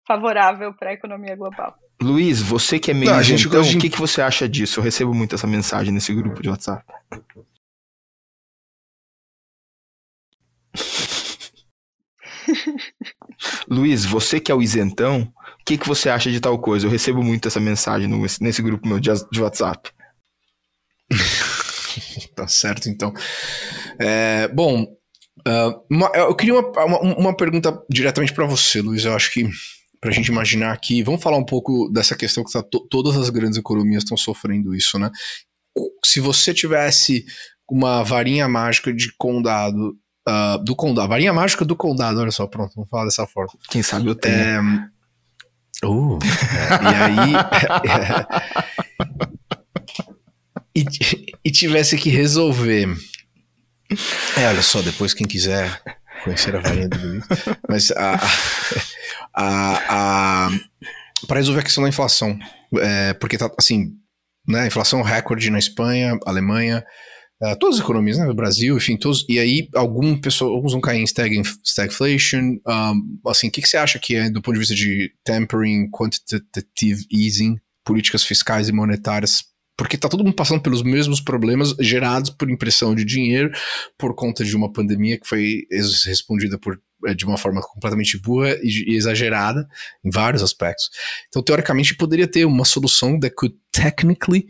favorável 0.07 0.75
para 0.75 0.91
a 0.91 0.95
economia 0.95 1.37
global. 1.37 1.75
Luiz, 2.01 2.41
você 2.41 2.79
que 2.79 2.91
é 2.91 2.95
meio 2.95 3.11
Não, 3.11 3.23
gente- 3.23 3.41
isentão, 3.41 3.61
a 3.61 3.63
gente- 3.63 3.77
o 3.77 3.81
que, 3.81 3.91
que 3.91 3.99
você 3.99 4.23
acha 4.23 4.49
disso? 4.49 4.79
Eu 4.81 4.85
recebo 4.85 5.13
muito 5.15 5.35
essa 5.35 5.47
mensagem 5.47 5.93
nesse 5.93 6.15
grupo 6.15 6.41
de 6.43 6.49
WhatsApp. 6.49 6.85
Luiz, 13.69 14.05
você 14.05 14.41
que 14.41 14.51
é 14.51 14.55
o 14.55 14.63
isentão, 14.63 15.23
o 15.61 15.65
que, 15.65 15.77
que 15.79 15.87
você 15.87 16.09
acha 16.09 16.31
de 16.31 16.41
tal 16.41 16.59
coisa? 16.59 16.87
Eu 16.87 16.91
recebo 16.91 17.23
muito 17.23 17.49
essa 17.49 17.61
mensagem 17.61 18.09
no- 18.09 18.21
nesse 18.41 18.63
grupo 18.63 18.87
meu 18.89 18.99
de 19.01 19.11
de 19.31 19.43
WhatsApp. 19.43 19.91
Tá 22.39 22.47
certo, 22.49 22.89
então. 22.89 23.13
É, 23.99 24.47
bom, 24.49 24.87
ah, 25.47 25.75
uma- 25.91 26.11
eu 26.15 26.35
queria 26.37 26.55
uma, 26.55 26.85
uma, 26.85 27.01
uma 27.19 27.37
pergunta 27.37 27.77
diretamente 27.91 28.33
para 28.33 28.47
você, 28.47 28.81
Luiz. 28.81 29.05
Eu 29.05 29.15
acho 29.17 29.33
que 29.33 29.49
para 30.01 30.11
a 30.11 30.13
gente 30.13 30.29
imaginar 30.29 30.73
aqui, 30.73 31.03
vamos 31.03 31.21
falar 31.21 31.37
um 31.37 31.45
pouco 31.45 31.91
dessa 31.93 32.15
questão 32.17 32.45
que 32.45 32.53
tá 32.53 32.63
to- 32.63 32.87
todas 32.89 33.17
as 33.17 33.29
grandes 33.31 33.59
economias 33.59 34.05
estão 34.05 34.17
sofrendo 34.17 34.73
isso, 34.75 34.99
né? 35.01 35.11
Se 36.05 36.21
você 36.21 36.55
tivesse 36.55 37.25
uma 37.69 38.05
varinha 38.05 38.47
mágica 38.49 38.93
de 38.93 39.13
condado, 39.19 39.97
ah, 40.27 40.57
do 40.65 40.77
condado, 40.77 41.09
varinha 41.09 41.33
mágica 41.33 41.65
do 41.65 41.75
condado, 41.75 42.21
olha 42.21 42.31
só, 42.31 42.47
pronto, 42.47 42.73
vamos 42.77 42.89
falar 42.89 43.05
dessa 43.07 43.27
forma. 43.27 43.53
Quem 43.69 43.83
sabe 43.83 44.07
eu 44.07 44.15
tenho. 44.15 44.37
É, 44.37 44.61
uh, 45.85 46.19
é, 46.23 46.85
e 46.85 47.19
aí. 47.25 47.33
e, 50.75 50.85
e 51.45 51.51
tivesse 51.51 51.97
que 51.97 52.11
resolver. 52.11 52.89
É, 54.37 54.49
olha 54.49 54.63
só, 54.63 54.83
depois 54.83 55.15
quem 55.15 55.27
quiser 55.27 55.83
conhecer 56.25 56.55
a 56.55 56.61
varinha 56.61 56.89
do 56.89 56.99
Luiz. 56.99 57.25
Mas 57.69 57.91
a. 57.93 58.21
a, 59.35 60.47
a 60.47 60.51
para 61.27 61.39
resolver 61.39 61.61
a 61.61 61.65
questão 61.65 61.83
da 61.83 61.89
inflação. 61.89 62.39
É, 62.81 63.15
porque 63.15 63.39
tá 63.39 63.51
assim. 63.59 63.93
Né, 64.47 64.67
inflação 64.67 65.03
recorde 65.03 65.51
na 65.51 65.59
Espanha, 65.59 66.19
Alemanha, 66.25 66.83
Uh, 67.41 67.57
todas 67.57 67.77
as 67.77 67.85
economias, 67.85 68.19
né? 68.19 68.27
O 68.27 68.35
Brasil, 68.35 68.77
enfim, 68.77 68.97
todos. 68.97 69.25
E 69.29 69.39
aí, 69.39 69.69
algum 69.75 70.21
pessoa, 70.21 70.53
alguns 70.53 70.73
vão 70.73 70.81
cair 70.81 71.01
em 71.01 71.05
stag, 71.07 71.41
stagflation. 71.65 72.59
Um, 72.67 73.21
assim, 73.29 73.47
o 73.47 73.51
que, 73.51 73.63
que 73.63 73.69
você 73.69 73.77
acha 73.77 73.99
que 73.99 74.17
é, 74.17 74.29
do 74.29 74.43
ponto 74.43 74.55
de 74.55 74.59
vista 74.59 74.75
de 74.75 75.13
tempering, 75.25 75.89
quantitative 75.91 77.07
easing, 77.13 77.57
políticas 77.85 78.25
fiscais 78.25 78.69
e 78.69 78.73
monetárias? 78.73 79.45
Porque 79.79 79.97
tá 79.97 80.09
todo 80.09 80.25
mundo 80.25 80.35
passando 80.35 80.61
pelos 80.61 80.83
mesmos 80.83 81.21
problemas 81.21 81.73
gerados 81.79 82.31
por 82.31 82.51
impressão 82.51 82.97
de 82.97 83.05
dinheiro 83.05 83.53
por 83.97 84.13
conta 84.13 84.45
de 84.45 84.57
uma 84.57 84.73
pandemia 84.73 85.19
que 85.21 85.27
foi 85.27 85.63
respondida 86.05 86.59
por, 86.59 86.81
eh, 87.07 87.15
de 87.15 87.25
uma 87.25 87.39
forma 87.39 87.63
completamente 87.63 88.19
burra 88.19 88.59
e, 88.61 88.97
exagerada 88.97 89.69
em 90.05 90.11
vários 90.11 90.43
aspectos. 90.43 90.91
Então, 91.29 91.41
teoricamente, 91.41 91.95
poderia 91.95 92.27
ter 92.27 92.45
uma 92.45 92.65
solução 92.65 93.21
that 93.21 93.33
could 93.37 93.57
technically, 93.71 94.49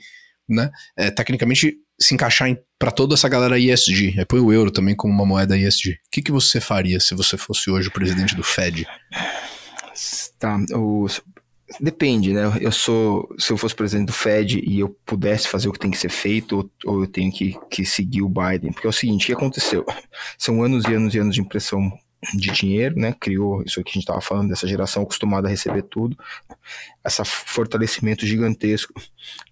né, 0.48 0.70
eh, 0.96 1.10
tecnicamente 1.10 1.76
se 2.00 2.14
encaixar 2.14 2.48
para 2.78 2.90
toda 2.90 3.14
essa 3.14 3.28
galera 3.28 3.58
ESG. 3.58 4.14
Aí 4.18 4.24
põe 4.24 4.40
o 4.40 4.50
euro 4.50 4.70
também 4.70 4.96
como 4.96 5.12
uma 5.12 5.26
moeda 5.26 5.58
ESG. 5.58 5.90
O 5.90 5.96
que, 6.10 6.22
que 6.22 6.32
você 6.32 6.58
faria 6.58 7.00
se 7.00 7.14
você 7.14 7.36
fosse 7.36 7.68
hoje 7.68 7.88
o 7.88 7.92
presidente 7.92 8.34
do 8.34 8.42
Fed? 8.42 8.86
Tá, 10.38 10.56
o, 10.74 11.06
depende, 11.80 12.32
né? 12.32 12.42
Eu 12.60 12.72
sou, 12.72 13.28
se 13.38 13.52
eu 13.52 13.56
fosse 13.56 13.74
presidente 13.74 14.06
do 14.06 14.12
Fed 14.12 14.60
e 14.64 14.80
eu 14.80 14.88
pudesse 15.04 15.48
fazer 15.48 15.68
o 15.68 15.72
que 15.72 15.78
tem 15.78 15.90
que 15.90 15.98
ser 15.98 16.10
feito, 16.10 16.70
ou, 16.84 17.02
eu 17.02 17.06
tenho 17.06 17.30
que, 17.32 17.58
que 17.70 17.84
seguir 17.84 18.22
o 18.22 18.28
Biden, 18.28 18.72
porque 18.72 18.86
é 18.86 18.90
o 18.90 18.92
seguinte, 18.92 19.24
o 19.24 19.26
que 19.26 19.32
aconteceu? 19.32 19.84
São 20.38 20.62
anos 20.62 20.84
e 20.84 20.94
anos 20.94 21.14
e 21.14 21.18
anos 21.18 21.34
de 21.34 21.40
impressão 21.40 21.90
de 22.34 22.50
dinheiro, 22.50 22.98
né? 22.98 23.14
Criou 23.18 23.62
isso 23.62 23.82
que 23.82 23.90
a 23.90 23.92
gente 23.92 24.02
estava 24.02 24.20
falando 24.20 24.48
dessa 24.48 24.66
geração 24.66 25.02
acostumada 25.02 25.46
a 25.46 25.50
receber 25.50 25.82
tudo, 25.82 26.16
esse 27.04 27.24
fortalecimento 27.24 28.26
gigantesco 28.26 28.92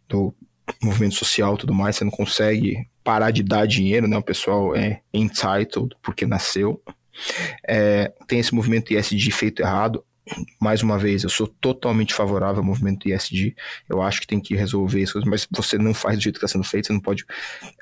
do 0.08 0.34
movimento 0.82 1.14
social, 1.14 1.56
tudo 1.56 1.74
mais. 1.74 1.96
Você 1.96 2.04
não 2.04 2.10
consegue 2.10 2.88
parar 3.04 3.30
de 3.30 3.42
dar 3.42 3.66
dinheiro, 3.66 4.08
né? 4.08 4.16
O 4.16 4.22
pessoal 4.22 4.74
é 4.74 5.00
entitled 5.12 5.94
porque 6.02 6.26
nasceu. 6.26 6.82
É, 7.66 8.12
tem 8.26 8.38
esse 8.38 8.54
movimento 8.54 8.92
ISD 8.92 9.30
feito 9.30 9.62
errado. 9.62 10.04
Mais 10.60 10.82
uma 10.82 10.98
vez, 10.98 11.22
eu 11.22 11.30
sou 11.30 11.46
totalmente 11.46 12.12
favorável 12.12 12.58
ao 12.58 12.64
movimento 12.64 13.08
ISD. 13.08 13.54
Eu 13.88 14.02
acho 14.02 14.20
que 14.20 14.26
tem 14.26 14.40
que 14.40 14.54
resolver 14.54 15.00
isso, 15.00 15.20
mas 15.26 15.46
você 15.50 15.78
não 15.78 15.94
faz 15.94 16.16
do 16.16 16.22
jeito 16.22 16.38
que 16.38 16.44
está 16.44 16.52
sendo 16.52 16.64
feito. 16.64 16.88
Você 16.88 16.92
não 16.92 17.00
pode. 17.00 17.24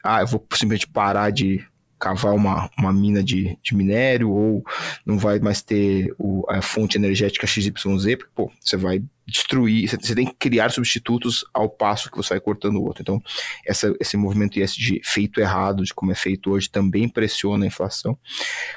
Ah, 0.02 0.20
eu 0.20 0.26
vou 0.26 0.46
simplesmente 0.52 0.86
parar 0.86 1.30
de 1.30 1.64
cavar 2.04 2.34
uma, 2.34 2.68
uma 2.78 2.92
mina 2.92 3.24
de, 3.24 3.58
de 3.62 3.74
minério 3.74 4.30
ou 4.30 4.62
não 5.06 5.16
vai 5.16 5.38
mais 5.38 5.62
ter 5.62 6.14
o, 6.18 6.44
a 6.50 6.60
fonte 6.60 6.98
energética 6.98 7.46
XYZ, 7.46 7.72
porque, 7.72 8.30
pô, 8.34 8.52
você 8.60 8.76
vai 8.76 9.02
destruir, 9.26 9.88
você, 9.88 9.96
você 9.96 10.14
tem 10.14 10.26
que 10.26 10.34
criar 10.34 10.70
substitutos 10.70 11.46
ao 11.54 11.66
passo 11.66 12.10
que 12.10 12.16
você 12.18 12.34
vai 12.34 12.40
cortando 12.40 12.76
o 12.76 12.84
outro. 12.84 13.00
Então, 13.00 13.22
essa, 13.66 13.94
esse 13.98 14.18
movimento 14.18 14.58
ISD 14.58 15.00
feito 15.02 15.40
errado, 15.40 15.82
de 15.82 15.94
como 15.94 16.12
é 16.12 16.14
feito 16.14 16.50
hoje, 16.50 16.68
também 16.68 17.08
pressiona 17.08 17.64
a 17.64 17.68
inflação. 17.68 18.18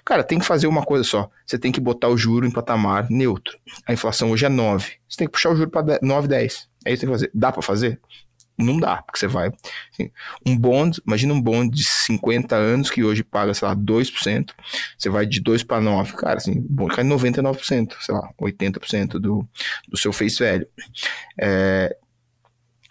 Cara, 0.06 0.24
tem 0.24 0.40
que 0.40 0.46
fazer 0.46 0.68
uma 0.68 0.84
coisa 0.84 1.04
só, 1.04 1.30
você 1.46 1.60
tem 1.60 1.70
que 1.70 1.82
botar 1.82 2.08
o 2.08 2.18
juro 2.18 2.48
em 2.48 2.52
patamar 2.52 3.10
neutro. 3.10 3.60
A 3.86 3.92
inflação 3.92 4.32
hoje 4.32 4.46
é 4.46 4.50
9, 4.50 4.94
você 5.06 5.18
tem 5.18 5.28
que 5.28 5.34
puxar 5.34 5.52
o 5.52 5.56
juro 5.58 5.70
para 5.70 6.00
9, 6.02 6.30
10. 6.30 6.70
É 6.86 6.94
isso 6.94 7.02
que 7.02 7.06
tem 7.06 7.10
que 7.10 7.20
fazer. 7.20 7.32
Dá 7.34 7.52
para 7.52 7.62
fazer? 7.62 8.00
Não 8.58 8.80
dá, 8.80 8.98
porque 9.04 9.20
você 9.20 9.28
vai. 9.28 9.52
Assim, 9.92 10.10
um 10.46 10.58
bond, 10.58 11.02
imagina 11.06 11.34
um 11.34 11.42
bond 11.42 11.74
de 11.74 11.84
50 11.84 12.56
anos 12.56 12.90
que 12.90 13.04
hoje 13.04 13.24
paga, 13.24 13.54
sei 13.54 13.68
lá, 13.68 13.76
2%, 13.76 14.52
você 14.98 15.10
vai 15.10 15.26
de 15.26 15.40
2 15.40 15.64
para 15.64 15.82
9, 15.82 16.14
cara, 16.14 16.38
assim, 16.38 16.60
o 16.60 16.62
bond 16.62 16.96
cai 16.96 17.04
99%, 17.04 17.94
sei 18.02 18.16
lá, 18.16 18.30
80% 18.42 19.20
do, 19.20 19.48
do 19.88 19.98
seu 19.98 20.12
face 20.12 20.40
velho. 20.40 20.68
É, 21.40 21.96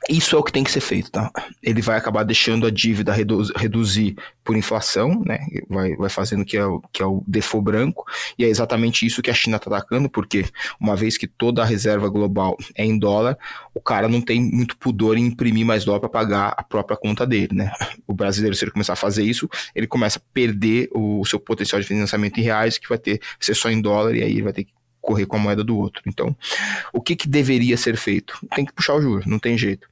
isso 0.09 0.37
é 0.37 0.39
o 0.39 0.43
que 0.43 0.53
tem 0.53 0.65
que 0.65 0.71
ser 0.71 0.81
feito, 0.81 1.11
tá? 1.11 1.31
Ele 1.63 1.83
vai 1.83 1.97
acabar 1.97 2.23
deixando 2.23 2.67
a 2.67 2.71
dívida 2.71 3.13
redu 3.13 3.43
reduzir 3.57 4.17
por 4.45 4.57
inflação, 4.57 5.23
né? 5.25 5.39
Vai, 5.69 5.97
vai 5.97 6.09
fazendo 6.09 6.45
que 6.45 6.57
é, 6.57 6.65
o, 6.65 6.81
que 6.93 7.03
é 7.03 7.07
o 7.07 7.25
default 7.27 7.65
branco, 7.65 8.05
e 8.39 8.45
é 8.45 8.49
exatamente 8.49 9.05
isso 9.05 9.23
que 9.23 9.31
a 9.31 9.35
China 9.35 9.57
está 9.57 9.69
atacando, 9.69 10.09
porque 10.09 10.45
uma 10.81 10.95
vez 10.95 11.19
que 11.19 11.27
toda 11.27 11.63
a 11.63 11.65
reserva 11.65 12.09
global 12.09 12.57
é 12.75 12.85
em 12.85 12.99
dólar, 12.99 13.37
o 13.75 13.81
cara 13.81 14.09
não 14.09 14.21
tem 14.21 14.41
muito 14.41 14.77
pudor 14.77 15.19
em 15.19 15.27
imprimir 15.27 15.67
mais 15.67 15.85
dólar 15.85 16.01
para 16.01 16.09
pagar 16.09 16.55
a 16.57 16.63
própria 16.63 16.97
conta 16.97 17.27
dele, 17.27 17.55
né? 17.55 17.73
O 18.07 18.15
brasileiro, 18.15 18.55
se 18.55 18.65
ele 18.65 18.71
começar 18.71 18.93
a 18.93 18.97
fazer 18.97 19.25
isso, 19.25 19.49
ele 19.75 19.87
começa 19.87 20.19
a 20.19 20.23
perder 20.33 20.89
o, 20.93 21.25
seu 21.25 21.41
potencial 21.41 21.81
de 21.81 21.87
financiamento 21.87 22.39
em 22.39 22.43
reais, 22.43 22.79
que 22.79 22.89
vai 22.89 22.99
ter 22.99 23.21
ser 23.41 23.55
só 23.55 23.69
em 23.71 23.81
dólar, 23.81 24.15
e 24.15 24.23
aí 24.23 24.31
ele 24.31 24.43
vai 24.43 24.53
ter 24.53 24.65
que 24.65 24.76
correr 25.07 25.25
com 25.25 25.37
a 25.37 25.39
moeda 25.39 25.63
do 25.63 25.79
outro. 25.79 26.03
Então, 26.05 26.37
o 26.93 27.01
que, 27.01 27.15
que 27.15 27.29
deveria 27.29 27.77
ser 27.77 27.97
feito? 27.97 28.39
Tem 28.55 28.65
que 28.65 28.73
puxar 28.73 28.95
o 28.95 29.01
juro, 29.01 29.23
não 29.27 29.39
tem 29.39 29.57
jeito. 29.57 29.89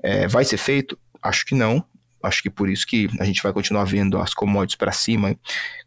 É, 0.00 0.28
vai 0.28 0.44
ser 0.44 0.56
feito? 0.56 0.96
Acho 1.20 1.44
que 1.44 1.54
não. 1.54 1.84
Acho 2.22 2.40
que 2.40 2.48
por 2.48 2.70
isso 2.70 2.86
que 2.86 3.10
a 3.18 3.24
gente 3.24 3.42
vai 3.42 3.52
continuar 3.52 3.82
vendo 3.82 4.16
as 4.18 4.32
commodities 4.32 4.76
para 4.76 4.92
cima, 4.92 5.36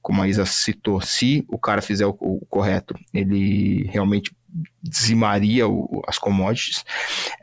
como 0.02 0.22
a 0.22 0.28
Isa 0.28 0.46
citou. 0.46 1.00
Se 1.00 1.46
o 1.48 1.58
cara 1.58 1.82
fizer 1.82 2.06
o, 2.06 2.16
o 2.20 2.46
correto, 2.50 2.94
ele 3.14 3.84
realmente 3.86 4.36
dizimaria 4.84 5.66
o, 5.68 6.02
as 6.06 6.18
commodities. 6.18 6.84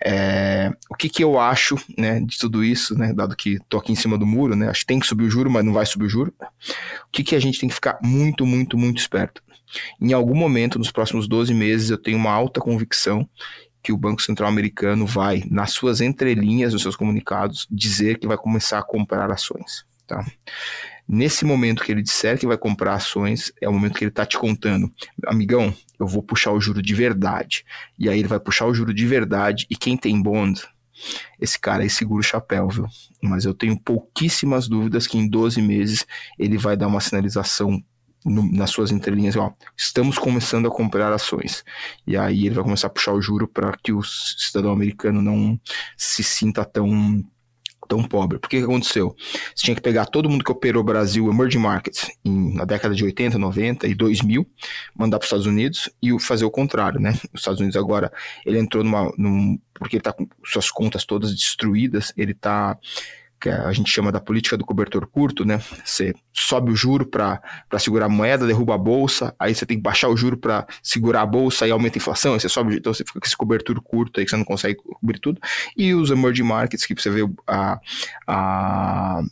É, 0.05 0.71
o 0.91 0.95
que, 0.95 1.09
que 1.09 1.25
eu 1.25 1.41
acho 1.41 1.77
né, 1.97 2.21
de 2.21 2.39
tudo 2.39 2.63
isso, 2.63 2.95
né, 2.97 3.15
dado 3.15 3.35
que 3.35 3.55
estou 3.55 3.81
aqui 3.81 3.93
em 3.93 3.97
cima 3.97 4.19
do 4.19 4.27
muro, 4.27 4.55
né, 4.55 4.69
acho 4.69 4.81
que 4.81 4.87
tem 4.87 5.01
que 5.01 5.07
subir 5.07 5.25
o 5.25 5.31
juro, 5.31 5.51
mas 5.51 5.65
não 5.65 5.73
vai 5.73 5.87
subir 5.87 6.05
o 6.05 6.11
juro. 6.11 6.35
O 6.41 7.11
que, 7.11 7.25
que 7.25 7.35
a 7.35 7.41
gente 7.41 7.59
tem 7.59 7.71
que 7.71 7.75
ficar 7.75 7.99
muito, 8.03 8.45
muito, 8.45 8.77
muito 8.77 8.99
esperto? 8.99 9.43
Em 10.01 10.13
algum 10.13 10.35
momento, 10.35 10.79
nos 10.79 10.91
próximos 10.91 11.29
12 11.29 11.55
meses, 11.55 11.91
eu 11.91 11.99
tenho 11.99 12.19
uma 12.19 12.33
alta 12.33 12.61
convicção 12.61 13.29
que 13.83 13.93
o 13.93 13.97
Banco 13.97 14.23
Central 14.23 14.49
americano 14.49 15.05
vai, 15.05 15.43
nas 15.51 15.73
suas 15.73 16.01
entrelinhas, 16.01 16.73
nos 16.73 16.83
seus 16.83 16.95
comunicados, 16.95 17.67
dizer 17.71 18.19
que 18.19 18.27
vai 18.27 18.37
começar 18.37 18.79
a 18.79 18.83
comprar 18.83 19.31
ações. 19.31 19.85
Tá? 20.07 20.25
Nesse 21.09 21.45
momento 21.45 21.83
que 21.83 21.91
ele 21.91 22.03
disser 22.03 22.39
que 22.39 22.47
vai 22.47 22.57
comprar 22.57 22.95
ações, 22.95 23.53
é 23.61 23.69
o 23.69 23.73
momento 23.73 23.95
que 23.95 24.05
ele 24.05 24.11
está 24.11 24.25
te 24.25 24.39
contando, 24.39 24.91
amigão, 25.27 25.75
eu 25.99 26.07
vou 26.07 26.23
puxar 26.23 26.53
o 26.53 26.61
juro 26.61 26.81
de 26.81 26.95
verdade. 26.95 27.65
E 27.99 28.09
aí 28.09 28.19
ele 28.19 28.29
vai 28.29 28.39
puxar 28.39 28.67
o 28.67 28.75
juro 28.75 28.95
de 28.95 29.07
verdade, 29.07 29.67
e 29.69 29.77
quem 29.77 29.97
tem 29.97 30.23
bond, 30.23 30.63
esse 31.41 31.59
cara 31.59 31.83
aí 31.83 31.91
segura 31.91 32.21
o 32.21 32.25
chapéu, 32.25 32.69
viu? 32.69 32.87
Mas 33.21 33.45
eu 33.45 33.53
tenho 33.53 33.79
pouquíssimas 33.79 34.69
dúvidas 34.69 35.07
que 35.07 35.19
em 35.19 35.29
12 35.29 35.61
meses 35.61 36.07
ele 36.39 36.57
vai 36.57 36.77
dar 36.77 36.87
uma 36.87 37.01
sinalização 37.01 37.83
no, 38.25 38.51
nas 38.51 38.71
suas 38.71 38.91
entrelinhas, 38.91 39.37
ó, 39.37 39.53
estamos 39.77 40.19
começando 40.19 40.67
a 40.67 40.71
comprar 40.71 41.13
ações. 41.13 41.65
E 42.07 42.17
aí 42.17 42.47
ele 42.47 42.55
vai 42.55 42.65
começar 42.65 42.87
a 42.87 42.91
puxar 42.91 43.13
o 43.13 43.21
juro 43.21 43.49
para 43.49 43.77
que 43.83 43.93
o 43.93 44.03
cidadão 44.03 44.73
americano 44.73 45.21
não 45.21 45.59
se 45.97 46.23
sinta 46.23 46.65
tão 46.65 47.23
tão 47.89 48.03
pobre. 48.03 48.39
Por 48.39 48.49
que, 48.49 48.59
que 48.59 48.65
aconteceu? 48.65 49.15
Você 49.55 49.65
tinha 49.65 49.75
que 49.75 49.83
pegar 49.83 50.07
todo 50.07 50.31
mundo 50.31 50.45
que 50.45 50.53
operou 50.53 50.83
Brasil 50.83 51.31
Emerging 51.31 51.59
Markets 51.59 52.11
em, 52.25 52.55
na 52.55 52.65
década 52.65 52.95
de 52.95 53.05
80, 53.05 53.39
90 53.39 53.87
e 53.87 53.95
2000, 53.95 54.47
mandar 54.95 55.19
para 55.19 55.25
os 55.25 55.27
Estados 55.27 55.47
Unidos 55.47 55.91
e 56.01 56.19
fazer 56.19 56.45
o 56.45 56.51
contrário, 56.51 56.99
né? 56.99 57.13
Os 57.35 57.41
Estados 57.41 57.61
Unidos 57.61 57.77
agora, 57.77 58.11
ele 58.47 58.59
entrou 58.59 58.83
numa... 58.83 59.13
Num, 59.19 59.59
porque 59.75 59.97
ele 59.97 60.01
está 60.01 60.13
com 60.13 60.27
suas 60.45 60.71
contas 60.71 61.05
todas 61.05 61.35
destruídas, 61.35 62.13
ele 62.17 62.33
está 62.33 62.79
que 63.43 63.49
a 63.49 63.73
gente 63.73 63.91
chama 63.91 64.13
da 64.13 64.21
política 64.21 64.57
do 64.57 64.65
cobertor 64.65 65.05
curto, 65.05 65.45
né? 65.45 65.61
Você 65.85 66.15
sobe 66.33 66.71
o 66.71 66.77
juro 66.77 67.05
para 67.05 67.43
segurar 67.77 68.07
a 68.07 68.09
moeda, 68.09 68.47
derruba 68.47 68.77
a 68.77 68.79
bolsa, 68.79 69.35
aí 69.37 69.53
você 69.53 69.67
tem 69.67 69.77
que 69.77 69.83
baixar 69.83 70.09
o 70.09 70.17
juro 70.17 70.37
para 70.37 70.65
segurar 70.81 71.23
a 71.23 71.27
bolsa 71.27 71.67
e 71.67 71.73
aumenta 71.73 71.99
a 71.99 72.01
inflação, 72.01 72.35
aí 72.35 72.41
você 72.41 72.49
sobe, 72.49 72.77
então 72.77 72.95
você 72.95 73.05
fica 73.05 73.19
com 73.19 73.27
esse 73.27 73.37
cobertor 73.37 73.83
curto 73.83 74.21
aí 74.21 74.25
que 74.25 74.31
você 74.31 74.37
não 74.37 74.45
consegue 74.45 74.77
cobrir 74.77 75.19
tudo. 75.19 75.41
E 75.77 75.93
os 75.93 76.13
emerging 76.13 76.45
markets, 76.45 76.87
que 76.87 76.95
você 76.95 77.11
vê 77.11 77.29
a, 77.49 77.81
a, 78.29 79.23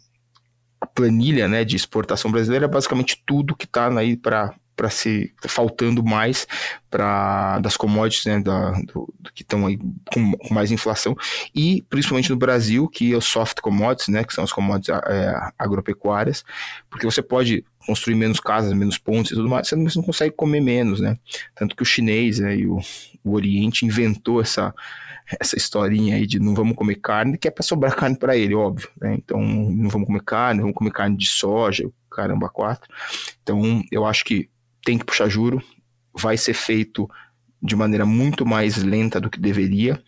planilha 0.93 1.47
né, 1.47 1.65
de 1.65 1.77
exportação 1.77 2.33
brasileira, 2.33 2.65
é 2.65 2.69
basicamente 2.69 3.23
tudo 3.25 3.55
que 3.55 3.65
está 3.65 3.97
aí 3.97 4.17
para 4.17 4.53
para 4.81 4.89
se 4.89 5.31
tá 5.43 5.47
faltando 5.47 6.03
mais 6.03 6.49
para 6.89 7.59
das 7.59 7.77
commodities 7.77 8.25
né, 8.25 8.41
da, 8.41 8.71
do, 8.71 9.13
do 9.21 9.31
que 9.35 9.43
estão 9.43 9.67
aí 9.67 9.79
com, 10.11 10.33
com, 10.33 10.55
mais 10.55 10.71
inflação 10.73 11.15
e 11.55 11.85
principalmente 11.91 12.31
no 12.31 12.37
Brasil 12.39 12.89
que 12.89 13.13
é 13.13 13.17
o 13.17 13.21
soft 13.21 13.61
commodities 13.61 14.09
né 14.09 14.25
que 14.25 14.33
são 14.33 14.43
as 14.43 14.51
commodities 14.51 14.89
é, 15.07 15.35
agropecuárias 15.59 16.43
porque 16.89 17.05
você 17.05 17.21
pode 17.21 17.63
construir 17.87 18.15
menos 18.15 18.41
casas 18.41 18.73
menos 18.73 18.97
pontes 18.97 19.33
e 19.33 19.35
tudo 19.35 19.51
mais 19.51 19.69
você 19.69 19.77
não, 19.77 20.03
consegue 20.03 20.35
comer 20.35 20.63
menos 20.63 20.99
né 20.99 21.19
tanto 21.55 21.77
que 21.77 21.83
o 21.83 21.87
chinês 21.87 22.39
né, 22.39 22.57
e 22.57 22.67
o, 22.67 22.79
o 23.23 23.35
Oriente 23.35 23.85
inventou 23.85 24.41
essa 24.41 24.75
essa 25.39 25.57
historinha 25.57 26.17
aí 26.17 26.27
de 26.27 26.41
não 26.41 26.57
vamos 26.57 26.75
comer 26.75 26.97
carne, 26.97 27.39
que 27.39 27.47
é 27.47 27.53
para 27.53 27.63
sobrar 27.63 27.95
carne 27.95 28.17
para 28.17 28.37
ele, 28.37 28.53
óbvio. 28.53 28.89
Né? 29.01 29.15
Então, 29.15 29.41
não 29.41 29.89
vamos 29.89 30.09
comer 30.09 30.25
carne, 30.25 30.61
vamos 30.61 30.75
comer 30.75 30.91
carne 30.91 31.17
de 31.17 31.29
soja, 31.29 31.89
caramba, 32.11 32.49
quatro. 32.49 32.93
Então, 33.41 33.81
eu 33.93 34.05
acho 34.05 34.25
que 34.25 34.51
tem 34.85 34.99
que 34.99 35.05
puxar 35.05 35.29
juro, 35.29 35.63
vai 36.15 36.37
ser 36.37 36.55
feito 36.55 37.09
de 37.63 37.77
maneira 37.77 38.07
muito 38.07 38.47
mais 38.47 38.77
lenta 38.77 39.21
do 39.21 39.31
que 39.31 39.39
deveria. 39.39 40.03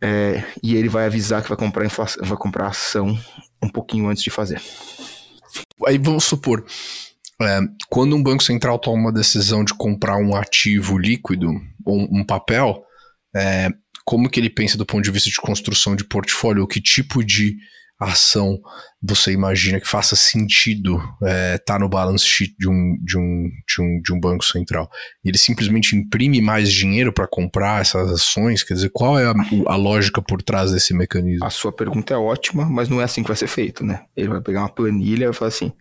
É, 0.00 0.44
e 0.62 0.76
ele 0.76 0.88
vai 0.88 1.06
avisar 1.06 1.42
que 1.42 1.48
vai 1.48 1.56
comprar, 1.56 1.84
inflação, 1.84 2.24
vai 2.24 2.36
comprar 2.36 2.68
ação 2.68 3.18
um 3.62 3.68
pouquinho 3.68 4.08
antes 4.08 4.22
de 4.22 4.30
fazer. 4.30 4.60
Aí 5.86 5.98
vamos 5.98 6.24
supor, 6.24 6.64
é, 7.40 7.60
quando 7.88 8.14
um 8.14 8.22
banco 8.22 8.42
central 8.42 8.78
toma 8.78 8.96
uma 8.96 9.12
decisão 9.12 9.64
de 9.64 9.74
comprar 9.74 10.16
um 10.18 10.34
ativo 10.34 10.98
líquido 10.98 11.50
ou 11.84 12.00
um, 12.10 12.24
papel, 12.24 12.82
é, 13.34 13.68
como 14.04 14.28
que 14.28 14.40
ele 14.40 14.50
pensa 14.50 14.78
do 14.78 14.86
ponto 14.86 15.02
de 15.02 15.10
vista 15.10 15.28
de 15.28 15.36
construção 15.36 15.96
de 15.96 16.04
portfólio? 16.04 16.66
Que 16.66 16.80
tipo 16.80 17.24
de 17.24 17.56
ação 17.98 18.60
você 19.02 19.32
imagina 19.32 19.80
que 19.80 19.86
faça 19.86 20.16
sentido 20.16 20.96
estar 20.96 21.28
é, 21.28 21.58
tá 21.58 21.78
no 21.78 21.88
balance 21.88 22.24
sheet 22.24 22.54
de 22.58 22.68
um, 22.68 22.98
de, 23.02 23.16
um, 23.16 23.50
de, 23.66 23.82
um, 23.82 24.00
de 24.02 24.12
um 24.12 24.20
banco 24.20 24.44
central? 24.44 24.90
Ele 25.24 25.38
simplesmente 25.38 25.94
imprime 25.94 26.40
mais 26.40 26.72
dinheiro 26.72 27.12
para 27.12 27.26
comprar 27.26 27.80
essas 27.80 28.10
ações? 28.10 28.62
Quer 28.62 28.74
dizer, 28.74 28.90
qual 28.92 29.18
é 29.18 29.26
a, 29.26 29.34
a, 29.66 29.76
lógica 29.76 30.20
por 30.20 30.42
trás 30.42 30.72
desse 30.72 30.92
mecanismo? 30.92 31.44
A 31.44 31.50
sua 31.50 31.72
pergunta 31.72 32.12
é 32.12 32.16
ótima, 32.16 32.64
mas 32.64 32.88
não 32.88 33.00
é 33.00 33.04
assim 33.04 33.22
que 33.22 33.28
vai 33.28 33.36
ser 33.36 33.46
feito, 33.46 33.84
né? 33.84 34.04
Ele 34.16 34.28
vai 34.28 34.40
pegar 34.40 34.62
uma 34.62 34.68
planilha 34.68 35.24
e 35.24 35.26
vai 35.26 35.34
falar 35.34 35.48
assim: 35.48 35.72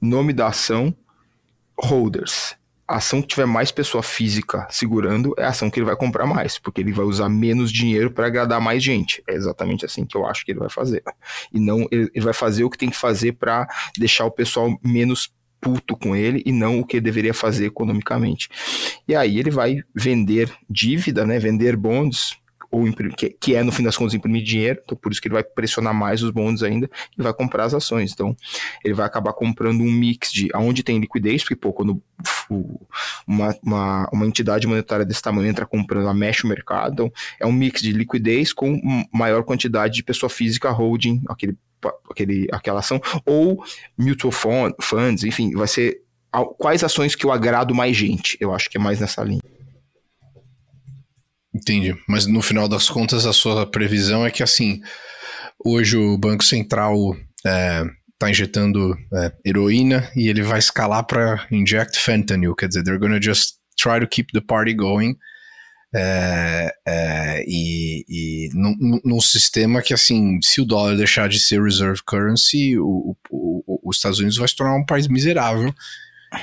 nome 0.00 0.32
da 0.32 0.48
ação, 0.48 0.94
holders 1.78 2.56
a 2.86 2.96
ação 2.96 3.22
que 3.22 3.28
tiver 3.28 3.46
mais 3.46 3.70
pessoa 3.70 4.02
física 4.02 4.66
segurando 4.70 5.34
é 5.38 5.44
a 5.44 5.48
ação 5.48 5.70
que 5.70 5.78
ele 5.78 5.86
vai 5.86 5.96
comprar 5.96 6.26
mais, 6.26 6.58
porque 6.58 6.80
ele 6.80 6.92
vai 6.92 7.04
usar 7.04 7.28
menos 7.28 7.72
dinheiro 7.72 8.10
para 8.10 8.26
agradar 8.26 8.60
mais 8.60 8.82
gente. 8.82 9.22
É 9.26 9.34
exatamente 9.34 9.84
assim 9.84 10.04
que 10.04 10.16
eu 10.16 10.26
acho 10.26 10.44
que 10.44 10.52
ele 10.52 10.60
vai 10.60 10.68
fazer. 10.68 11.02
E 11.52 11.58
não 11.58 11.86
ele, 11.90 12.10
vai 12.20 12.34
fazer 12.34 12.64
o 12.64 12.70
que 12.70 12.78
tem 12.78 12.90
que 12.90 12.96
fazer 12.96 13.32
para 13.32 13.66
deixar 13.96 14.26
o 14.26 14.30
pessoal 14.30 14.78
menos 14.82 15.32
puto 15.60 15.96
com 15.96 16.14
ele 16.14 16.42
e 16.44 16.52
não 16.52 16.80
o 16.80 16.86
que 16.86 17.00
deveria 17.00 17.32
fazer 17.32 17.66
economicamente. 17.66 18.50
E 19.08 19.16
aí 19.16 19.38
ele 19.38 19.50
vai 19.50 19.82
vender 19.94 20.52
dívida, 20.68 21.24
né, 21.24 21.38
vender 21.38 21.74
bonds 21.74 22.36
ou 22.74 22.92
que, 23.16 23.30
que, 23.30 23.54
é 23.54 23.62
no 23.62 23.70
fim 23.70 23.84
das 23.84 23.96
contas 23.96 24.14
imprimir 24.14 24.42
dinheiro, 24.42 24.80
então 24.84 24.98
por 24.98 25.12
isso 25.12 25.22
que 25.22 25.28
ele 25.28 25.34
vai 25.34 25.44
pressionar 25.44 25.94
mais 25.94 26.24
os 26.24 26.30
bonds 26.30 26.60
ainda 26.60 26.90
e 27.16 27.22
vai 27.22 27.32
comprar 27.32 27.64
as 27.64 27.74
ações. 27.74 28.12
Então 28.12 28.36
ele 28.84 28.94
vai 28.94 29.06
acabar 29.06 29.32
comprando 29.32 29.80
um 29.80 29.90
mix 29.90 30.32
de 30.32 30.48
aonde 30.52 30.82
tem 30.82 30.98
liquidez, 30.98 31.42
porque 31.42 31.54
pô, 31.54 31.72
quando 31.72 32.02
uma, 33.26 33.56
uma, 33.62 34.08
uma 34.12 34.26
entidade 34.26 34.66
monetária 34.66 35.04
desse 35.04 35.22
tamanho 35.22 35.48
entra 35.48 35.64
comprando, 35.64 36.02
ela 36.02 36.14
mexe 36.14 36.44
o 36.44 36.48
mercado, 36.48 36.92
então 36.92 37.12
é 37.38 37.46
um 37.46 37.52
mix 37.52 37.80
de 37.80 37.92
liquidez 37.92 38.52
com 38.52 38.80
maior 39.12 39.44
quantidade 39.44 39.94
de 39.94 40.02
pessoa 40.02 40.28
física 40.28 40.70
holding 40.70 41.22
aquele, 41.28 41.56
aquele, 42.10 42.48
aquela 42.50 42.80
ação, 42.80 43.00
ou 43.24 43.64
mutual 43.96 44.32
funds, 44.80 45.22
enfim, 45.22 45.52
vai 45.52 45.68
ser 45.68 46.02
quais 46.58 46.82
ações 46.82 47.14
que 47.14 47.24
eu 47.24 47.30
agrado 47.30 47.72
mais 47.72 47.96
gente, 47.96 48.36
eu 48.40 48.52
acho 48.52 48.68
que 48.68 48.76
é 48.76 48.80
mais 48.80 48.98
nessa 48.98 49.22
linha. 49.22 49.40
Entendi. 51.64 51.96
Mas 52.06 52.26
no 52.26 52.42
final 52.42 52.68
das 52.68 52.90
contas, 52.90 53.24
a 53.24 53.32
sua 53.32 53.66
previsão 53.66 54.24
é 54.26 54.30
que, 54.30 54.42
assim, 54.42 54.82
hoje 55.64 55.96
o 55.96 56.18
Banco 56.18 56.44
Central 56.44 57.16
é, 57.44 57.84
tá 58.18 58.28
injetando 58.28 58.94
é, 59.14 59.32
heroína 59.46 60.10
e 60.14 60.28
ele 60.28 60.42
vai 60.42 60.58
escalar 60.58 61.06
para 61.06 61.46
inject 61.50 61.98
fentanyl. 61.98 62.54
Quer 62.54 62.68
dizer, 62.68 62.84
they're 62.84 63.00
gonna 63.00 63.20
just 63.20 63.54
try 63.80 63.98
to 63.98 64.06
keep 64.06 64.30
the 64.32 64.42
party 64.42 64.74
going. 64.74 65.16
É, 65.96 66.70
é, 66.86 67.44
e, 67.46 68.04
e 68.08 68.48
num, 68.52 69.00
num, 69.02 69.20
sistema 69.20 69.80
que, 69.80 69.94
assim, 69.94 70.38
se 70.42 70.60
o 70.60 70.66
dólar 70.66 70.96
deixar 70.96 71.30
de 71.30 71.40
ser 71.40 71.62
reserve 71.62 72.02
currency, 72.04 72.78
o, 72.78 73.16
o, 73.30 73.64
o, 73.66 73.88
os 73.88 73.96
Estados 73.96 74.18
Unidos 74.18 74.36
vai 74.36 74.48
se 74.48 74.56
tornar 74.56 74.76
um 74.76 74.84
país 74.84 75.08
miserável 75.08 75.72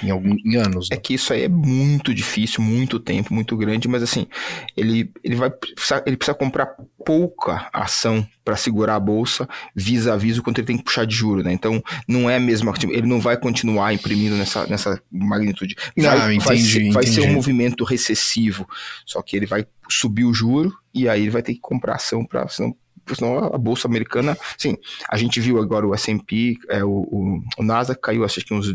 em, 0.03 0.09
algum, 0.09 0.35
em 0.45 0.55
anos. 0.55 0.89
Né? 0.89 0.95
É 0.95 0.99
que 0.99 1.13
isso 1.13 1.33
aí 1.33 1.43
é 1.43 1.49
muito 1.49 2.13
difícil, 2.13 2.63
muito 2.63 2.99
tempo, 2.99 3.33
muito 3.33 3.55
grande, 3.57 3.87
mas 3.87 4.03
assim, 4.03 4.27
ele, 4.75 5.11
ele 5.23 5.35
vai 5.35 5.49
precisar, 5.49 6.03
ele 6.05 6.17
precisa 6.17 6.35
comprar 6.35 6.75
pouca 7.05 7.69
ação 7.73 8.25
para 8.43 8.55
segurar 8.55 8.95
a 8.95 8.99
bolsa 8.99 9.47
vis 9.75 10.07
a 10.07 10.15
vis 10.15 10.37
o 10.37 10.43
quanto 10.43 10.59
ele 10.59 10.67
tem 10.67 10.77
que 10.77 10.83
puxar 10.83 11.05
de 11.05 11.15
juro, 11.15 11.43
né? 11.43 11.51
Então, 11.51 11.83
não 12.07 12.29
é 12.29 12.39
mesmo, 12.39 12.71
ele 12.89 13.07
não 13.07 13.19
vai 13.19 13.37
continuar 13.37 13.93
imprimindo 13.93 14.35
nessa, 14.35 14.65
nessa 14.67 15.01
magnitude. 15.11 15.75
Vai, 15.97 16.17
não, 16.17 16.31
entendi, 16.31 16.45
vai, 16.45 16.57
ser, 16.57 16.91
vai 16.91 17.05
ser 17.05 17.21
um 17.21 17.33
movimento 17.33 17.83
recessivo, 17.83 18.67
só 19.05 19.21
que 19.21 19.35
ele 19.35 19.45
vai 19.45 19.65
subir 19.89 20.25
o 20.25 20.33
juro 20.33 20.73
e 20.93 21.07
aí 21.07 21.21
ele 21.21 21.31
vai 21.31 21.41
ter 21.41 21.53
que 21.53 21.59
comprar 21.59 21.95
ação 21.95 22.25
para 22.25 22.47
senão 22.47 22.75
senão 23.15 23.37
a 23.39 23.57
bolsa 23.57 23.87
americana, 23.87 24.37
sim, 24.57 24.77
a 25.09 25.17
gente 25.17 25.39
viu 25.39 25.59
agora 25.59 25.87
o 25.87 25.93
S&P, 25.93 26.57
é, 26.69 26.83
o, 26.83 26.89
o, 26.89 27.43
o 27.57 27.63
Nasdaq 27.63 27.99
caiu 28.01 28.23
acho 28.23 28.41
que 28.41 28.53
uns 28.53 28.73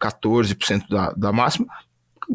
14% 0.00 0.88
da, 0.88 1.10
da 1.12 1.32
máxima, 1.32 1.66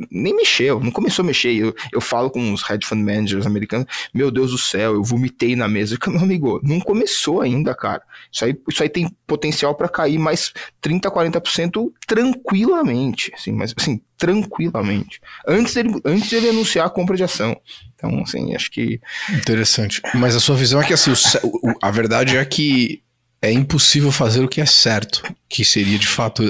nem 0.09 0.35
mexeu, 0.35 0.79
não 0.79 0.91
começou 0.91 1.23
a 1.23 1.25
mexer. 1.25 1.53
Eu, 1.53 1.75
eu 1.91 2.01
falo 2.01 2.29
com 2.29 2.53
os 2.53 2.67
hedge 2.69 2.85
fund 2.85 3.03
managers 3.03 3.45
americanos, 3.45 3.85
meu 4.13 4.31
Deus 4.31 4.51
do 4.51 4.57
céu, 4.57 4.93
eu 4.93 5.03
vomitei 5.03 5.55
na 5.55 5.67
mesa. 5.67 5.97
Meu 6.07 6.21
amigo, 6.21 6.59
não 6.63 6.79
começou 6.79 7.41
ainda, 7.41 7.73
cara. 7.73 8.01
Isso 8.31 8.45
aí, 8.45 8.55
isso 8.69 8.83
aí 8.83 8.89
tem 8.89 9.09
potencial 9.25 9.73
para 9.75 9.89
cair 9.89 10.17
mais 10.17 10.51
30, 10.81 11.09
40% 11.09 11.91
tranquilamente, 12.07 13.31
assim, 13.33 13.51
mas 13.51 13.73
assim, 13.77 14.01
tranquilamente. 14.17 15.19
Antes 15.47 15.73
dele, 15.73 16.01
antes 16.05 16.29
dele 16.29 16.49
anunciar 16.49 16.85
a 16.87 16.89
compra 16.89 17.15
de 17.15 17.23
ação. 17.23 17.55
Então, 17.95 18.21
assim, 18.21 18.55
acho 18.55 18.71
que. 18.71 18.99
Interessante. 19.29 20.01
Mas 20.13 20.35
a 20.35 20.39
sua 20.39 20.55
visão 20.55 20.81
é 20.81 20.85
que 20.85 20.93
assim, 20.93 21.11
o, 21.43 21.73
a 21.81 21.91
verdade 21.91 22.37
é 22.37 22.45
que 22.45 23.01
é 23.41 23.51
impossível 23.51 24.11
fazer 24.11 24.41
o 24.41 24.47
que 24.47 24.61
é 24.61 24.65
certo, 24.65 25.21
que 25.49 25.65
seria 25.65 25.99
de 25.99 26.07
fato, 26.07 26.43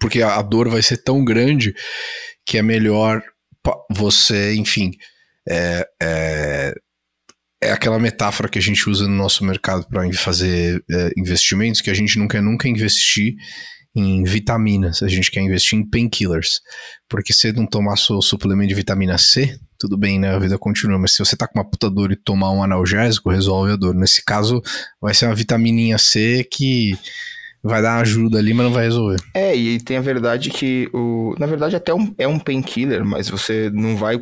porque 0.00 0.22
a 0.22 0.40
dor 0.42 0.68
vai 0.68 0.82
ser 0.82 0.96
tão 0.98 1.24
grande 1.24 1.74
que 2.46 2.58
é 2.58 2.62
melhor 2.62 3.22
você, 3.90 4.54
enfim, 4.54 4.92
é, 5.48 5.86
é, 6.02 6.74
é 7.62 7.72
aquela 7.72 7.98
metáfora 7.98 8.48
que 8.48 8.58
a 8.58 8.62
gente 8.62 8.88
usa 8.88 9.06
no 9.06 9.14
nosso 9.14 9.44
mercado 9.44 9.86
para 9.86 10.10
fazer 10.14 10.82
é, 10.90 11.10
investimentos, 11.16 11.80
que 11.80 11.90
a 11.90 11.94
gente 11.94 12.18
não 12.18 12.26
quer 12.26 12.42
nunca 12.42 12.68
investir 12.68 13.34
em 13.94 14.22
vitaminas, 14.22 15.02
a 15.02 15.08
gente 15.08 15.30
quer 15.30 15.40
investir 15.40 15.78
em 15.78 15.88
painkillers, 15.88 16.60
porque 17.08 17.32
se 17.32 17.52
não 17.52 17.66
tomar 17.66 17.96
seu 17.96 18.22
suplemento 18.22 18.68
de 18.68 18.74
vitamina 18.74 19.18
C, 19.18 19.58
tudo 19.78 19.96
bem, 19.96 20.18
né? 20.18 20.34
A 20.34 20.38
vida 20.38 20.58
continua. 20.58 20.98
Mas 20.98 21.12
se 21.12 21.18
você 21.18 21.34
tá 21.34 21.48
com 21.48 21.58
uma 21.58 21.68
puta 21.68 21.90
dor 21.90 22.12
e 22.12 22.16
tomar 22.16 22.52
um 22.52 22.62
analgésico, 22.62 23.30
resolve 23.30 23.72
a 23.72 23.76
dor. 23.76 23.94
Nesse 23.94 24.22
caso, 24.22 24.62
vai 25.00 25.14
ser 25.14 25.26
uma 25.26 25.34
vitamininha 25.34 25.96
C 25.98 26.46
que 26.52 26.92
vai 27.62 27.82
dar 27.82 28.00
ajuda 28.00 28.38
ali, 28.38 28.54
mas 28.54 28.66
não 28.66 28.72
vai 28.72 28.84
resolver. 28.84 29.20
É, 29.34 29.54
e 29.54 29.80
tem 29.80 29.96
a 29.96 30.02
verdade 30.02 30.50
que 30.50 30.88
o. 30.92 31.34
Na 31.38 31.46
verdade, 31.46 31.76
até 31.76 31.92
um, 31.92 32.14
é 32.18 32.26
um 32.26 32.38
painkiller, 32.38 33.04
mas 33.04 33.28
você 33.28 33.70
não 33.72 33.96
vai. 33.96 34.16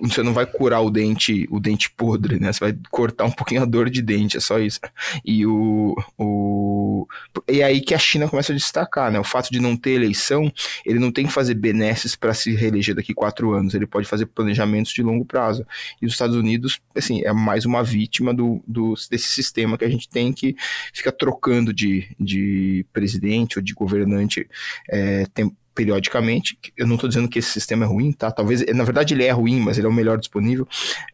Você 0.00 0.22
não 0.22 0.32
vai 0.32 0.46
curar 0.46 0.80
o 0.80 0.90
dente, 0.90 1.46
o 1.50 1.60
dente 1.60 1.90
podre, 1.90 2.40
né? 2.40 2.52
Você 2.52 2.60
vai 2.60 2.76
cortar 2.90 3.24
um 3.24 3.30
pouquinho 3.30 3.62
a 3.62 3.64
dor 3.64 3.88
de 3.88 4.02
dente, 4.02 4.36
é 4.36 4.40
só 4.40 4.58
isso. 4.58 4.80
E 5.24 5.46
o. 5.46 5.94
o 6.18 7.06
e 7.48 7.60
é 7.60 7.64
aí 7.64 7.80
que 7.80 7.94
a 7.94 7.98
China 7.98 8.28
começa 8.28 8.52
a 8.52 8.56
destacar, 8.56 9.12
né? 9.12 9.20
O 9.20 9.24
fato 9.24 9.50
de 9.50 9.60
não 9.60 9.76
ter 9.76 9.92
eleição, 9.92 10.52
ele 10.84 10.98
não 10.98 11.12
tem 11.12 11.26
que 11.26 11.32
fazer 11.32 11.54
benesses 11.54 12.16
para 12.16 12.34
se 12.34 12.54
reeleger 12.54 12.94
daqui 12.94 13.14
quatro 13.14 13.52
anos, 13.52 13.74
ele 13.74 13.86
pode 13.86 14.08
fazer 14.08 14.26
planejamentos 14.26 14.92
de 14.92 15.02
longo 15.02 15.24
prazo. 15.24 15.64
E 16.00 16.06
os 16.06 16.12
Estados 16.12 16.36
Unidos, 16.36 16.80
assim, 16.96 17.22
é 17.24 17.32
mais 17.32 17.64
uma 17.64 17.84
vítima 17.84 18.34
do, 18.34 18.62
do, 18.66 18.94
desse 19.10 19.28
sistema 19.28 19.78
que 19.78 19.84
a 19.84 19.90
gente 19.90 20.08
tem 20.08 20.32
que 20.32 20.56
fica 20.92 21.12
trocando 21.12 21.72
de, 21.72 22.08
de 22.18 22.84
presidente 22.92 23.58
ou 23.58 23.62
de 23.62 23.74
governante 23.74 24.48
é, 24.90 25.26
periodicamente. 25.74 26.58
Eu 26.76 26.86
não 26.86 26.94
estou 26.94 27.08
dizendo 27.08 27.28
que 27.28 27.38
esse 27.38 27.50
sistema 27.50 27.84
é 27.84 27.88
ruim, 27.88 28.12
tá? 28.12 28.30
Talvez, 28.30 28.64
na 28.74 28.84
verdade, 28.84 29.14
ele 29.14 29.24
é 29.24 29.30
ruim, 29.30 29.60
mas 29.60 29.78
ele 29.78 29.86
é 29.86 29.90
o 29.90 29.92
melhor 29.92 30.18
disponível. 30.18 30.66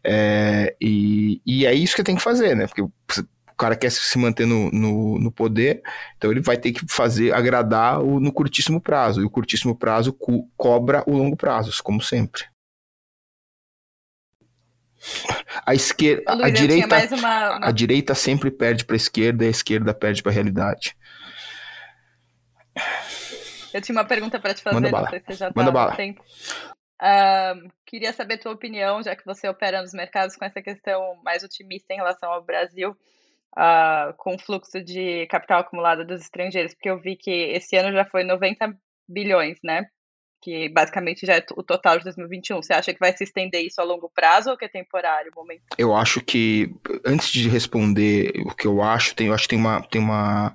É, 0.03 0.75
e, 0.81 1.41
e 1.45 1.65
é 1.65 1.73
isso 1.73 1.95
que 1.95 2.03
tem 2.03 2.15
que 2.15 2.21
fazer, 2.21 2.55
né? 2.55 2.67
Porque 2.67 2.81
o 2.81 2.91
cara 3.57 3.75
quer 3.75 3.91
se 3.91 4.17
manter 4.17 4.45
no, 4.45 4.71
no, 4.71 5.19
no, 5.19 5.31
poder, 5.31 5.81
então 6.15 6.31
ele 6.31 6.39
vai 6.39 6.57
ter 6.57 6.71
que 6.71 6.81
fazer, 6.87 7.33
agradar 7.33 8.01
o, 8.01 8.19
no 8.19 8.31
curtíssimo 8.31 8.79
prazo. 8.79 9.21
E 9.21 9.25
o 9.25 9.29
curtíssimo 9.29 9.75
prazo 9.75 10.13
co 10.13 10.47
cobra 10.55 11.03
o 11.05 11.17
longo 11.17 11.35
prazo, 11.35 11.71
como 11.83 12.01
sempre. 12.01 12.43
A 15.65 15.73
esquerda, 15.73 16.33
Luiz, 16.33 16.45
a 16.45 16.49
direita, 16.49 17.15
uma, 17.15 17.57
uma... 17.57 17.67
a 17.67 17.71
direita 17.71 18.13
sempre 18.13 18.51
perde 18.51 18.83
para 18.83 18.95
a 18.95 18.97
esquerda 18.97 19.45
e 19.45 19.47
a 19.47 19.51
esquerda 19.51 19.93
perde 19.93 20.21
para 20.21 20.31
a 20.31 20.35
realidade. 20.35 20.95
Eu 23.79 23.81
tinha 23.81 23.97
uma 23.97 24.05
pergunta 24.05 24.37
para 24.39 24.53
te 24.53 24.61
fazer, 24.61 24.75
Manda 24.75 24.91
bala. 24.91 25.09
você 25.09 25.33
já 25.33 25.51
Manda 25.55 25.71
bala. 25.71 25.95
tempo. 25.95 26.21
Uh, 27.01 27.71
queria 27.85 28.11
saber 28.11 28.37
tua 28.37 28.51
opinião, 28.51 29.01
já 29.01 29.15
que 29.15 29.25
você 29.25 29.47
opera 29.47 29.81
nos 29.81 29.93
mercados 29.93 30.35
com 30.35 30.43
essa 30.43 30.61
questão 30.61 31.17
mais 31.23 31.43
otimista 31.43 31.93
em 31.93 31.95
relação 31.95 32.29
ao 32.29 32.43
Brasil, 32.43 32.91
uh, 33.57 34.13
com 34.17 34.35
o 34.35 34.37
fluxo 34.39 34.83
de 34.83 35.25
capital 35.27 35.61
acumulado 35.61 36.05
dos 36.05 36.19
estrangeiros, 36.19 36.73
porque 36.73 36.89
eu 36.89 36.99
vi 36.99 37.15
que 37.15 37.31
esse 37.31 37.77
ano 37.77 37.93
já 37.93 38.03
foi 38.03 38.25
90 38.25 38.77
bilhões, 39.07 39.57
né? 39.63 39.87
Que 40.41 40.69
basicamente 40.69 41.25
já 41.25 41.35
é 41.35 41.45
o 41.55 41.63
total 41.63 41.97
de 41.97 42.03
2021. 42.05 42.61
Você 42.61 42.73
acha 42.73 42.93
que 42.93 42.99
vai 42.99 43.15
se 43.15 43.23
estender 43.23 43.61
isso 43.61 43.81
a 43.81 43.83
longo 43.83 44.09
prazo 44.09 44.49
ou 44.49 44.57
que 44.57 44.65
é 44.65 44.69
temporário 44.69 45.31
momento? 45.35 45.63
Eu 45.77 45.95
acho 45.95 46.21
que 46.21 46.73
antes 47.05 47.29
de 47.29 47.49
responder 47.49 48.31
o 48.45 48.55
que 48.55 48.65
eu 48.65 48.81
acho, 48.81 49.15
tem, 49.15 49.27
eu 49.27 49.33
acho 49.33 49.43
que 49.43 49.49
tem 49.49 49.59
uma 49.59 49.81
tem 49.81 50.01
uma 50.01 50.53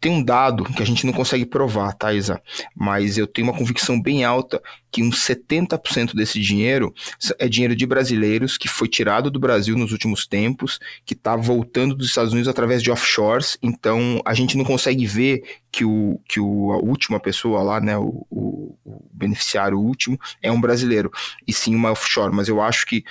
tem 0.00 0.12
um 0.12 0.22
dado 0.22 0.64
que 0.64 0.82
a 0.82 0.86
gente 0.86 1.06
não 1.06 1.12
consegue 1.12 1.46
provar, 1.46 1.92
tá, 1.94 2.12
Isa? 2.12 2.40
Mas 2.74 3.18
eu 3.18 3.26
tenho 3.26 3.48
uma 3.48 3.56
convicção 3.56 4.00
bem 4.00 4.24
alta 4.24 4.62
que 4.94 5.02
uns 5.02 5.18
70% 5.26 6.14
desse 6.14 6.38
dinheiro 6.38 6.94
é 7.40 7.48
dinheiro 7.48 7.74
de 7.74 7.84
brasileiros 7.84 8.56
que 8.56 8.68
foi 8.68 8.86
tirado 8.86 9.28
do 9.28 9.40
Brasil 9.40 9.76
nos 9.76 9.90
últimos 9.90 10.24
tempos, 10.24 10.78
que 11.04 11.14
está 11.14 11.34
voltando 11.34 11.96
dos 11.96 12.06
Estados 12.06 12.32
Unidos 12.32 12.46
através 12.46 12.80
de 12.80 12.92
offshores. 12.92 13.58
Então 13.60 14.22
a 14.24 14.32
gente 14.34 14.56
não 14.56 14.64
consegue 14.64 15.04
ver 15.04 15.42
que, 15.72 15.84
o, 15.84 16.20
que 16.28 16.38
o, 16.38 16.70
a 16.70 16.76
última 16.76 17.18
pessoa 17.18 17.60
lá, 17.60 17.80
né, 17.80 17.98
o, 17.98 18.24
o, 18.30 18.78
o 18.84 19.04
beneficiário 19.12 19.80
último, 19.80 20.16
é 20.40 20.52
um 20.52 20.60
brasileiro, 20.60 21.10
e 21.44 21.52
sim 21.52 21.74
uma 21.74 21.90
offshore. 21.90 22.32
Mas 22.32 22.46
eu 22.46 22.62
acho 22.62 22.86
que, 22.86 23.02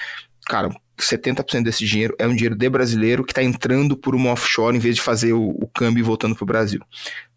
cara, 0.45 0.69
70% 0.97 1.63
desse 1.63 1.85
dinheiro 1.85 2.15
é 2.17 2.25
um 2.25 2.33
dinheiro 2.33 2.55
de 2.55 2.69
brasileiro 2.69 3.25
que 3.25 3.33
está 3.33 3.43
entrando 3.43 3.97
por 3.97 4.15
uma 4.15 4.31
offshore 4.31 4.77
em 4.77 4.79
vez 4.79 4.95
de 4.95 5.01
fazer 5.01 5.33
o, 5.33 5.49
o 5.49 5.67
câmbio 5.67 5.99
e 5.99 6.05
voltando 6.05 6.33
para 6.33 6.43
o 6.43 6.47
Brasil. 6.47 6.79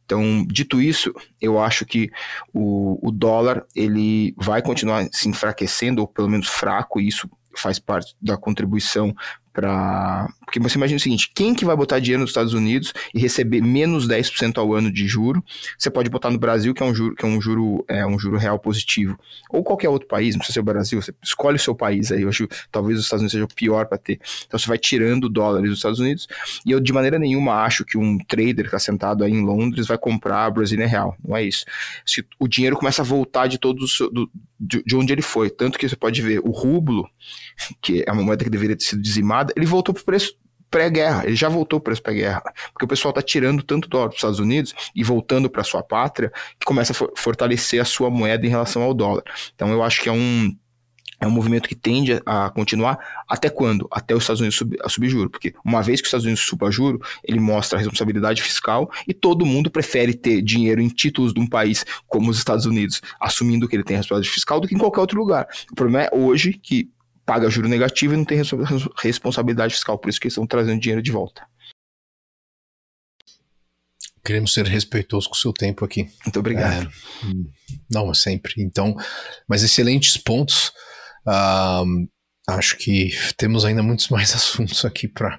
Então, 0.07 0.47
dito 0.47 0.81
isso, 0.81 1.13
eu 1.41 1.61
acho 1.61 1.85
que 1.85 2.11
o, 2.55 2.99
o 3.07 3.11
dólar 3.11 3.67
ele 3.75 4.33
vai 4.39 4.63
continuar 4.63 5.09
se 5.13 5.29
enfraquecendo, 5.29 6.01
ou 6.01 6.07
pelo 6.07 6.31
menos 6.31 6.47
fraco, 6.47 7.01
e 7.01 7.09
isso 7.09 7.29
faz 7.57 7.79
parte 7.79 8.15
da 8.23 8.37
contribuição 8.37 9.15
para. 9.57 10.29
Porque 10.45 10.61
você 10.61 10.77
imagina 10.77 10.99
o 10.99 11.01
seguinte: 11.01 11.33
quem 11.35 11.55
que 11.55 11.65
vai 11.65 11.75
botar 11.75 11.99
dinheiro 11.99 12.21
nos 12.21 12.31
Estados 12.31 12.53
Unidos 12.53 12.93
e 13.15 13.19
receber 13.19 13.63
menos 13.63 14.07
10% 14.07 14.59
ao 14.59 14.75
ano 14.75 14.93
de 14.93 15.09
juro? 15.09 15.43
Você 15.79 15.89
pode 15.89 16.11
botar 16.11 16.31
no 16.31 16.39
Brasil, 16.39 16.75
que 16.75 16.83
é 16.83 16.87
um 16.87 16.95
juro, 16.95 17.17
que 17.17 17.25
é 17.25 17.29
um 17.29 17.41
juro, 17.41 17.85
é 17.89 18.07
um 18.07 18.19
juro 18.19 18.37
real 18.37 18.59
positivo. 18.59 19.19
Ou 19.51 19.65
qualquer 19.65 19.89
outro 19.89 20.07
país, 20.07 20.35
não 20.35 20.41
precisa 20.41 20.55
ser 20.55 20.61
o 20.61 20.65
Brasil, 20.65 21.01
você 21.01 21.15
escolhe 21.25 21.57
o 21.57 21.59
seu 21.61 21.75
país 21.75 22.13
aí. 22.13 22.23
Eu 22.23 22.29
acho 22.29 22.47
talvez 22.71 22.99
os 22.99 23.07
Estados 23.07 23.23
Unidos 23.23 23.33
seja 23.33 23.45
o 23.45 23.49
pior 23.49 23.87
para 23.87 23.97
ter. 23.97 24.21
Então 24.47 24.59
você 24.59 24.69
vai 24.69 24.79
tirando 24.79 25.29
dólares 25.29 25.71
dos 25.71 25.79
Estados 25.79 25.99
Unidos. 25.99 26.29
E 26.67 26.71
eu 26.71 26.79
de 26.79 26.93
maneira 26.93 27.19
nenhuma 27.19 27.65
acho 27.65 27.85
que 27.85 27.97
um 27.97 28.19
trader 28.19 28.57
que 28.57 28.67
está 28.67 28.79
sentado 28.79 29.25
aí 29.25 29.33
em 29.33 29.45
Londres 29.45 29.87
vai 29.87 29.97
comprar 29.97 30.45
a 30.45 30.51
Brasília 30.51 30.87
Real. 30.87 31.17
Não 31.27 31.35
é 31.35 31.43
isso. 31.43 31.65
Se 32.05 32.23
o 32.39 32.47
dinheiro 32.47 32.77
começa 32.77 33.01
a 33.01 33.05
voltar 33.05 33.47
de 33.47 33.59
todos 33.59 33.99
do, 34.13 34.31
de, 34.59 34.83
de 34.83 34.97
onde 34.97 35.13
ele 35.13 35.23
foi. 35.23 35.51
Tanto 35.51 35.79
que 35.79 35.89
você 35.89 35.97
pode 35.97 36.21
ver 36.23 36.41
o 36.41 36.51
rublo, 36.51 37.09
que 37.81 38.05
é 38.07 38.13
uma 38.13 38.23
moeda 38.23 38.45
que 38.45 38.51
deveria 38.51 38.77
ter 38.77 38.85
sido 38.85 39.03
dizimada, 39.03 39.53
ele 39.57 39.67
voltou 39.67 39.95
para 39.95 40.03
o 40.03 40.05
preço 40.05 40.35
pré-guerra, 40.71 41.25
ele 41.25 41.37
já 41.37 41.49
voltou 41.49 41.79
para 41.79 41.91
o 41.91 41.93
preço 41.93 42.03
pré-guerra, 42.03 42.43
porque 42.73 42.85
o 42.85 42.89
pessoal 42.89 43.11
está 43.11 43.23
tirando 43.23 43.63
tanto 43.63 43.89
dólar 43.89 44.09
dos 44.09 44.17
Estados 44.17 44.41
Unidos 44.41 44.75
e 44.95 45.03
voltando 45.03 45.49
para 45.49 45.63
sua 45.63 45.83
pátria, 45.83 46.33
que 46.59 46.67
começa 46.67 46.93
a 46.93 47.09
fortalecer 47.17 47.81
a 47.81 47.85
sua 47.85 48.11
moeda 48.11 48.45
em 48.45 48.51
relação 48.51 48.83
ao 48.83 48.93
dólar. 48.93 49.23
Então 49.55 49.71
eu 49.71 49.83
acho 49.83 50.03
que 50.03 50.09
é 50.09 50.13
um 50.13 50.55
é 51.21 51.27
um 51.27 51.31
movimento 51.31 51.69
que 51.69 51.75
tende 51.75 52.21
a 52.27 52.51
continuar 52.51 53.25
até 53.29 53.49
quando? 53.49 53.89
Até 53.91 54.15
os 54.15 54.23
Estados 54.23 54.41
Unidos 54.41 54.59
sub, 54.59 54.77
a 54.83 54.89
subir 54.89 55.09
juro, 55.09 55.31
porque 55.31 55.55
uma 55.65 55.83
vez 55.83 56.01
que 56.01 56.05
os 56.05 56.09
Estados 56.09 56.27
Unidos 56.27 56.45
suba 56.45 56.71
juro, 56.71 57.01
ele 57.25 57.41
mostra 57.41 57.79
a 57.79 57.81
responsabilidade 57.81 58.43
fiscal 58.43 58.91
e 59.07 59.15
todo 59.15 59.47
mundo 59.47 59.71
prefere 59.71 60.15
ter 60.15 60.43
dinheiro 60.43 60.81
em 60.81 60.89
títulos 60.89 61.33
de 61.33 61.41
um 61.41 61.47
país 61.47 61.85
como 62.07 62.31
os 62.31 62.39
Estados 62.39 62.67
Unidos, 62.67 63.01
assumindo 63.21 63.67
que 63.67 63.77
ele 63.77 63.85
tem 63.85 63.97
responsabilidade 63.97 64.35
fiscal 64.35 64.61
do 64.61 64.69
que 64.69 64.75
em 64.75 64.79
qualquer 64.79 65.01
outro 65.01 65.19
lugar. 65.19 65.49
O 65.71 65.75
problema 65.75 66.05
é 66.05 66.11
hoje 66.15 66.53
que 66.53 66.91
paga 67.25 67.51
juro 67.51 67.69
negativo 67.69 68.15
e 68.15 68.17
não 68.17 68.25
tem 68.25 68.41
responsabilidade 69.03 69.75
fiscal, 69.75 69.99
por 69.99 70.09
isso 70.09 70.21
que 70.21 70.27
eles 70.27 70.35
estão 70.35 70.47
trazendo 70.47 70.81
dinheiro 70.81 71.03
de 71.03 71.11
volta. 71.11 71.47
Queremos 74.25 74.53
ser 74.53 74.67
respeitosos 74.67 75.29
com 75.29 75.35
o 75.35 75.39
seu 75.39 75.53
tempo 75.53 75.85
aqui. 75.85 76.11
Muito 76.25 76.41
obrigado. 76.41 76.89
É, 76.89 76.91
não, 77.89 78.13
sempre. 78.13 78.55
Então, 78.59 78.97
mas 79.47 79.63
excelentes 79.63 80.17
pontos. 80.17 80.73
Um, 81.27 82.09
acho 82.49 82.77
que 82.77 83.11
temos 83.37 83.65
ainda 83.65 83.83
muitos 83.83 84.09
mais 84.09 84.33
assuntos 84.35 84.85
aqui 84.85 85.09
para 85.09 85.39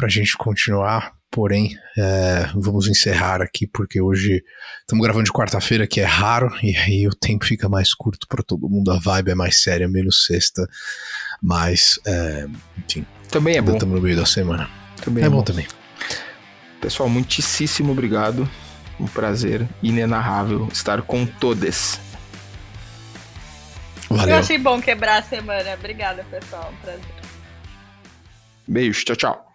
a 0.00 0.08
gente 0.08 0.36
continuar, 0.36 1.12
porém, 1.30 1.76
é, 1.98 2.48
vamos 2.54 2.86
encerrar 2.86 3.42
aqui 3.42 3.66
porque 3.66 4.00
hoje 4.00 4.42
estamos 4.80 5.02
gravando 5.02 5.24
de 5.24 5.32
quarta-feira, 5.32 5.86
que 5.86 6.00
é 6.00 6.04
raro, 6.04 6.54
e 6.62 6.76
aí 6.76 7.08
o 7.08 7.14
tempo 7.14 7.44
fica 7.44 7.68
mais 7.68 7.92
curto 7.92 8.28
para 8.28 8.42
todo 8.42 8.68
mundo, 8.68 8.92
a 8.92 8.98
vibe 8.98 9.32
é 9.32 9.34
mais 9.34 9.60
séria, 9.60 9.88
menos 9.88 10.24
sexta, 10.26 10.64
mas, 11.42 11.98
é, 12.06 12.46
enfim. 12.78 13.04
Também 13.28 13.56
é 13.56 13.62
bom. 13.62 13.72
Estamos 13.72 13.96
no 13.96 14.00
meio 14.00 14.16
da 14.16 14.26
semana. 14.26 14.70
Também 15.02 15.24
é, 15.24 15.26
é 15.26 15.30
bom. 15.30 15.38
bom 15.38 15.42
também. 15.42 15.66
Pessoal, 16.80 17.08
muitíssimo 17.08 17.90
obrigado. 17.90 18.48
Um 19.00 19.06
prazer 19.06 19.66
inenarrável 19.82 20.68
estar 20.72 21.02
com 21.02 21.26
todos. 21.26 21.98
Valeu. 24.16 24.34
Eu 24.34 24.40
achei 24.40 24.58
bom 24.58 24.80
quebrar 24.80 25.18
a 25.18 25.22
semana. 25.22 25.74
Obrigada, 25.74 26.24
pessoal. 26.30 26.72
Um 26.72 26.76
prazer. 26.76 27.04
Beijo, 28.66 29.04
tchau, 29.04 29.16
tchau. 29.16 29.53